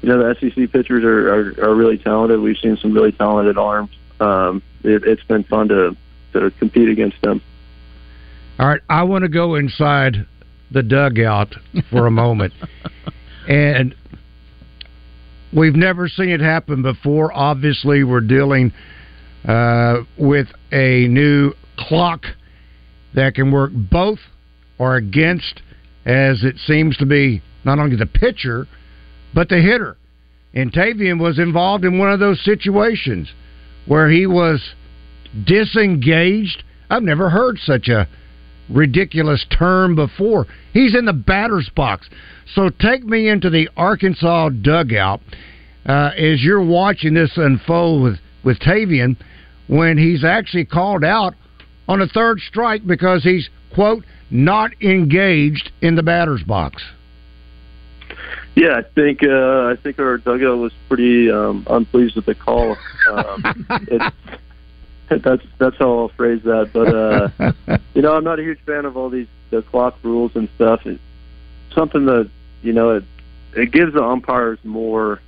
you 0.01 0.09
know 0.09 0.33
the 0.33 0.35
SEC 0.39 0.71
pitchers 0.71 1.03
are, 1.03 1.33
are 1.33 1.69
are 1.69 1.75
really 1.75 1.97
talented. 1.97 2.39
We've 2.39 2.57
seen 2.57 2.77
some 2.77 2.93
really 2.93 3.11
talented 3.11 3.57
arms. 3.57 3.91
Um, 4.19 4.61
it, 4.83 5.03
it's 5.03 5.23
been 5.23 5.43
fun 5.43 5.69
to 5.69 5.95
to 6.33 6.51
compete 6.51 6.89
against 6.89 7.21
them. 7.21 7.41
All 8.60 8.68
right, 8.68 8.82
I 8.89 9.03
want 9.03 9.22
to 9.22 9.30
go 9.30 9.53
inside 9.53 10.26
the 10.72 10.82
dugout 10.82 11.53
for 11.91 12.08
a 12.08 12.12
moment. 12.12 12.53
and 13.47 13.93
we've 15.55 15.76
never 15.76 16.08
seen 16.08 16.30
it 16.30 16.39
happen 16.39 16.82
before. 16.82 17.32
Obviously, 17.32 18.03
we're 18.03 18.22
dealing 18.22 18.74
uh, 19.47 19.97
with 20.18 20.47
a 20.72 21.08
new 21.08 21.53
clock 21.78 22.24
that 23.14 23.36
can 23.36 23.51
work 23.51 23.72
both 23.74 24.20
or 24.80 24.95
against, 24.95 25.62
as 26.05 26.43
it 26.43 26.58
seems 26.66 26.97
to 26.97 27.05
be 27.05 27.43
not 27.64 27.78
only 27.78 27.95
the 27.95 28.08
pitcher, 28.08 28.66
but 29.36 29.49
the 29.49 29.62
hitter. 29.62 29.97
And 30.55 30.74
Tavian 30.74 31.20
was 31.20 31.38
involved 31.38 31.86
in 31.86 31.99
one 31.99 32.12
of 32.12 32.20
those 32.20 32.43
situations 32.43 33.32
where 33.86 34.10
he 34.10 34.26
was 34.26 34.74
disengaged. 35.45 36.64
I've 36.89 37.03
never 37.03 37.30
heard 37.30 37.60
such 37.60 37.88
a 37.88 38.08
ridiculous 38.70 39.45
term 39.57 39.95
before. 39.95 40.45
He's 40.74 40.95
in 40.95 41.05
the 41.05 41.13
batter's 41.13 41.70
box. 41.76 42.09
So 42.53 42.70
take 42.70 43.03
me 43.03 43.30
into 43.30 43.49
the 43.49 43.70
Arkansas 43.78 44.49
dugout 44.49 45.22
uh, 45.86 46.11
as 46.18 46.43
you're 46.43 46.63
watching 46.63 47.13
this 47.13 47.32
unfold 47.36 48.03
with, 48.03 48.20
with 48.43 48.59
Tavian 48.59 49.18
when 49.68 49.97
he's 49.97 50.24
actually 50.24 50.65
called 50.65 51.03
out 51.03 51.34
on 51.88 52.01
a 52.01 52.07
third 52.07 52.39
strike 52.39 52.86
because 52.86 53.24
he's, 53.24 53.49
quote, 53.74 54.03
not 54.30 54.72
engaged 54.82 55.72
in 55.82 55.95
the 55.95 56.03
batter's 56.03 56.43
box. 56.43 56.84
Yeah, 58.55 58.80
I 58.80 58.82
think 58.95 59.22
uh, 59.24 59.68
I 59.68 59.76
think 59.82 59.99
our 59.99 60.18
dugout 60.18 60.57
was 60.57 60.74
pretty 60.88 61.30
um, 61.30 61.65
unpleased 61.70 62.15
with 62.15 62.26
the 62.26 62.34
call. 62.34 62.76
Um, 63.07 63.68
it, 63.88 64.13
that's 65.24 65.43
that's 65.58 65.78
how 65.78 65.99
I'll 65.99 66.10
phrase 66.10 66.41
that. 66.43 66.72
But 66.74 66.93
uh, 66.93 67.78
you 67.93 68.01
know, 68.01 68.16
I'm 68.16 68.24
not 68.24 68.39
a 68.39 68.43
huge 68.43 68.60
fan 68.62 68.86
of 68.86 68.97
all 68.97 69.10
these 69.10 69.28
the 69.49 69.62
clock 69.62 69.97
rules 70.03 70.36
and 70.36 70.49
stuff. 70.55 70.86
It's 70.86 71.01
something 71.74 72.05
that 72.05 72.30
you 72.62 72.74
know 72.74 72.97
it 72.97 73.03
it 73.55 73.72
gives 73.72 73.93
the 73.93 74.03
umpires 74.03 74.60
more 74.64 75.22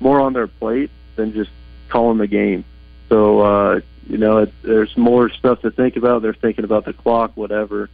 more 0.00 0.20
on 0.20 0.32
their 0.32 0.46
plate 0.46 0.90
than 1.16 1.32
just 1.32 1.50
calling 1.88 2.18
the 2.18 2.26
game. 2.26 2.64
So 3.08 3.40
uh, 3.40 3.80
you 4.08 4.18
know, 4.18 4.38
it, 4.38 4.52
there's 4.62 4.96
more 4.96 5.30
stuff 5.30 5.60
to 5.62 5.70
think 5.70 5.96
about. 5.96 6.22
They're 6.22 6.34
thinking 6.34 6.64
about 6.64 6.84
the 6.84 6.92
clock, 6.92 7.36
whatever. 7.36 7.90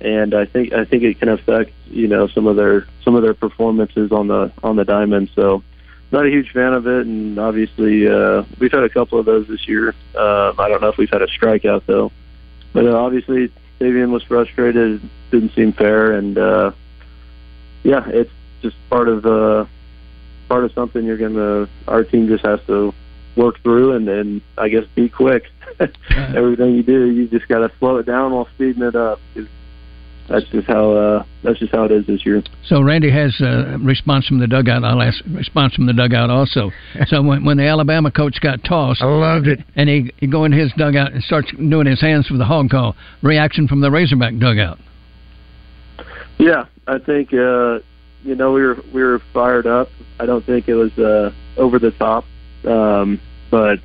And 0.00 0.34
I 0.34 0.44
think 0.46 0.72
I 0.72 0.84
think 0.84 1.02
it 1.02 1.18
can 1.18 1.28
affect 1.28 1.72
you 1.86 2.08
know 2.08 2.26
some 2.28 2.46
of 2.46 2.56
their 2.56 2.86
some 3.02 3.16
of 3.16 3.22
their 3.22 3.34
performances 3.34 4.12
on 4.12 4.28
the 4.28 4.52
on 4.62 4.76
the 4.76 4.84
diamond. 4.84 5.30
So 5.34 5.62
not 6.12 6.26
a 6.26 6.28
huge 6.30 6.50
fan 6.52 6.72
of 6.72 6.86
it, 6.86 7.06
and 7.06 7.38
obviously 7.38 8.08
uh, 8.08 8.42
we've 8.58 8.72
had 8.72 8.82
a 8.84 8.88
couple 8.88 9.18
of 9.18 9.26
those 9.26 9.46
this 9.48 9.66
year. 9.68 9.94
Uh, 10.14 10.52
I 10.58 10.68
don't 10.68 10.80
know 10.80 10.88
if 10.88 10.96
we've 10.96 11.10
had 11.10 11.22
a 11.22 11.26
strikeout 11.26 11.82
though, 11.86 12.10
but 12.72 12.86
uh, 12.86 12.96
obviously 12.96 13.52
Tavian 13.80 14.10
was 14.10 14.22
frustrated. 14.24 15.02
It 15.02 15.10
didn't 15.30 15.54
seem 15.54 15.72
fair, 15.72 16.12
and 16.12 16.36
uh, 16.36 16.72
yeah, 17.82 18.08
it's 18.08 18.30
just 18.62 18.76
part 18.90 19.08
of 19.08 19.24
uh, 19.24 19.66
part 20.48 20.64
of 20.64 20.72
something 20.72 21.04
you're 21.04 21.16
gonna. 21.16 21.68
Our 21.88 22.04
team 22.04 22.28
just 22.28 22.44
has 22.44 22.60
to 22.66 22.92
work 23.36 23.60
through, 23.62 23.92
and 23.92 24.06
then 24.08 24.42
I 24.58 24.68
guess 24.68 24.84
be 24.94 25.08
quick. 25.08 25.44
Everything 26.10 26.74
you 26.74 26.82
do, 26.82 27.10
you 27.10 27.26
just 27.28 27.48
got 27.48 27.60
to 27.60 27.70
slow 27.78 27.96
it 27.98 28.06
down 28.06 28.32
while 28.32 28.48
speeding 28.54 28.82
it 28.82 28.96
up. 28.96 29.20
'cause 29.34 29.46
That's 30.30 30.46
just 30.50 30.68
how 30.68 30.92
uh, 30.92 31.24
that's 31.42 31.58
just 31.58 31.72
how 31.72 31.84
it 31.84 31.90
is 31.90 32.06
this 32.06 32.24
year. 32.24 32.40
So 32.64 32.80
Randy 32.80 33.10
has 33.10 33.40
a 33.40 33.76
response 33.82 34.28
from 34.28 34.38
the 34.38 34.46
dugout. 34.46 34.84
I'll 34.84 35.02
ask 35.02 35.20
response 35.26 35.74
from 35.74 35.86
the 35.86 35.92
dugout 35.92 36.30
also. 36.30 36.70
so 37.08 37.20
when, 37.20 37.44
when 37.44 37.56
the 37.56 37.66
Alabama 37.66 38.12
coach 38.12 38.40
got 38.40 38.62
tossed, 38.62 39.02
I 39.02 39.06
loved 39.06 39.48
it, 39.48 39.58
and 39.74 39.88
he, 39.88 40.12
he 40.18 40.28
go 40.28 40.44
in 40.44 40.52
his 40.52 40.72
dugout 40.78 41.12
and 41.12 41.22
starts 41.24 41.50
doing 41.56 41.88
his 41.88 42.00
hands 42.00 42.28
for 42.28 42.36
the 42.36 42.44
hog 42.44 42.70
call. 42.70 42.94
Reaction 43.22 43.66
from 43.66 43.80
the 43.80 43.90
Razorback 43.90 44.38
dugout. 44.38 44.78
Yeah, 46.38 46.66
I 46.86 46.98
think 46.98 47.34
uh, 47.34 47.80
you 48.22 48.36
know 48.36 48.52
we 48.52 48.62
were 48.62 48.78
we 48.94 49.02
were 49.02 49.20
fired 49.34 49.66
up. 49.66 49.88
I 50.20 50.26
don't 50.26 50.46
think 50.46 50.68
it 50.68 50.74
was 50.74 50.96
uh, 50.96 51.32
over 51.56 51.80
the 51.80 51.90
top, 51.90 52.24
um, 52.64 53.20
but 53.50 53.80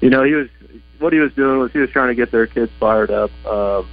you 0.00 0.08
know 0.08 0.24
he 0.24 0.32
was 0.32 0.48
what 1.00 1.12
he 1.12 1.18
was 1.18 1.34
doing 1.34 1.58
was 1.58 1.70
he 1.72 1.80
was 1.80 1.90
trying 1.90 2.08
to 2.08 2.14
get 2.14 2.32
their 2.32 2.46
kids 2.46 2.72
fired 2.80 3.10
up. 3.10 3.30
Um, 3.44 3.86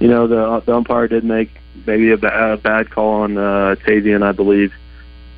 you 0.00 0.08
know 0.08 0.26
the 0.26 0.62
the 0.66 0.74
umpire 0.74 1.06
did 1.06 1.24
make 1.24 1.50
maybe 1.86 2.10
a, 2.10 2.16
ba- 2.16 2.54
a 2.54 2.56
bad 2.56 2.90
call 2.90 3.22
on 3.22 3.38
uh, 3.38 3.76
Tavian, 3.86 4.22
I 4.22 4.32
believe, 4.32 4.72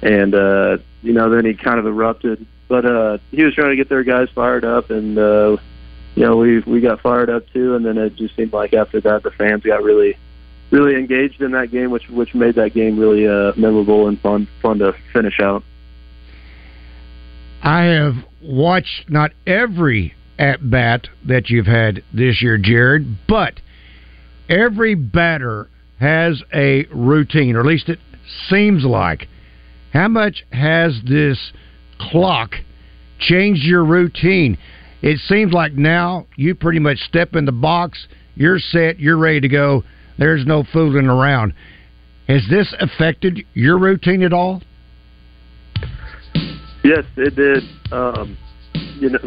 and 0.01 0.35
uh, 0.35 0.79
you 1.03 1.13
know 1.13 1.29
then 1.29 1.45
he 1.45 1.55
kind 1.55 1.79
of 1.79 1.87
erupted. 1.87 2.47
But 2.69 2.87
uh, 2.87 3.19
he 3.31 3.43
was 3.43 3.55
trying 3.55 3.71
to 3.71 3.77
get 3.77 3.91
their 3.91 4.05
guys 4.05 4.29
fired 4.35 4.65
up, 4.65 4.91
and 4.91 5.19
uh, 5.19 5.57
you 6.15 6.25
know 6.25 6.37
we 6.37 6.61
we 6.61 6.81
got 6.81 7.01
fired 7.01 7.29
up 7.29 7.47
too. 7.53 7.75
And 7.75 7.85
then 7.85 7.99
it 7.99 8.17
just 8.17 8.35
seemed 8.37 8.53
like 8.53 8.73
after 8.73 9.01
that 9.03 9.25
the 9.25 9.33
fans 9.33 9.65
got 9.65 9.83
really 9.83 10.17
really 10.71 10.95
engaged 10.95 11.43
in 11.43 11.51
that 11.53 11.71
game, 11.71 11.91
which 11.91 12.09
which 12.09 12.35
made 12.35 12.55
that 12.55 12.73
game 12.73 12.99
really 12.99 13.27
uh, 13.27 13.53
memorable 13.57 14.09
and 14.09 14.19
fun 14.21 14.49
fun 14.63 14.79
to 14.79 14.95
finish 15.13 15.41
out. 15.41 15.65
I 17.63 17.83
have 17.85 18.15
watched 18.41 19.09
not 19.09 19.33
every 19.47 20.15
at 20.39 20.69
bat 20.69 21.09
that 21.27 21.51
you've 21.51 21.67
had 21.67 22.03
this 22.13 22.43
year, 22.43 22.59
Jared, 22.59 23.27
but 23.27 23.61
every 24.53 24.95
batter 24.95 25.69
has 25.99 26.43
a 26.55 26.85
routine, 26.93 27.57
or 27.57 27.61
at 27.61 27.67
least 27.67 27.89
it 27.89 27.99
seems 28.49 28.85
like. 28.85 29.27
How 29.93 30.09
much 30.09 30.45
has 30.53 31.01
this 31.07 31.53
clock 31.99 32.53
changed 33.19 33.65
your 33.65 33.85
routine? 33.85 34.59
It 35.01 35.19
seems 35.27 35.53
like 35.53 35.73
now 35.73 36.27
you 36.37 36.55
pretty 36.55 36.79
much 36.79 36.99
step 36.99 37.35
in 37.35 37.45
the 37.45 37.53
box, 37.53 38.07
you're 38.35 38.59
set, 38.59 39.01
you're 39.01 39.17
ready 39.17 39.41
to 39.41 39.49
go. 39.49 39.85
There's 40.19 40.47
no 40.47 40.65
fooling 40.73 41.07
around. 41.07 41.55
Has 42.29 42.43
this 42.49 42.73
affected 42.79 43.45
your 43.55 43.79
routine 43.79 44.23
at 44.23 44.33
all? 44.33 44.63
Yes, 46.85 47.05
it 47.17 47.35
did. 47.37 47.63
Um, 47.93 48.37
you 48.75 49.11
know, 49.11 49.19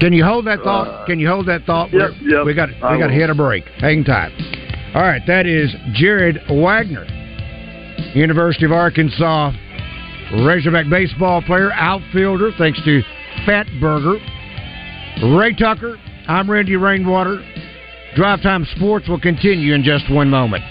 Can 0.00 0.12
you 0.12 0.24
hold 0.24 0.46
that 0.46 0.60
thought? 0.60 0.88
Uh, 0.88 1.06
Can 1.06 1.18
you 1.18 1.28
hold 1.28 1.46
that 1.46 1.64
thought? 1.64 1.92
yep, 1.92 2.10
yep, 2.22 2.44
we 2.46 2.54
got 2.54 2.68
I 2.82 2.92
we 2.92 2.98
got 2.98 3.08
to 3.08 3.12
hit 3.12 3.30
a 3.30 3.34
break. 3.34 3.64
Hang 3.78 4.04
tight. 4.04 4.32
All 4.94 5.02
right, 5.02 5.22
that 5.26 5.46
is 5.46 5.74
Jared 5.94 6.36
Wegner, 6.48 7.04
University 8.14 8.64
of 8.64 8.72
Arkansas 8.72 9.52
Razorback 10.32 10.88
baseball 10.90 11.42
player, 11.42 11.72
outfielder. 11.72 12.52
Thanks 12.58 12.80
to 12.84 13.02
Fat 13.46 13.66
Burger, 13.80 14.18
Ray 15.36 15.54
Tucker. 15.54 15.96
I'm 16.28 16.50
Randy 16.50 16.76
Rainwater. 16.76 17.42
Drive 18.14 18.42
Time 18.42 18.66
Sports 18.76 19.08
will 19.08 19.20
continue 19.20 19.74
in 19.74 19.82
just 19.82 20.10
one 20.12 20.28
moment. 20.28 20.62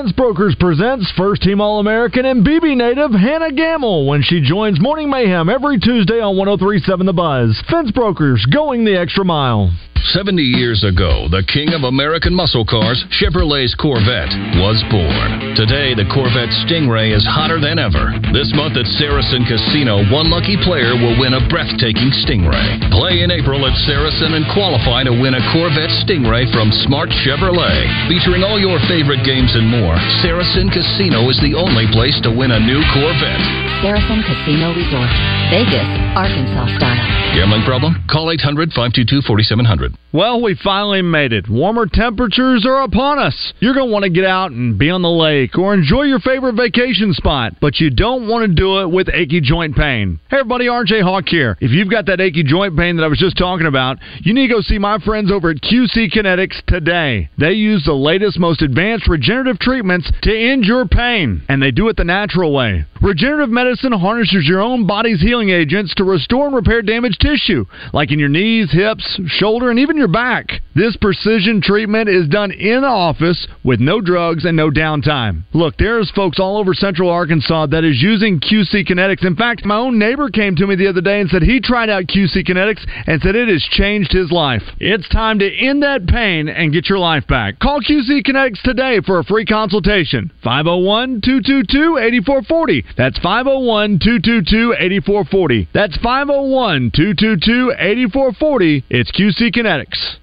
Fence 0.00 0.12
Brokers 0.12 0.56
presents 0.58 1.12
first 1.14 1.42
team 1.42 1.60
All 1.60 1.78
American 1.78 2.24
and 2.24 2.42
Beebe 2.42 2.74
native 2.74 3.10
Hannah 3.10 3.52
Gamble 3.52 4.06
when 4.06 4.22
she 4.22 4.40
joins 4.40 4.80
Morning 4.80 5.10
Mayhem 5.10 5.50
every 5.50 5.78
Tuesday 5.78 6.20
on 6.20 6.38
1037 6.38 7.04
The 7.04 7.12
Buzz. 7.12 7.62
Fence 7.70 7.90
Brokers 7.90 8.46
going 8.50 8.86
the 8.86 8.98
extra 8.98 9.26
mile. 9.26 9.70
70 10.16 10.40
years 10.40 10.80
ago, 10.82 11.28
the 11.28 11.44
king 11.44 11.76
of 11.76 11.84
American 11.84 12.32
muscle 12.32 12.64
cars, 12.64 12.98
Chevrolet's 13.20 13.76
Corvette, 13.76 14.32
was 14.56 14.80
born. 14.88 15.54
Today, 15.54 15.92
the 15.92 16.08
Corvette 16.08 16.50
Stingray 16.64 17.12
is 17.12 17.22
hotter 17.28 17.60
than 17.60 17.76
ever. 17.76 18.16
This 18.32 18.48
month 18.56 18.80
at 18.80 18.88
Saracen 18.96 19.44
Casino, 19.44 20.00
one 20.08 20.32
lucky 20.32 20.56
player 20.64 20.96
will 20.96 21.20
win 21.20 21.36
a 21.36 21.44
breathtaking 21.52 22.10
Stingray. 22.24 22.80
Play 22.90 23.20
in 23.20 23.30
April 23.30 23.60
at 23.68 23.76
Saracen 23.84 24.40
and 24.40 24.48
qualify 24.56 25.04
to 25.04 25.12
win 25.12 25.36
a 25.36 25.42
Corvette 25.52 25.92
Stingray 26.02 26.48
from 26.48 26.72
Smart 26.88 27.12
Chevrolet. 27.22 27.84
Featuring 28.08 28.42
all 28.42 28.58
your 28.58 28.80
favorite 28.88 29.22
games 29.22 29.52
and 29.52 29.68
more, 29.68 29.89
Saracen 30.22 30.68
Casino 30.70 31.30
is 31.30 31.40
the 31.40 31.56
only 31.56 31.86
place 31.90 32.18
to 32.22 32.30
win 32.30 32.50
a 32.50 32.60
new 32.60 32.80
Corvette. 32.92 33.42
Saracen 33.82 34.20
Casino 34.22 34.76
Resort, 34.76 35.10
Vegas, 35.48 35.88
Arkansas 36.12 36.76
style. 36.76 37.20
Gambling 37.34 37.62
problem? 37.62 37.94
Call 38.10 38.30
800 38.30 38.70
522 38.70 39.22
4700. 39.22 39.94
Well, 40.12 40.42
we 40.42 40.58
finally 40.62 41.00
made 41.00 41.32
it. 41.32 41.48
Warmer 41.48 41.86
temperatures 41.86 42.66
are 42.66 42.82
upon 42.82 43.20
us. 43.20 43.52
You're 43.60 43.74
going 43.74 43.86
to 43.86 43.92
want 43.92 44.02
to 44.02 44.10
get 44.10 44.24
out 44.24 44.50
and 44.50 44.76
be 44.76 44.90
on 44.90 45.02
the 45.02 45.10
lake 45.10 45.56
or 45.56 45.72
enjoy 45.72 46.02
your 46.02 46.18
favorite 46.18 46.56
vacation 46.56 47.14
spot, 47.14 47.54
but 47.60 47.78
you 47.78 47.90
don't 47.90 48.26
want 48.26 48.48
to 48.48 48.54
do 48.54 48.80
it 48.80 48.90
with 48.90 49.08
achy 49.08 49.40
joint 49.40 49.76
pain. 49.76 50.18
Hey, 50.28 50.38
everybody, 50.38 50.66
RJ 50.66 51.02
Hawk 51.02 51.28
here. 51.28 51.56
If 51.60 51.70
you've 51.70 51.90
got 51.90 52.06
that 52.06 52.20
achy 52.20 52.42
joint 52.42 52.76
pain 52.76 52.96
that 52.96 53.04
I 53.04 53.08
was 53.08 53.18
just 53.18 53.38
talking 53.38 53.68
about, 53.68 53.98
you 54.22 54.34
need 54.34 54.48
to 54.48 54.54
go 54.54 54.60
see 54.60 54.78
my 54.78 54.98
friends 54.98 55.30
over 55.30 55.50
at 55.50 55.58
QC 55.58 56.12
Kinetics 56.12 56.64
today. 56.66 57.30
They 57.38 57.52
use 57.52 57.84
the 57.84 57.94
latest, 57.94 58.40
most 58.40 58.62
advanced 58.62 59.08
regenerative 59.08 59.60
treatments 59.80 60.12
to 60.22 60.30
end 60.30 60.64
your 60.64 60.86
pain, 60.86 61.42
and 61.48 61.62
they 61.62 61.70
do 61.70 61.88
it 61.88 61.96
the 61.96 62.04
natural 62.04 62.52
way. 62.52 62.84
Regenerative 63.00 63.48
medicine 63.48 63.92
harnesses 63.92 64.46
your 64.46 64.60
own 64.60 64.86
body's 64.86 65.22
healing 65.22 65.48
agents 65.48 65.94
to 65.94 66.04
restore 66.04 66.46
and 66.46 66.54
repair 66.54 66.82
damaged 66.82 67.18
tissue, 67.18 67.64
like 67.94 68.12
in 68.12 68.18
your 68.18 68.28
knees, 68.28 68.70
hips, 68.70 69.18
shoulder, 69.26 69.70
and 69.70 69.78
even 69.78 69.96
your 69.96 70.08
back. 70.08 70.60
This 70.74 70.96
precision 70.96 71.62
treatment 71.62 72.10
is 72.10 72.28
done 72.28 72.52
in 72.52 72.84
office 72.84 73.48
with 73.64 73.80
no 73.80 74.02
drugs 74.02 74.44
and 74.44 74.54
no 74.54 74.70
downtime. 74.70 75.44
Look, 75.54 75.78
there's 75.78 76.10
folks 76.10 76.38
all 76.38 76.58
over 76.58 76.74
central 76.74 77.08
Arkansas 77.08 77.66
that 77.68 77.84
is 77.84 78.02
using 78.02 78.38
QC 78.38 78.86
Kinetics. 78.86 79.24
In 79.24 79.34
fact, 79.34 79.64
my 79.64 79.76
own 79.76 79.98
neighbor 79.98 80.28
came 80.28 80.54
to 80.56 80.66
me 80.66 80.76
the 80.76 80.88
other 80.88 81.00
day 81.00 81.20
and 81.20 81.30
said 81.30 81.42
he 81.42 81.60
tried 81.60 81.88
out 81.88 82.04
QC 82.04 82.46
Kinetics 82.46 82.86
and 83.06 83.20
said 83.22 83.34
it 83.34 83.48
has 83.48 83.66
changed 83.70 84.12
his 84.12 84.30
life. 84.30 84.62
It's 84.78 85.08
time 85.08 85.38
to 85.38 85.56
end 85.56 85.82
that 85.82 86.06
pain 86.06 86.48
and 86.48 86.72
get 86.72 86.88
your 86.88 86.98
life 86.98 87.26
back. 87.26 87.58
Call 87.60 87.80
QC 87.80 88.22
Kinetics 88.26 88.60
today 88.62 89.00
for 89.04 89.18
a 89.18 89.24
free 89.24 89.46
consultation. 89.70 90.30
501 90.42 91.20
222 91.22 91.98
8440. 91.98 92.84
That's 92.96 93.18
501 93.18 93.98
222 94.02 94.74
8440. 94.78 95.68
That's 95.72 95.96
501 95.98 96.90
222 96.94 97.72
8440. 97.78 98.84
It's 98.90 99.12
QC 99.12 99.54
Kinetics. 99.54 100.18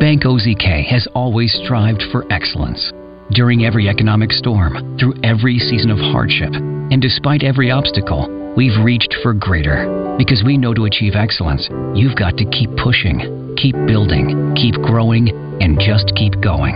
Bank 0.00 0.22
OZK 0.24 0.86
has 0.86 1.06
always 1.14 1.52
strived 1.64 2.02
for 2.10 2.24
excellence. 2.32 2.92
During 3.32 3.64
every 3.64 3.88
economic 3.88 4.32
storm, 4.32 4.96
through 4.98 5.14
every 5.22 5.58
season 5.58 5.90
of 5.90 5.98
hardship, 5.98 6.50
and 6.54 7.02
despite 7.02 7.44
every 7.44 7.70
obstacle, 7.70 8.26
we've 8.56 8.82
reached 8.82 9.14
for 9.22 9.34
greater. 9.34 10.16
Because 10.18 10.42
we 10.44 10.56
know 10.56 10.74
to 10.74 10.86
achieve 10.86 11.14
excellence, 11.14 11.68
you've 11.94 12.16
got 12.16 12.36
to 12.38 12.44
keep 12.46 12.70
pushing, 12.82 13.54
keep 13.56 13.76
building, 13.86 14.54
keep 14.56 14.74
growing, 14.82 15.28
and 15.60 15.78
just 15.78 16.10
keep 16.16 16.40
going. 16.40 16.74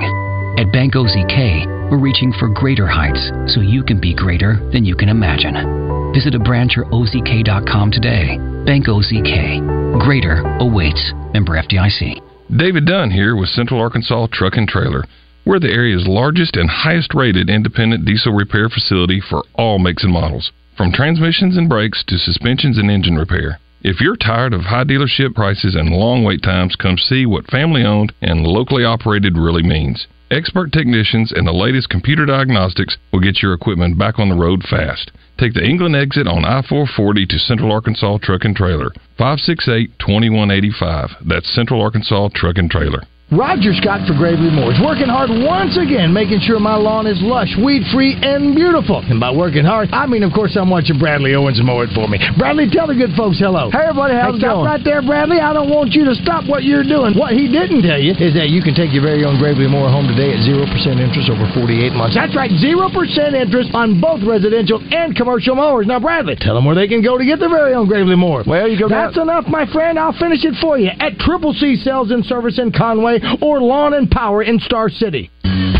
At 0.56 0.70
Bank 0.70 0.94
OZK, 0.94 1.73
we're 1.90 1.98
reaching 1.98 2.32
for 2.38 2.48
greater 2.48 2.86
heights 2.86 3.30
so 3.52 3.60
you 3.60 3.82
can 3.82 4.00
be 4.00 4.14
greater 4.14 4.56
than 4.72 4.84
you 4.84 4.96
can 4.96 5.08
imagine. 5.08 6.12
Visit 6.14 6.34
a 6.34 6.38
branch 6.38 6.76
or 6.76 6.84
OZK.com 6.86 7.90
today. 7.90 8.38
Bank 8.64 8.86
OZK. 8.86 10.00
Greater 10.00 10.42
awaits. 10.60 11.12
Member 11.32 11.60
FDIC. 11.60 12.20
David 12.56 12.86
Dunn 12.86 13.10
here 13.10 13.34
with 13.36 13.48
Central 13.48 13.80
Arkansas 13.80 14.28
Truck 14.32 14.56
and 14.56 14.68
Trailer. 14.68 15.04
We're 15.44 15.58
the 15.58 15.72
area's 15.72 16.06
largest 16.06 16.56
and 16.56 16.70
highest 16.70 17.12
rated 17.14 17.50
independent 17.50 18.04
diesel 18.04 18.32
repair 18.32 18.68
facility 18.68 19.20
for 19.20 19.44
all 19.54 19.78
makes 19.78 20.04
and 20.04 20.12
models, 20.12 20.52
from 20.76 20.92
transmissions 20.92 21.56
and 21.56 21.68
brakes 21.68 22.02
to 22.06 22.16
suspensions 22.16 22.78
and 22.78 22.90
engine 22.90 23.16
repair. 23.16 23.58
If 23.82 24.00
you're 24.00 24.16
tired 24.16 24.54
of 24.54 24.62
high 24.62 24.84
dealership 24.84 25.34
prices 25.34 25.74
and 25.74 25.90
long 25.90 26.24
wait 26.24 26.42
times, 26.42 26.76
come 26.76 26.96
see 26.96 27.26
what 27.26 27.50
family 27.50 27.84
owned 27.84 28.14
and 28.22 28.46
locally 28.46 28.84
operated 28.84 29.36
really 29.36 29.62
means. 29.62 30.06
Expert 30.34 30.72
technicians 30.72 31.30
and 31.30 31.46
the 31.46 31.52
latest 31.52 31.88
computer 31.90 32.26
diagnostics 32.26 32.96
will 33.12 33.20
get 33.20 33.40
your 33.40 33.52
equipment 33.52 33.96
back 33.96 34.18
on 34.18 34.28
the 34.28 34.34
road 34.34 34.64
fast. 34.68 35.12
Take 35.38 35.54
the 35.54 35.62
England 35.64 35.94
exit 35.94 36.26
on 36.26 36.44
I 36.44 36.60
440 36.68 37.24
to 37.26 37.38
Central 37.38 37.70
Arkansas 37.70 38.18
Truck 38.20 38.44
and 38.44 38.56
Trailer. 38.56 38.90
568 39.16 39.96
2185. 40.00 41.28
That's 41.28 41.54
Central 41.54 41.80
Arkansas 41.80 42.30
Truck 42.34 42.58
and 42.58 42.68
Trailer. 42.68 43.06
Roger 43.34 43.74
Scott 43.74 44.06
for 44.06 44.14
Gravely 44.14 44.46
mower 44.46 44.70
is 44.70 44.78
working 44.78 45.10
hard 45.10 45.26
once 45.26 45.74
again, 45.74 46.14
making 46.14 46.38
sure 46.38 46.62
my 46.62 46.78
lawn 46.78 47.10
is 47.10 47.18
lush, 47.18 47.50
weed 47.58 47.82
free, 47.90 48.14
and 48.22 48.54
beautiful. 48.54 49.02
And 49.02 49.18
by 49.18 49.34
working 49.34 49.66
hard, 49.66 49.90
I 49.90 50.06
mean, 50.06 50.22
of 50.22 50.30
course, 50.30 50.54
I'm 50.54 50.70
watching 50.70 51.02
Bradley 51.02 51.34
Owens 51.34 51.58
mow 51.58 51.82
it 51.82 51.90
for 51.98 52.06
me. 52.06 52.22
Bradley, 52.38 52.70
tell 52.70 52.86
the 52.86 52.94
good 52.94 53.10
folks 53.18 53.42
hello. 53.42 53.74
Hey, 53.74 53.90
everybody, 53.90 54.14
how's 54.14 54.38
hey, 54.38 54.46
it 54.46 54.46
going? 54.46 54.62
right 54.62 54.84
there, 54.86 55.02
Bradley. 55.02 55.42
I 55.42 55.50
don't 55.50 55.66
want 55.66 55.98
you 55.98 56.06
to 56.06 56.14
stop 56.14 56.46
what 56.46 56.62
you're 56.62 56.86
doing. 56.86 57.18
What 57.18 57.34
he 57.34 57.50
didn't 57.50 57.82
tell 57.82 57.98
you 57.98 58.14
is 58.14 58.38
that 58.38 58.54
you 58.54 58.62
can 58.62 58.70
take 58.70 58.94
your 58.94 59.02
very 59.02 59.26
own 59.26 59.34
Gravely 59.42 59.66
mower 59.66 59.90
home 59.90 60.06
today 60.06 60.30
at 60.30 60.38
0% 60.46 60.70
interest 61.02 61.26
over 61.26 61.50
48 61.58 61.90
months. 61.90 62.14
That's 62.14 62.38
right, 62.38 62.54
0% 62.54 62.86
interest 63.34 63.74
on 63.74 63.98
both 63.98 64.22
residential 64.22 64.78
and 64.94 65.10
commercial 65.10 65.58
mowers. 65.58 65.90
Now, 65.90 65.98
Bradley, 65.98 66.38
tell 66.38 66.54
them 66.54 66.62
where 66.62 66.78
they 66.78 66.86
can 66.86 67.02
go 67.02 67.18
to 67.18 67.26
get 67.26 67.42
their 67.42 67.50
very 67.50 67.74
own 67.74 67.90
Gravely 67.90 68.14
mower. 68.14 68.46
Well, 68.46 68.70
you 68.70 68.78
go 68.78 68.86
That's 68.86 69.18
down. 69.18 69.26
enough, 69.26 69.50
my 69.50 69.66
friend. 69.74 69.98
I'll 69.98 70.14
finish 70.14 70.46
it 70.46 70.54
for 70.62 70.78
you 70.78 70.94
at 70.94 71.18
Triple 71.18 71.50
C 71.58 71.74
Sales 71.82 72.14
and 72.14 72.22
Service 72.30 72.62
in 72.62 72.70
Conway 72.70 73.23
or 73.42 73.60
Lawn 73.60 73.94
and 73.94 74.10
Power 74.10 74.42
in 74.42 74.58
Star 74.60 74.88
City. 74.88 75.30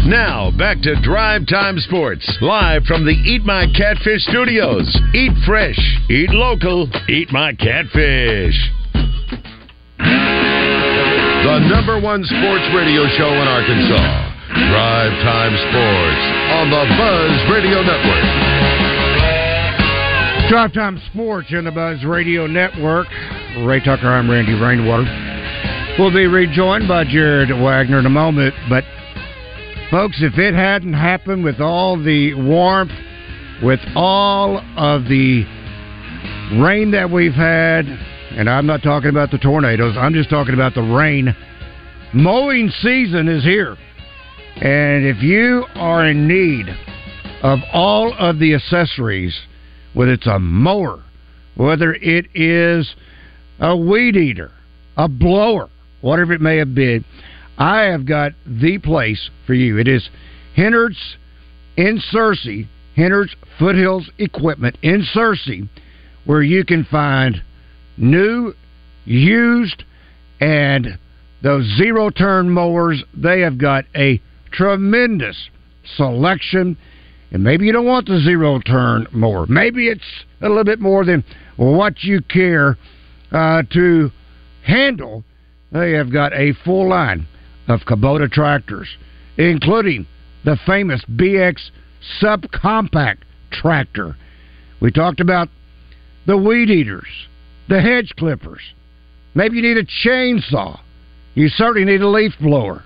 Now, 0.06 0.50
back 0.56 0.82
to 0.82 1.00
Drive 1.02 1.46
Time 1.46 1.78
Sports, 1.78 2.30
live 2.40 2.84
from 2.84 3.04
the 3.04 3.12
Eat 3.12 3.44
My 3.44 3.66
Catfish 3.74 4.22
studios. 4.24 4.86
Eat 5.14 5.32
fresh, 5.46 5.78
eat 6.10 6.30
local, 6.30 6.88
eat 7.08 7.32
my 7.32 7.54
catfish. 7.54 8.54
The 9.98 11.58
number 11.68 12.00
one 12.00 12.24
sports 12.24 12.64
radio 12.76 13.06
show 13.16 13.32
in 13.32 13.48
Arkansas. 13.48 14.30
Drive 14.70 15.12
Time 15.24 15.56
Sports 15.56 16.22
on 16.52 16.70
the 16.70 16.84
Buzz 16.96 17.50
Radio 17.50 17.82
Network. 17.82 18.24
Drive 20.48 20.72
Time 20.72 21.00
Sports 21.12 21.48
in 21.50 21.64
the 21.64 21.72
Buzz 21.72 22.04
Radio 22.04 22.46
Network. 22.46 23.08
Ray 23.64 23.80
Tucker, 23.80 24.08
I'm 24.08 24.30
Randy 24.30 24.54
Rainwater. 24.54 25.33
We'll 25.96 26.12
be 26.12 26.26
rejoined 26.26 26.88
by 26.88 27.04
Jared 27.04 27.50
Wegner 27.50 28.00
in 28.00 28.06
a 28.06 28.10
moment, 28.10 28.52
but 28.68 28.82
folks, 29.92 30.16
if 30.22 30.36
it 30.38 30.52
hadn't 30.52 30.92
happened 30.92 31.44
with 31.44 31.60
all 31.60 31.96
the 31.96 32.34
warmth, 32.34 32.90
with 33.62 33.78
all 33.94 34.58
of 34.76 35.04
the 35.04 35.44
rain 36.60 36.90
that 36.90 37.08
we've 37.08 37.32
had, 37.32 37.86
and 37.86 38.50
I'm 38.50 38.66
not 38.66 38.82
talking 38.82 39.08
about 39.08 39.30
the 39.30 39.38
tornadoes, 39.38 39.96
I'm 39.96 40.14
just 40.14 40.30
talking 40.30 40.54
about 40.54 40.74
the 40.74 40.82
rain. 40.82 41.32
Mowing 42.12 42.70
season 42.82 43.28
is 43.28 43.44
here. 43.44 43.76
And 44.56 45.06
if 45.06 45.22
you 45.22 45.64
are 45.76 46.08
in 46.08 46.26
need 46.26 46.66
of 47.44 47.60
all 47.72 48.12
of 48.18 48.40
the 48.40 48.54
accessories, 48.54 49.38
whether 49.92 50.14
it's 50.14 50.26
a 50.26 50.40
mower, 50.40 51.04
whether 51.56 51.94
it 51.94 52.26
is 52.34 52.92
a 53.60 53.76
weed 53.76 54.16
eater, 54.16 54.50
a 54.96 55.08
blower, 55.08 55.70
whatever 56.04 56.34
it 56.34 56.40
may 56.40 56.58
have 56.58 56.74
been, 56.74 57.04
I 57.56 57.84
have 57.84 58.06
got 58.06 58.32
the 58.46 58.78
place 58.78 59.30
for 59.46 59.54
you. 59.54 59.78
It 59.78 59.88
is 59.88 60.08
Hennard's 60.54 61.16
in 61.76 62.00
Searcy, 62.12 62.68
Hennard's 62.94 63.34
Foothills 63.58 64.10
Equipment 64.18 64.76
in 64.82 65.06
Searcy, 65.14 65.68
where 66.26 66.42
you 66.42 66.64
can 66.64 66.84
find 66.84 67.42
new, 67.96 68.52
used, 69.04 69.84
and 70.40 70.98
those 71.42 71.64
zero 71.78 72.10
turn 72.10 72.50
mowers. 72.50 73.02
They 73.16 73.40
have 73.40 73.58
got 73.58 73.84
a 73.96 74.20
tremendous 74.52 75.48
selection. 75.96 76.76
And 77.30 77.42
maybe 77.42 77.66
you 77.66 77.72
don't 77.72 77.86
want 77.86 78.06
the 78.06 78.20
zero 78.20 78.60
turn 78.60 79.06
mower. 79.10 79.46
Maybe 79.46 79.88
it's 79.88 80.24
a 80.40 80.48
little 80.48 80.64
bit 80.64 80.80
more 80.80 81.04
than 81.04 81.24
what 81.56 82.02
you 82.04 82.20
care 82.22 82.76
uh, 83.32 83.62
to 83.72 84.10
handle. 84.64 85.24
They 85.74 85.92
have 85.92 86.10
got 86.12 86.32
a 86.32 86.54
full 86.64 86.88
line 86.88 87.26
of 87.66 87.80
Kubota 87.80 88.30
tractors, 88.30 88.88
including 89.36 90.06
the 90.44 90.56
famous 90.64 91.02
BX 91.10 91.56
subcompact 92.22 93.18
tractor. 93.50 94.16
We 94.80 94.92
talked 94.92 95.18
about 95.18 95.48
the 96.26 96.36
weed 96.36 96.70
eaters, 96.70 97.08
the 97.68 97.80
hedge 97.80 98.14
clippers. 98.16 98.60
Maybe 99.34 99.56
you 99.56 99.62
need 99.62 99.76
a 99.76 99.84
chainsaw. 99.84 100.78
You 101.34 101.48
certainly 101.48 101.90
need 101.90 102.02
a 102.02 102.08
leaf 102.08 102.34
blower. 102.40 102.84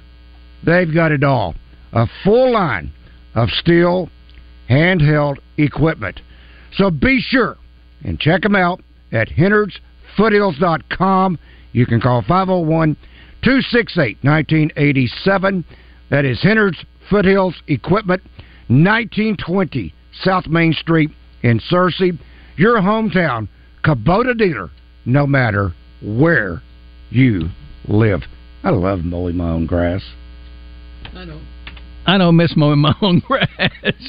They've 0.65 0.93
got 0.93 1.13
it 1.13 1.23
all. 1.23 1.55
A 1.93 2.07
full 2.25 2.53
line 2.53 2.91
of 3.35 3.51
Stihl 3.51 4.09
handheld 4.71 5.37
equipment. 5.59 6.23
So 6.73 6.91
be 6.91 7.21
sure 7.21 7.59
and 8.03 8.19
check 8.19 8.41
them 8.43 8.55
out 8.55 8.81
at 9.13 9.29
HennardsFoothills.com. 9.29 11.39
You 11.79 11.87
can 11.87 12.01
call 12.01 12.23
501 12.23 12.97
268 13.45 14.19
1987. 14.23 15.65
That 16.11 16.25
is 16.25 16.43
Hennard's 16.43 16.85
Foothills 17.09 17.55
Equipment, 17.69 18.21
1920 18.67 19.95
South 20.25 20.49
Main 20.49 20.73
Street 20.73 21.11
in 21.45 21.61
Searcy. 21.71 22.19
Your 22.57 22.81
hometown 22.81 23.47
Kubota 23.85 24.37
dealer, 24.37 24.71
no 25.07 25.25
matter 25.25 25.73
where 26.03 26.63
you 27.11 27.49
live. 27.87 28.23
I 28.65 28.71
love 28.71 29.05
mowing 29.05 29.37
my 29.37 29.51
own 29.51 29.67
grass. 29.67 30.03
I 31.15 31.27
don't. 31.27 31.47
I 32.09 32.19
don't 32.19 32.35
miss 32.35 32.57
mowing 32.57 32.81
my 32.81 32.95
own 33.03 33.21
grass. 33.25 33.47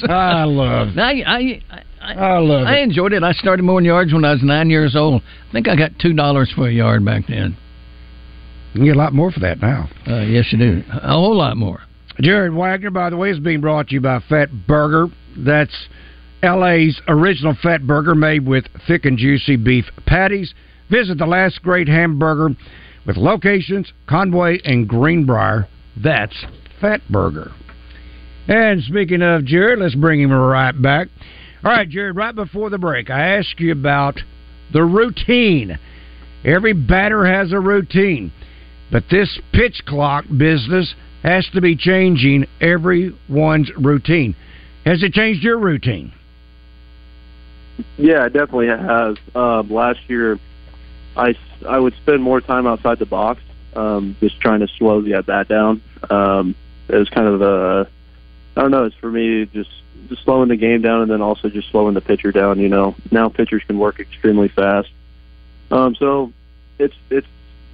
I 0.08 0.42
love. 0.42 0.98
I 0.98 1.22
I 1.24 1.82
I, 2.00 2.14
I 2.14 2.38
love 2.38 2.66
I 2.66 2.78
enjoyed 2.78 3.12
it. 3.12 3.22
I 3.22 3.32
started 3.32 3.62
mowing 3.62 3.84
yards 3.84 4.12
when 4.12 4.24
I 4.24 4.32
was 4.32 4.42
nine 4.42 4.70
years 4.70 4.96
old. 4.96 5.22
I 5.48 5.52
think 5.52 5.68
I 5.68 5.76
got 5.76 5.92
two 6.00 6.14
dollars 6.14 6.52
for 6.54 6.68
a 6.68 6.72
yard 6.72 7.04
back 7.04 7.26
then. 7.28 7.56
You 8.72 8.84
get 8.84 8.96
a 8.96 8.98
lot 8.98 9.12
more 9.12 9.30
for 9.30 9.40
that 9.40 9.60
now. 9.60 9.88
Uh, 10.06 10.20
yes, 10.20 10.46
you 10.52 10.58
do. 10.58 10.82
A 10.90 11.12
whole 11.12 11.36
lot 11.36 11.56
more. 11.56 11.80
Jared 12.20 12.52
Wegner, 12.52 12.92
by 12.92 13.10
the 13.10 13.16
way, 13.16 13.30
is 13.30 13.40
being 13.40 13.60
brought 13.60 13.88
to 13.88 13.94
you 13.94 14.00
by 14.00 14.20
Fat 14.28 14.48
Burger. 14.66 15.08
That's 15.36 15.74
LA's 16.42 17.00
original 17.08 17.56
fat 17.62 17.86
burger 17.86 18.14
made 18.14 18.46
with 18.46 18.64
thick 18.86 19.04
and 19.04 19.18
juicy 19.18 19.56
beef 19.56 19.84
patties. 20.06 20.54
Visit 20.90 21.18
the 21.18 21.26
last 21.26 21.62
great 21.62 21.88
hamburger 21.88 22.56
with 23.06 23.16
locations 23.16 23.92
Conway 24.08 24.60
and 24.64 24.88
Greenbrier. 24.88 25.68
That's 25.96 26.34
Fat 26.80 27.00
Burger. 27.10 27.52
And 28.48 28.82
speaking 28.82 29.22
of 29.22 29.44
Jared, 29.44 29.78
let's 29.78 29.94
bring 29.94 30.20
him 30.20 30.32
right 30.32 30.72
back. 30.72 31.08
All 31.62 31.70
right, 31.70 31.88
Jared, 31.88 32.16
right 32.16 32.34
before 32.34 32.70
the 32.70 32.78
break, 32.78 33.10
I 33.10 33.36
asked 33.36 33.60
you 33.60 33.72
about 33.72 34.18
the 34.72 34.82
routine. 34.82 35.78
Every 36.42 36.72
batter 36.72 37.26
has 37.26 37.52
a 37.52 37.60
routine, 37.60 38.32
but 38.90 39.04
this 39.10 39.38
pitch 39.52 39.82
clock 39.86 40.24
business 40.34 40.94
has 41.22 41.46
to 41.52 41.60
be 41.60 41.76
changing 41.76 42.46
everyone's 42.62 43.70
routine. 43.76 44.34
Has 44.86 45.02
it 45.02 45.12
changed 45.12 45.42
your 45.42 45.58
routine? 45.58 46.14
Yeah, 47.98 48.24
it 48.24 48.32
definitely 48.32 48.68
has. 48.68 49.16
Um, 49.34 49.70
last 49.70 50.00
year, 50.08 50.38
I, 51.14 51.34
I 51.68 51.78
would 51.78 51.94
spend 51.96 52.22
more 52.22 52.40
time 52.40 52.66
outside 52.66 52.98
the 52.98 53.06
box, 53.06 53.42
um, 53.76 54.16
just 54.20 54.40
trying 54.40 54.60
to 54.60 54.68
slow 54.78 55.02
the 55.02 55.12
at 55.12 55.26
bat 55.26 55.48
down. 55.48 55.82
Um, 56.08 56.54
it 56.88 56.96
was 56.96 57.10
kind 57.10 57.28
of 57.28 57.42
a, 57.42 57.86
I 58.56 58.62
don't 58.62 58.70
know, 58.70 58.84
it's 58.84 58.96
for 58.96 59.10
me 59.10 59.44
just 59.44 59.52
just 59.52 59.70
slowing 60.24 60.48
the 60.48 60.56
game 60.56 60.82
down 60.82 61.02
and 61.02 61.10
then 61.10 61.22
also 61.22 61.48
just 61.48 61.70
slowing 61.70 61.94
the 61.94 62.00
pitcher 62.00 62.32
down. 62.32 62.58
You 62.58 62.68
know, 62.68 62.94
now 63.10 63.28
pitchers 63.28 63.62
can 63.66 63.78
work 63.78 64.00
extremely 64.00 64.48
fast. 64.48 64.88
Um, 65.70 65.94
so 65.94 66.32
it's 66.78 66.94
it's 67.10 67.26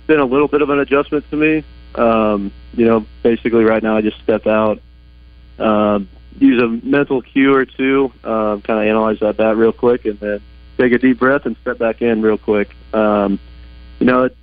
been 0.06 0.20
a 0.20 0.24
little 0.24 0.48
bit 0.48 0.62
of 0.62 0.70
an 0.70 0.78
adjustment 0.78 1.28
to 1.30 1.36
me. 1.36 1.64
Um, 1.94 2.52
you 2.74 2.84
know, 2.84 3.06
basically 3.22 3.64
right 3.64 3.82
now 3.82 3.96
I 3.96 4.02
just 4.02 4.20
step 4.22 4.46
out, 4.46 4.80
um, 5.58 6.08
use 6.38 6.62
a 6.62 6.68
mental 6.86 7.22
cue 7.22 7.54
or 7.54 7.64
two, 7.64 8.12
um, 8.22 8.60
kind 8.62 8.80
of 8.80 8.86
analyze 8.86 9.20
that 9.20 9.36
bat 9.36 9.56
real 9.56 9.72
quick, 9.72 10.04
and 10.04 10.20
then 10.20 10.40
take 10.76 10.92
a 10.92 10.98
deep 10.98 11.18
breath 11.18 11.46
and 11.46 11.56
step 11.62 11.78
back 11.78 12.02
in 12.02 12.22
real 12.22 12.38
quick. 12.38 12.74
Um, 12.92 13.38
you 13.98 14.06
know, 14.06 14.24
at, 14.26 14.34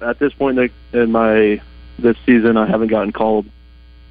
at 0.00 0.18
this 0.18 0.32
point 0.34 0.58
in, 0.58 0.70
in 0.92 1.10
my 1.10 1.60
this 1.98 2.16
season, 2.24 2.56
I 2.56 2.66
haven't 2.66 2.88
gotten 2.88 3.12
called 3.12 3.46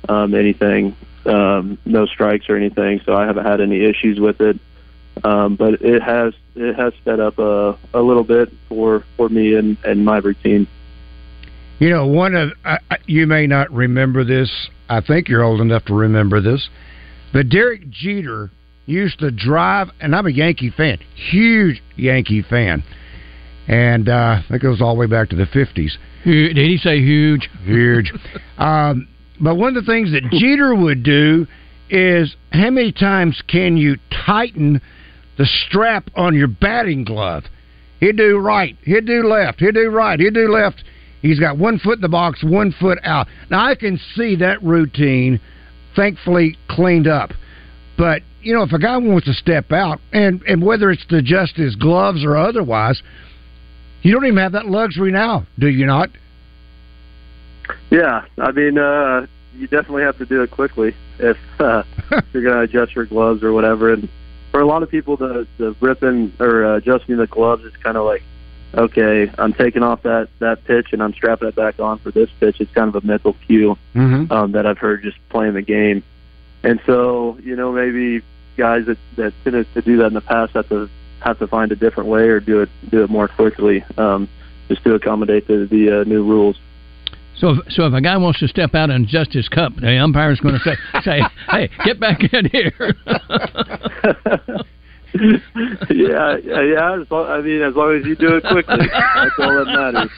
um, 0.08 0.34
anything, 0.34 0.96
um, 1.30 1.78
no 1.86 2.06
strikes 2.06 2.50
or 2.50 2.56
anything, 2.58 3.02
so 3.06 3.14
I 3.14 3.26
haven't 3.26 3.46
had 3.46 3.62
any 3.62 3.84
issues 3.86 4.20
with 4.20 4.42
it. 4.42 4.60
Um, 5.24 5.56
but 5.56 5.82
it 5.82 6.02
has 6.02 6.34
it 6.56 6.76
has 6.76 6.94
sped 6.96 7.20
up 7.20 7.40
a 7.40 7.78
a 7.94 8.02
little 8.02 8.24
bit 8.24 8.52
for 8.70 9.04
for 9.18 9.28
me 9.30 9.56
and 9.56 9.78
and 9.84 10.04
my 10.06 10.18
routine. 10.18 10.68
You 11.80 11.90
know, 11.90 12.08
one 12.08 12.36
of 12.36 12.52
I, 12.66 12.80
I- 12.90 12.98
you 13.06 13.28
may 13.28 13.46
not 13.48 13.72
remember 13.72 14.24
this. 14.24 14.50
I 14.90 15.02
think 15.02 15.28
you're 15.28 15.44
old 15.44 15.62
enough 15.62 15.86
to 15.86 15.94
remember 15.94 16.42
this, 16.42 16.68
but 17.34 17.50
Derek 17.50 17.90
Jeter 17.90 18.50
used 18.86 19.20
to 19.20 19.30
drive, 19.30 19.90
and 20.00 20.16
I'm 20.16 20.26
a 20.26 20.32
Yankee 20.32 20.72
fan, 20.72 20.98
huge 21.14 21.82
Yankee 21.96 22.42
fan, 22.42 22.84
and 23.68 24.10
uh, 24.10 24.42
that 24.50 24.60
goes 24.60 24.82
all 24.82 24.96
the 24.96 25.00
way 25.00 25.06
back 25.06 25.30
to 25.30 25.36
the 25.36 25.46
'50s. 25.46 25.92
Did 26.24 26.58
he 26.58 26.78
say 26.78 27.00
huge? 27.00 27.50
Huge. 27.64 28.12
um, 28.58 29.08
but 29.42 29.56
one 29.56 29.76
of 29.76 29.86
the 29.86 29.92
things 29.92 30.12
that 30.12 30.30
Jeter 30.32 30.76
would 30.76 31.04
do 31.04 31.48
is 31.90 32.36
how 32.52 32.70
many 32.70 32.92
times 32.92 33.42
can 33.48 33.78
you 33.78 33.98
tighten 34.26 34.82
the 35.38 35.46
strap 35.46 36.10
on 36.16 36.36
your 36.36 36.48
batting 36.48 37.04
glove? 37.04 37.44
He'd 38.00 38.18
do 38.18 38.38
right, 38.38 38.78
he'd 38.84 39.06
do 39.06 39.28
left, 39.28 39.60
he'd 39.60 39.74
do 39.74 39.90
right, 39.90 40.20
he'd 40.20 40.34
do 40.34 40.52
left. 40.52 40.84
He's 41.22 41.40
got 41.40 41.58
one 41.58 41.80
foot 41.80 41.96
in 41.96 42.02
the 42.02 42.10
box, 42.10 42.44
one 42.44 42.74
foot 42.80 42.98
out. 43.04 43.28
Now 43.50 43.66
I 43.66 43.76
can 43.76 44.00
see 44.16 44.38
that 44.38 44.64
routine, 44.64 45.40
thankfully 45.96 46.58
cleaned 46.70 47.08
up. 47.08 47.32
But 47.98 48.22
you 48.42 48.54
know, 48.54 48.64
if 48.64 48.72
a 48.72 48.80
guy 48.80 48.96
wants 48.98 49.28
to 49.28 49.34
step 49.34 49.72
out, 49.72 50.00
and 50.14 50.42
and 50.44 50.64
whether 50.64 50.92
it's 50.92 51.06
to 51.08 51.18
adjust 51.18 51.56
his 51.56 51.76
gloves 51.76 52.24
or 52.24 52.38
otherwise, 52.38 53.02
you 54.02 54.14
don't 54.14 54.26
even 54.26 54.38
have 54.38 54.54
that 54.54 54.68
luxury 54.68 55.12
now, 55.12 55.46
do 55.58 55.68
you 55.68 55.86
not? 55.86 56.10
Yeah, 57.90 58.26
I 58.38 58.52
mean, 58.52 58.78
uh, 58.78 59.28
you 59.56 59.68
definitely 59.68 60.04
have 60.04 60.18
to 60.20 60.26
do 60.26 60.42
it 60.44 60.52
quickly 60.52 60.96
if 61.18 61.38
uh, 61.60 61.84
you're 62.34 62.44
going 62.44 62.56
to 62.56 62.62
adjust 62.62 62.96
your 62.96 63.06
gloves 63.06 63.44
or 63.44 63.52
whatever. 63.54 63.92
And 63.94 64.08
for 64.52 64.62
a 64.62 64.66
lot 64.66 64.84
of 64.84 64.90
people, 64.90 65.18
the 65.18 65.48
the 65.58 65.76
ripping 65.80 66.34
or 66.40 66.66
uh, 66.66 66.78
adjusting 66.78 67.18
the 67.18 67.28
gloves 67.28 67.64
is 67.66 67.76
kind 67.78 67.98
of 67.98 68.06
like, 68.06 68.24
okay, 68.74 69.32
I'm 69.38 69.54
taking 69.54 69.84
off 69.84 70.04
that 70.04 70.30
that 70.40 70.64
pitch 70.66 70.94
and 70.94 71.04
I'm 71.04 71.14
strapping 71.14 71.48
it 71.48 71.56
back 71.56 71.80
on 71.80 72.00
for 72.00 72.12
this 72.12 72.30
pitch. 72.40 72.62
It's 72.62 72.72
kind 72.72 72.94
of 72.94 73.04
a 73.04 73.06
mental 73.06 73.36
cue 73.48 73.78
Mm-hmm. 73.96 74.32
um, 74.32 74.52
that 74.54 74.66
I've 74.66 74.78
heard 74.78 75.04
just 75.04 75.18
playing 75.30 75.54
the 75.54 75.62
game. 75.62 76.04
And 76.64 76.80
so, 76.86 77.38
you 77.42 77.56
know, 77.56 77.72
maybe 77.72 78.22
guys 78.58 78.86
that 78.86 78.98
that 79.16 79.34
tended 79.44 79.74
to 79.74 79.82
do 79.82 79.98
that 79.98 80.08
in 80.08 80.14
the 80.14 80.22
past 80.22 80.54
have 80.54 80.70
to 80.70 80.90
have 81.22 81.40
to 81.40 81.48
find 81.48 81.72
a 81.72 81.76
different 81.76 82.10
way 82.10 82.30
or 82.30 82.40
do 82.40 82.62
it 82.62 82.70
do 82.90 83.04
it 83.04 83.10
more 83.10 83.28
quickly, 83.28 83.84
um, 83.98 84.30
just 84.68 84.84
to 84.84 84.94
accommodate 84.96 85.48
the 85.48 85.66
the 85.66 86.02
uh, 86.02 86.04
new 86.06 86.24
rules. 86.24 86.58
So, 87.40 87.52
if, 87.52 87.72
so 87.72 87.86
if 87.86 87.94
a 87.94 88.02
guy 88.02 88.18
wants 88.18 88.40
to 88.40 88.48
step 88.48 88.76
out 88.76 88.90
and 88.90 89.06
adjust 89.06 89.34
his 89.34 89.48
cup, 89.48 89.74
the 89.76 89.98
umpire's 89.98 90.40
going 90.42 90.56
to 90.56 90.62
say, 90.62 90.76
"Say, 91.04 91.22
hey, 91.50 91.70
get 91.86 92.00
back 92.00 92.20
in 92.34 92.46
here." 92.46 92.74
yeah, 95.90 96.38
yeah, 96.44 96.62
yeah. 96.62 97.02
As 97.02 97.10
long, 97.10 97.28
I 97.28 97.42
mean, 97.42 97.62
as 97.62 97.74
long 97.76 97.96
as 97.96 98.06
you 98.06 98.16
do 98.16 98.36
it 98.36 98.44
quickly, 98.44 98.88
that's 98.92 99.32
all 99.40 99.56
that 99.56 99.68
matters. 99.68 100.12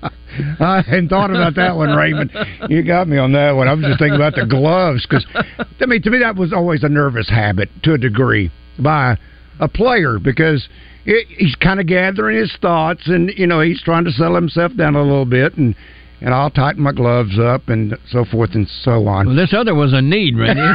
I 0.60 0.82
hadn't 0.82 1.08
thought 1.08 1.30
about 1.30 1.56
that 1.56 1.76
one, 1.76 1.96
Raymond. 1.96 2.30
You 2.68 2.82
got 2.82 3.08
me 3.08 3.18
on 3.18 3.32
that 3.32 3.52
one. 3.52 3.66
I 3.68 3.74
was 3.74 3.84
just 3.84 3.98
thinking 3.98 4.16
about 4.16 4.34
the 4.34 4.46
gloves 4.46 5.04
because, 5.06 5.26
I 5.34 5.86
mean, 5.86 6.00
to 6.02 6.10
me 6.10 6.20
that 6.20 6.36
was 6.36 6.52
always 6.52 6.84
a 6.84 6.88
nervous 6.88 7.28
habit 7.28 7.68
to 7.82 7.94
a 7.94 7.98
degree 7.98 8.50
by 8.78 9.16
a 9.58 9.68
player 9.68 10.18
because 10.18 10.68
it, 10.97 10.97
he's 11.28 11.54
kind 11.56 11.80
of 11.80 11.86
gathering 11.86 12.38
his 12.38 12.54
thoughts 12.60 13.02
and 13.06 13.30
you 13.36 13.46
know 13.46 13.60
he's 13.60 13.82
trying 13.82 14.04
to 14.04 14.10
settle 14.10 14.34
himself 14.34 14.74
down 14.76 14.94
a 14.94 15.02
little 15.02 15.24
bit 15.24 15.56
and 15.56 15.74
and 16.20 16.34
I'll 16.34 16.50
tighten 16.50 16.82
my 16.82 16.92
gloves 16.92 17.38
up 17.38 17.68
and 17.68 17.96
so 18.10 18.24
forth 18.24 18.50
and 18.54 18.68
so 18.82 19.06
on. 19.06 19.28
well, 19.28 19.36
this 19.36 19.54
other 19.56 19.74
was 19.74 19.92
a 19.92 20.02
need, 20.02 20.36
Randy. 20.36 20.62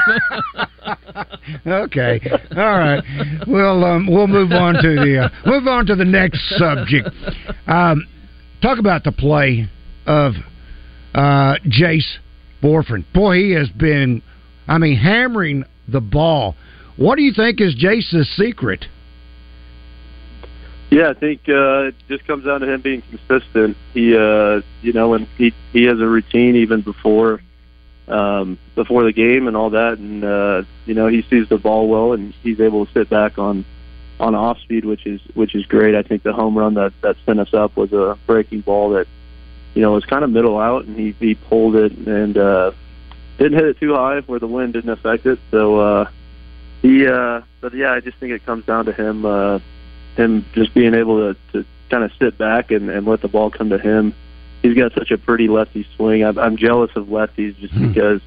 okay, 1.67 2.21
all 2.55 2.79
right. 2.79 3.03
Well, 3.47 3.83
um, 3.83 4.07
we'll 4.07 4.27
move 4.27 4.51
on 4.51 4.75
to 4.75 4.95
the 4.95 5.25
uh, 5.25 5.49
move 5.49 5.67
on 5.67 5.85
to 5.87 5.95
the 5.95 6.05
next 6.05 6.39
subject. 6.57 7.09
Um, 7.67 8.07
talk 8.61 8.79
about 8.79 9.03
the 9.03 9.11
play 9.11 9.67
of 10.05 10.33
uh, 11.13 11.55
Jace 11.67 12.17
Bohrofen. 12.61 13.05
Boy, 13.13 13.35
he 13.37 13.51
has 13.51 13.69
been, 13.69 14.21
I 14.67 14.77
mean, 14.77 14.95
hammering 14.95 15.65
the 15.87 16.01
ball. 16.01 16.55
What 16.95 17.17
do 17.17 17.23
you 17.23 17.33
think 17.33 17.59
is 17.59 17.75
Jace's 17.75 18.29
secret? 18.35 18.85
Yeah, 20.93 21.09
I 21.09 21.13
think 21.15 21.49
uh, 21.49 21.85
it 21.85 21.95
just 22.07 22.27
comes 22.27 22.45
down 22.45 22.61
to 22.61 22.71
him 22.71 22.81
being 22.81 23.01
consistent. 23.01 23.75
He, 23.95 24.15
uh, 24.15 24.61
you 24.83 24.93
know, 24.93 25.15
and 25.15 25.27
he 25.39 25.51
he 25.71 25.85
has 25.85 25.99
a 25.99 26.05
routine 26.05 26.55
even 26.55 26.81
before 26.81 27.41
um, 28.07 28.59
before 28.75 29.03
the 29.03 29.11
game 29.11 29.47
and 29.47 29.57
all 29.57 29.71
that, 29.71 29.97
and 29.97 30.23
uh, 30.23 30.61
you 30.85 30.93
know 30.93 31.07
he 31.07 31.23
sees 31.23 31.49
the 31.49 31.57
ball 31.57 31.87
well, 31.87 32.13
and 32.13 32.31
he's 32.43 32.59
able 32.61 32.85
to 32.85 32.91
sit 32.91 33.09
back 33.09 33.39
on 33.39 33.65
on 34.19 34.35
off 34.35 34.59
speed, 34.59 34.85
which 34.85 35.07
is 35.07 35.19
which 35.33 35.55
is 35.55 35.65
great. 35.65 35.95
I 35.95 36.03
think 36.03 36.21
the 36.21 36.31
home 36.31 36.55
run 36.55 36.75
that 36.75 36.93
that 37.01 37.15
sent 37.25 37.39
us 37.39 37.55
up 37.55 37.75
was 37.75 37.91
a 37.91 38.15
breaking 38.27 38.61
ball 38.61 38.91
that 38.91 39.07
you 39.73 39.81
know 39.81 39.93
was 39.93 40.05
kind 40.05 40.23
of 40.23 40.29
middle 40.29 40.59
out, 40.59 40.85
and 40.85 40.95
he 40.95 41.15
he 41.19 41.33
pulled 41.33 41.75
it 41.75 41.91
and 41.93 42.37
uh, 42.37 42.71
didn't 43.39 43.57
hit 43.57 43.65
it 43.65 43.79
too 43.79 43.95
high 43.95 44.19
where 44.19 44.37
the 44.37 44.45
wind 44.45 44.73
didn't 44.73 44.91
affect 44.91 45.25
it. 45.25 45.39
So 45.49 45.79
uh, 45.79 46.09
he, 46.83 47.07
uh, 47.07 47.41
but 47.61 47.73
yeah, 47.73 47.93
I 47.93 47.99
just 47.99 48.19
think 48.19 48.31
it 48.31 48.45
comes 48.45 48.63
down 48.65 48.85
to 48.85 48.93
him. 48.93 49.25
Uh, 49.25 49.57
him 50.15 50.45
just 50.53 50.73
being 50.73 50.93
able 50.93 51.33
to, 51.33 51.39
to 51.51 51.65
kind 51.89 52.03
of 52.03 52.11
sit 52.19 52.37
back 52.37 52.71
and, 52.71 52.89
and 52.89 53.05
let 53.05 53.21
the 53.21 53.27
ball 53.27 53.49
come 53.49 53.69
to 53.69 53.77
him. 53.77 54.13
He's 54.61 54.75
got 54.75 54.93
such 54.93 55.11
a 55.11 55.17
pretty 55.17 55.47
lefty 55.47 55.85
swing. 55.95 56.23
I'm, 56.23 56.37
I'm 56.39 56.57
jealous 56.57 56.91
of 56.95 57.07
lefties 57.07 57.57
just 57.59 57.73
because 57.79 58.21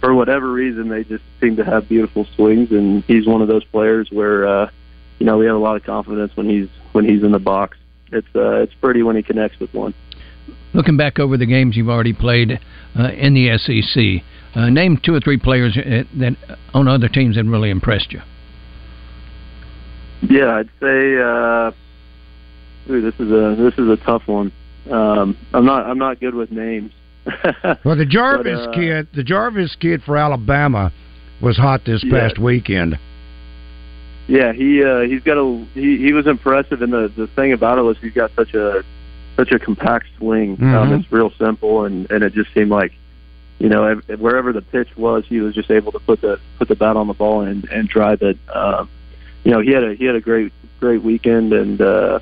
for 0.00 0.14
whatever 0.14 0.50
reason, 0.50 0.88
they 0.88 1.04
just 1.04 1.22
seem 1.40 1.56
to 1.56 1.64
have 1.64 1.88
beautiful 1.88 2.26
swings, 2.34 2.70
and 2.70 3.04
he's 3.04 3.26
one 3.26 3.42
of 3.42 3.48
those 3.48 3.64
players 3.64 4.08
where 4.10 4.48
uh, 4.48 4.70
you 5.18 5.26
know 5.26 5.38
we 5.38 5.46
have 5.46 5.56
a 5.56 5.58
lot 5.58 5.76
of 5.76 5.84
confidence 5.84 6.32
when 6.36 6.48
he's 6.48 6.68
when 6.92 7.04
he's 7.04 7.22
in 7.22 7.32
the 7.32 7.38
box. 7.38 7.76
It's 8.10 8.26
uh, 8.34 8.62
it's 8.62 8.74
pretty 8.74 9.02
when 9.02 9.16
he 9.16 9.22
connects 9.22 9.60
with 9.60 9.72
one. 9.74 9.94
Looking 10.72 10.96
back 10.96 11.18
over 11.18 11.36
the 11.36 11.46
games 11.46 11.76
you've 11.76 11.88
already 11.88 12.12
played 12.12 12.60
uh, 12.98 13.10
in 13.10 13.34
the 13.34 13.58
SEC, 13.58 14.24
uh, 14.54 14.70
name 14.70 14.98
two 15.04 15.14
or 15.14 15.20
three 15.20 15.38
players 15.38 15.76
uh, 15.76 16.04
that 16.18 16.36
on 16.72 16.88
other 16.88 17.08
teams 17.08 17.36
that 17.36 17.44
really 17.44 17.70
impressed 17.70 18.12
you. 18.12 18.20
Yeah, 20.22 20.56
I'd 20.56 20.68
say. 20.80 21.16
Uh, 21.18 21.72
ooh, 22.90 23.00
this 23.02 23.14
is 23.18 23.30
a 23.30 23.56
this 23.58 23.74
is 23.78 23.88
a 23.88 23.96
tough 24.04 24.26
one. 24.26 24.52
Um, 24.90 25.36
I'm 25.52 25.64
not 25.64 25.86
I'm 25.86 25.98
not 25.98 26.20
good 26.20 26.34
with 26.34 26.50
names. 26.50 26.92
Well, 27.84 27.96
the 27.96 28.06
Jarvis 28.06 28.58
But, 28.66 28.70
uh, 28.70 28.72
kid, 28.72 29.08
the 29.14 29.22
Jarvis 29.22 29.76
kid 29.78 30.02
for 30.02 30.16
Alabama, 30.16 30.90
was 31.40 31.56
hot 31.56 31.84
this 31.84 32.02
Yeah. 32.02 32.18
past 32.18 32.38
weekend. 32.38 32.98
Yeah, 34.26 34.52
he 34.52 34.82
uh, 34.84 35.00
he's 35.00 35.22
got 35.22 35.36
a 35.38 35.64
he, 35.74 35.98
he 35.98 36.12
was 36.12 36.26
impressive, 36.26 36.82
and 36.82 36.92
the 36.92 37.12
the 37.16 37.26
thing 37.28 37.52
about 37.52 37.78
it 37.78 37.82
was 37.82 37.96
he's 37.98 38.12
got 38.12 38.30
such 38.36 38.54
a 38.54 38.82
such 39.36 39.50
a 39.52 39.58
compact 39.58 40.06
swing. 40.18 40.52
Um, 40.60 40.90
Mhm. 40.90 41.00
it's 41.00 41.12
real 41.12 41.30
simple, 41.38 41.84
and 41.84 42.10
and 42.10 42.22
it 42.24 42.32
just 42.32 42.52
seemed 42.54 42.70
like 42.70 42.92
you 43.58 43.68
know 43.68 44.00
wherever 44.18 44.52
the 44.52 44.62
pitch 44.62 44.88
was, 44.96 45.24
he 45.28 45.40
was 45.40 45.54
just 45.54 45.70
able 45.70 45.92
to 45.92 45.98
put 46.00 46.20
the 46.20 46.38
put 46.58 46.68
the 46.68 46.76
bat 46.76 46.96
on 46.96 47.06
the 47.08 47.14
ball 47.14 47.42
and 47.42 47.68
and 47.70 47.88
drive 47.88 48.22
it. 48.22 48.38
Um, 48.54 48.88
you 49.44 49.52
know, 49.52 49.60
he 49.60 49.72
had 49.72 49.84
a 49.84 49.94
he 49.94 50.04
had 50.04 50.14
a 50.14 50.20
great 50.20 50.52
great 50.80 51.02
weekend, 51.02 51.52
and 51.52 51.80
uh, 51.80 52.20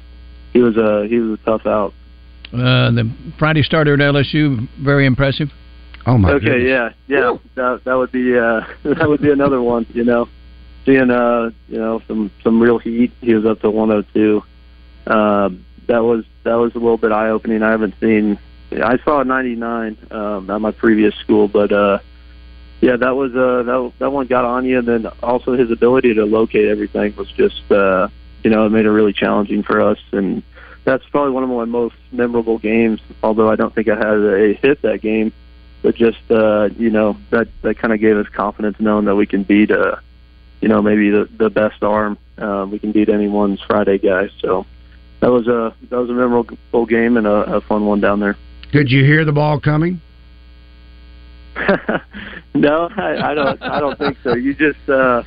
he 0.52 0.60
was 0.60 0.76
a 0.76 1.06
he 1.08 1.18
was 1.18 1.38
a 1.38 1.44
tough 1.44 1.66
out. 1.66 1.92
Uh, 2.52 2.90
the 2.90 3.12
Friday 3.38 3.62
starter 3.62 3.94
at 3.94 4.00
LSU, 4.00 4.68
very 4.80 5.06
impressive. 5.06 5.50
Oh 6.06 6.16
my. 6.16 6.32
okay, 6.32 6.66
yeah, 6.66 6.90
yeah, 7.06 7.36
that 7.54 7.82
that 7.84 7.94
would 7.94 8.12
be 8.12 8.36
uh, 8.38 8.60
that 8.84 9.08
would 9.08 9.20
be 9.20 9.30
another 9.30 9.60
one. 9.60 9.86
You 9.92 10.04
know, 10.04 10.28
seeing 10.86 11.10
uh, 11.10 11.50
you 11.68 11.78
know 11.78 12.00
some 12.06 12.30
some 12.42 12.60
real 12.60 12.78
heat. 12.78 13.12
He 13.20 13.34
was 13.34 13.44
up 13.44 13.60
to 13.60 13.70
102. 13.70 14.42
Um, 15.06 15.64
that 15.86 16.02
was 16.02 16.24
that 16.44 16.54
was 16.54 16.74
a 16.74 16.78
little 16.78 16.96
bit 16.96 17.12
eye 17.12 17.30
opening. 17.30 17.62
I 17.62 17.70
haven't 17.70 17.94
seen. 18.00 18.38
I 18.70 18.98
saw 18.98 19.20
a 19.20 19.24
99 19.24 19.96
um, 20.10 20.50
at 20.50 20.60
my 20.60 20.70
previous 20.72 21.14
school, 21.16 21.48
but 21.48 21.72
uh, 21.72 21.98
yeah, 22.80 22.96
that 22.96 23.16
was 23.16 23.34
uh, 23.34 23.62
that 23.64 23.92
that 23.98 24.12
one 24.12 24.26
got 24.26 24.44
on 24.44 24.64
you, 24.64 24.78
and 24.78 24.86
then 24.86 25.06
also 25.22 25.54
his 25.54 25.70
ability 25.70 26.14
to 26.14 26.24
locate 26.24 26.68
everything 26.68 27.14
was 27.16 27.28
just 27.32 27.70
uh, 27.72 28.08
you 28.44 28.50
know 28.50 28.66
it 28.66 28.70
made 28.70 28.86
it 28.86 28.90
really 28.90 29.12
challenging 29.12 29.62
for 29.62 29.80
us, 29.80 29.98
and 30.12 30.42
that's 30.84 31.04
probably 31.06 31.32
one 31.32 31.42
of 31.42 31.50
my 31.50 31.64
most 31.64 31.96
memorable 32.12 32.58
games. 32.58 33.00
Although 33.22 33.50
I 33.50 33.56
don't 33.56 33.74
think 33.74 33.88
I 33.88 33.96
had 33.96 34.18
a 34.18 34.54
hit 34.54 34.82
that 34.82 35.00
game, 35.00 35.32
but 35.82 35.96
just 35.96 36.30
uh, 36.30 36.68
you 36.78 36.90
know 36.90 37.16
that 37.30 37.48
that 37.62 37.78
kind 37.78 37.92
of 37.92 38.00
gave 38.00 38.16
us 38.16 38.28
confidence 38.28 38.76
knowing 38.78 39.06
that 39.06 39.16
we 39.16 39.26
can 39.26 39.42
beat 39.42 39.72
uh, 39.72 39.96
you 40.60 40.68
know 40.68 40.80
maybe 40.80 41.10
the 41.10 41.28
the 41.36 41.50
best 41.50 41.82
arm. 41.82 42.16
Uh, 42.36 42.64
we 42.70 42.78
can 42.78 42.92
beat 42.92 43.08
anyone's 43.08 43.60
Friday 43.60 43.98
guy. 43.98 44.30
So 44.40 44.66
that 45.18 45.32
was 45.32 45.48
a 45.48 45.74
that 45.90 45.98
was 45.98 46.10
a 46.10 46.14
memorable 46.14 46.86
game 46.86 47.16
and 47.16 47.26
a, 47.26 47.56
a 47.56 47.60
fun 47.60 47.86
one 47.86 48.00
down 48.00 48.20
there. 48.20 48.36
Did 48.70 48.92
you 48.92 49.04
hear 49.04 49.24
the 49.24 49.32
ball 49.32 49.58
coming? 49.58 50.00
no, 52.54 52.88
I, 52.96 53.30
I 53.30 53.34
don't. 53.34 53.62
I 53.62 53.80
don't 53.80 53.98
think 53.98 54.16
so. 54.22 54.34
You 54.34 54.54
just 54.54 54.88
uh, 54.88 55.22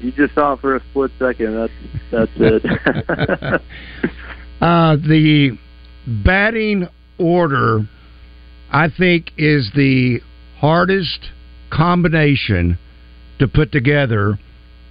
you 0.00 0.12
just 0.12 0.34
saw 0.34 0.54
it 0.54 0.60
for 0.60 0.76
a 0.76 0.80
split 0.90 1.10
second. 1.18 1.56
That's 1.56 1.72
that's 2.10 2.32
it. 2.36 3.62
Uh, 4.60 4.96
the 4.96 5.56
batting 6.22 6.86
order, 7.18 7.80
I 8.70 8.88
think, 8.90 9.32
is 9.38 9.70
the 9.74 10.20
hardest 10.58 11.30
combination 11.70 12.78
to 13.38 13.48
put 13.48 13.72
together 13.72 14.38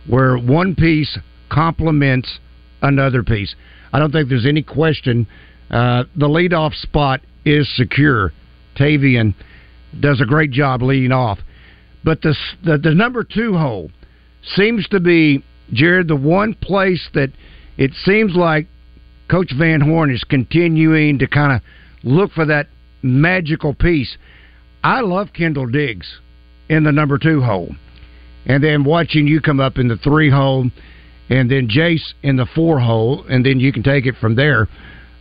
where 0.07 0.37
one 0.37 0.73
piece 0.73 1.19
complements 1.51 2.39
another 2.81 3.21
piece. 3.21 3.55
I 3.93 3.99
don't 3.99 4.11
think 4.11 4.29
there's 4.29 4.47
any 4.47 4.63
question. 4.63 5.27
Uh, 5.69 6.05
the 6.15 6.27
leadoff 6.27 6.73
spot 6.73 7.21
is 7.45 7.69
secure. 7.75 8.31
Tavian 8.75 9.35
does 9.99 10.21
a 10.21 10.25
great 10.25 10.51
job 10.51 10.81
leading 10.81 11.11
off. 11.11 11.39
But 12.03 12.21
the, 12.21 12.35
the, 12.63 12.93
number 12.93 13.23
two 13.23 13.57
hole 13.57 13.91
seems 14.55 14.87
to 14.89 14.99
be, 14.99 15.43
Jared, 15.73 16.07
the 16.07 16.15
one 16.15 16.53
place 16.53 17.09
that 17.13 17.29
it 17.77 17.91
seems 18.05 18.35
like 18.35 18.67
Coach 19.29 19.51
Van 19.57 19.81
Horn 19.81 20.11
is 20.11 20.23
continuing 20.23 21.19
to 21.19 21.27
kind 21.27 21.53
of 21.53 21.61
look 22.03 22.31
for 22.31 22.45
that 22.45 22.67
magical 23.01 23.73
piece. 23.73 24.17
I 24.83 25.01
love 25.01 25.33
Kendall 25.33 25.67
Diggs 25.67 26.19
in 26.69 26.83
the 26.83 26.91
number 26.91 27.17
two 27.17 27.41
hole. 27.41 27.75
And 28.45 28.63
then 28.63 28.83
watching 28.83 29.27
you 29.27 29.41
come 29.41 29.59
up 29.59 29.77
in 29.77 29.89
the 29.89 29.97
three 29.97 30.29
hole, 30.29 30.69
and 31.29 31.51
then 31.51 31.67
Jace 31.67 32.13
in 32.23 32.37
the 32.37 32.47
four 32.55 32.79
hole, 32.79 33.25
and 33.29 33.45
then 33.45 33.59
you 33.59 33.71
can 33.71 33.83
take 33.83 34.05
it 34.05 34.15
from 34.19 34.35
there. 34.35 34.67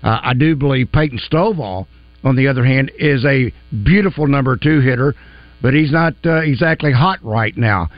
Uh, 0.02 0.20
I 0.22 0.34
do 0.34 0.54
believe 0.54 0.92
Peyton 0.92 1.18
Stovall, 1.18 1.86
on 2.24 2.36
the 2.36 2.48
other 2.48 2.64
hand, 2.64 2.90
is 2.98 3.24
a 3.24 3.52
beautiful 3.84 4.26
number 4.26 4.56
two 4.56 4.80
hitter, 4.80 5.14
but 5.62 5.74
he's 5.74 5.92
not 5.92 6.14
uh, 6.24 6.36
exactly 6.36 6.92
hot 6.92 7.18
right 7.22 7.56
now. 7.56 7.88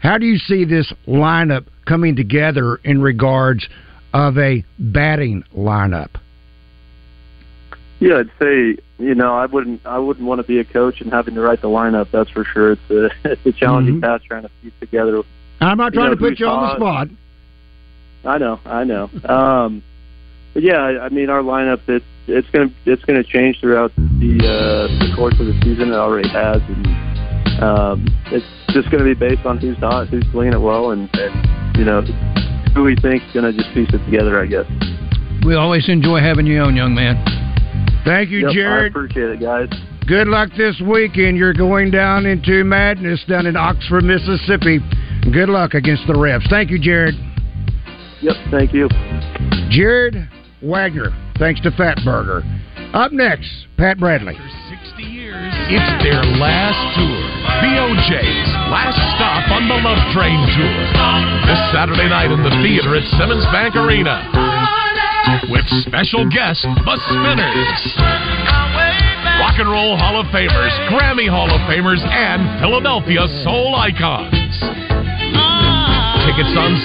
How 0.00 0.18
do 0.18 0.26
you 0.26 0.38
see 0.38 0.64
this 0.64 0.92
lineup 1.06 1.66
coming 1.86 2.14
together 2.16 2.76
in 2.84 3.00
regards 3.00 3.66
of 4.12 4.36
a 4.38 4.64
batting 4.78 5.44
lineup? 5.56 6.10
Yeah, 8.00 8.18
I'd 8.18 8.30
say 8.40 8.76
you 8.98 9.14
know 9.14 9.34
I 9.34 9.46
wouldn't 9.46 9.80
I 9.86 9.98
wouldn't 9.98 10.26
want 10.26 10.40
to 10.40 10.46
be 10.46 10.58
a 10.58 10.64
coach 10.64 11.00
and 11.00 11.10
having 11.12 11.34
to 11.36 11.40
write 11.40 11.62
the 11.62 11.68
lineup. 11.68 12.10
That's 12.10 12.28
for 12.30 12.44
sure. 12.44 12.72
It's 12.72 12.90
a 12.90 13.08
it's 13.32 13.46
a 13.46 13.52
challenging 13.52 13.96
Mhm. 14.00 14.02
task 14.02 14.24
trying 14.26 14.42
to 14.42 14.50
piece 14.62 14.72
together. 14.80 15.22
I'm 15.60 15.78
not 15.78 15.94
You 15.94 16.00
trying 16.00 16.10
know, 16.10 16.16
to 16.16 16.20
put 16.20 16.38
you 16.38 16.46
on 16.46 16.68
the 16.68 16.76
spot. 16.76 17.08
I 18.26 18.38
know, 18.38 18.60
I 18.66 18.84
know. 18.84 19.10
Um, 19.24 19.82
but 20.52 20.62
yeah, 20.62 20.78
I 20.78 21.06
I 21.06 21.08
mean 21.08 21.30
our 21.30 21.40
lineup 21.42 21.80
it's 21.88 22.04
it's 22.26 22.48
gonna 22.50 22.70
it's 22.86 23.04
gonna 23.04 23.22
change 23.24 23.60
throughout 23.60 23.92
the 23.96 24.38
uh, 24.42 24.88
the 25.06 25.12
course 25.16 25.34
of 25.40 25.46
the 25.46 25.58
season. 25.62 25.90
It 25.90 25.94
already 25.96 26.28
has, 26.28 26.60
and 26.68 27.62
um, 27.62 28.06
it's 28.26 28.46
just 28.72 28.90
gonna 28.90 29.04
be 29.04 29.14
based 29.14 29.44
on 29.46 29.58
who's 29.58 29.78
not, 29.78 30.08
who's 30.08 30.24
playing 30.32 30.52
it 30.52 30.60
well, 30.60 30.90
and, 30.90 31.08
and 31.14 31.76
you 31.76 31.84
know 31.84 32.02
who 32.74 32.84
we 32.84 32.96
think's 32.96 33.24
gonna 33.34 33.52
just 33.52 33.72
piece 33.74 33.88
it 33.92 34.04
together. 34.04 34.40
I 34.40 34.46
guess. 34.46 34.66
We 35.44 35.54
always 35.54 35.88
enjoy 35.88 36.20
having 36.20 36.46
you 36.46 36.60
on, 36.60 36.74
young 36.74 36.94
man. 36.94 37.22
Thank 38.04 38.30
you, 38.30 38.40
Yep, 38.40 38.50
I 38.50 38.54
Jared. 38.54 38.92
appreciate 38.92 39.30
it, 39.30 39.40
guys. 39.40 39.68
Good 40.06 40.28
luck 40.28 40.50
this 40.56 40.80
weekend. 40.80 41.36
You're 41.38 41.54
going 41.54 41.90
down 41.90 42.26
into 42.26 42.62
madness 42.64 43.22
down 43.28 43.46
in 43.46 43.56
Oxford, 43.56 44.04
Mississippi. 44.04 44.78
Good 45.32 45.48
luck 45.48 45.72
against 45.74 46.06
the 46.06 46.12
refs. 46.12 46.48
Thank 46.50 46.70
you, 46.70 46.78
Jared. 46.78 47.14
Yep, 48.20 48.36
thank 48.50 48.72
you. 48.74 48.88
Jared 49.70 50.28
Wegner. 50.62 51.12
Thanks 51.38 51.60
to 51.62 51.70
Fatburger. 51.72 52.42
Up 52.94 53.10
next, 53.10 53.50
Pat 53.76 53.98
Bradley. 53.98 54.34
After 54.38 54.86
60 54.94 55.02
years, 55.02 55.50
It's 55.66 55.92
their 56.06 56.22
last 56.38 56.78
tour. 56.94 57.20
The 57.58 57.74
O'Jays' 57.82 58.50
last 58.70 58.94
stop 59.18 59.50
on 59.50 59.66
the 59.66 59.74
Love 59.82 59.98
Train 60.14 60.38
Tour. 60.54 60.78
This 61.50 61.58
Saturday 61.74 62.06
night 62.06 62.30
in 62.30 62.38
the 62.46 62.54
theater 62.62 62.94
at 62.94 63.02
Simmons 63.18 63.44
Bank 63.50 63.74
Arena. 63.74 64.22
With 65.50 65.66
special 65.82 66.22
guest, 66.30 66.62
The 66.62 66.96
Spinners. 67.10 67.80
Rock 69.42 69.58
and 69.58 69.66
Roll 69.66 69.98
Hall 69.98 70.20
of 70.20 70.26
Famers, 70.30 70.70
Grammy 70.86 71.26
Hall 71.28 71.50
of 71.50 71.60
Famers, 71.66 71.98
and 72.06 72.60
Philadelphia 72.62 73.26
Soul 73.42 73.74
Icons. 73.74 74.30
Tickets 76.30 76.54
on 76.56 76.78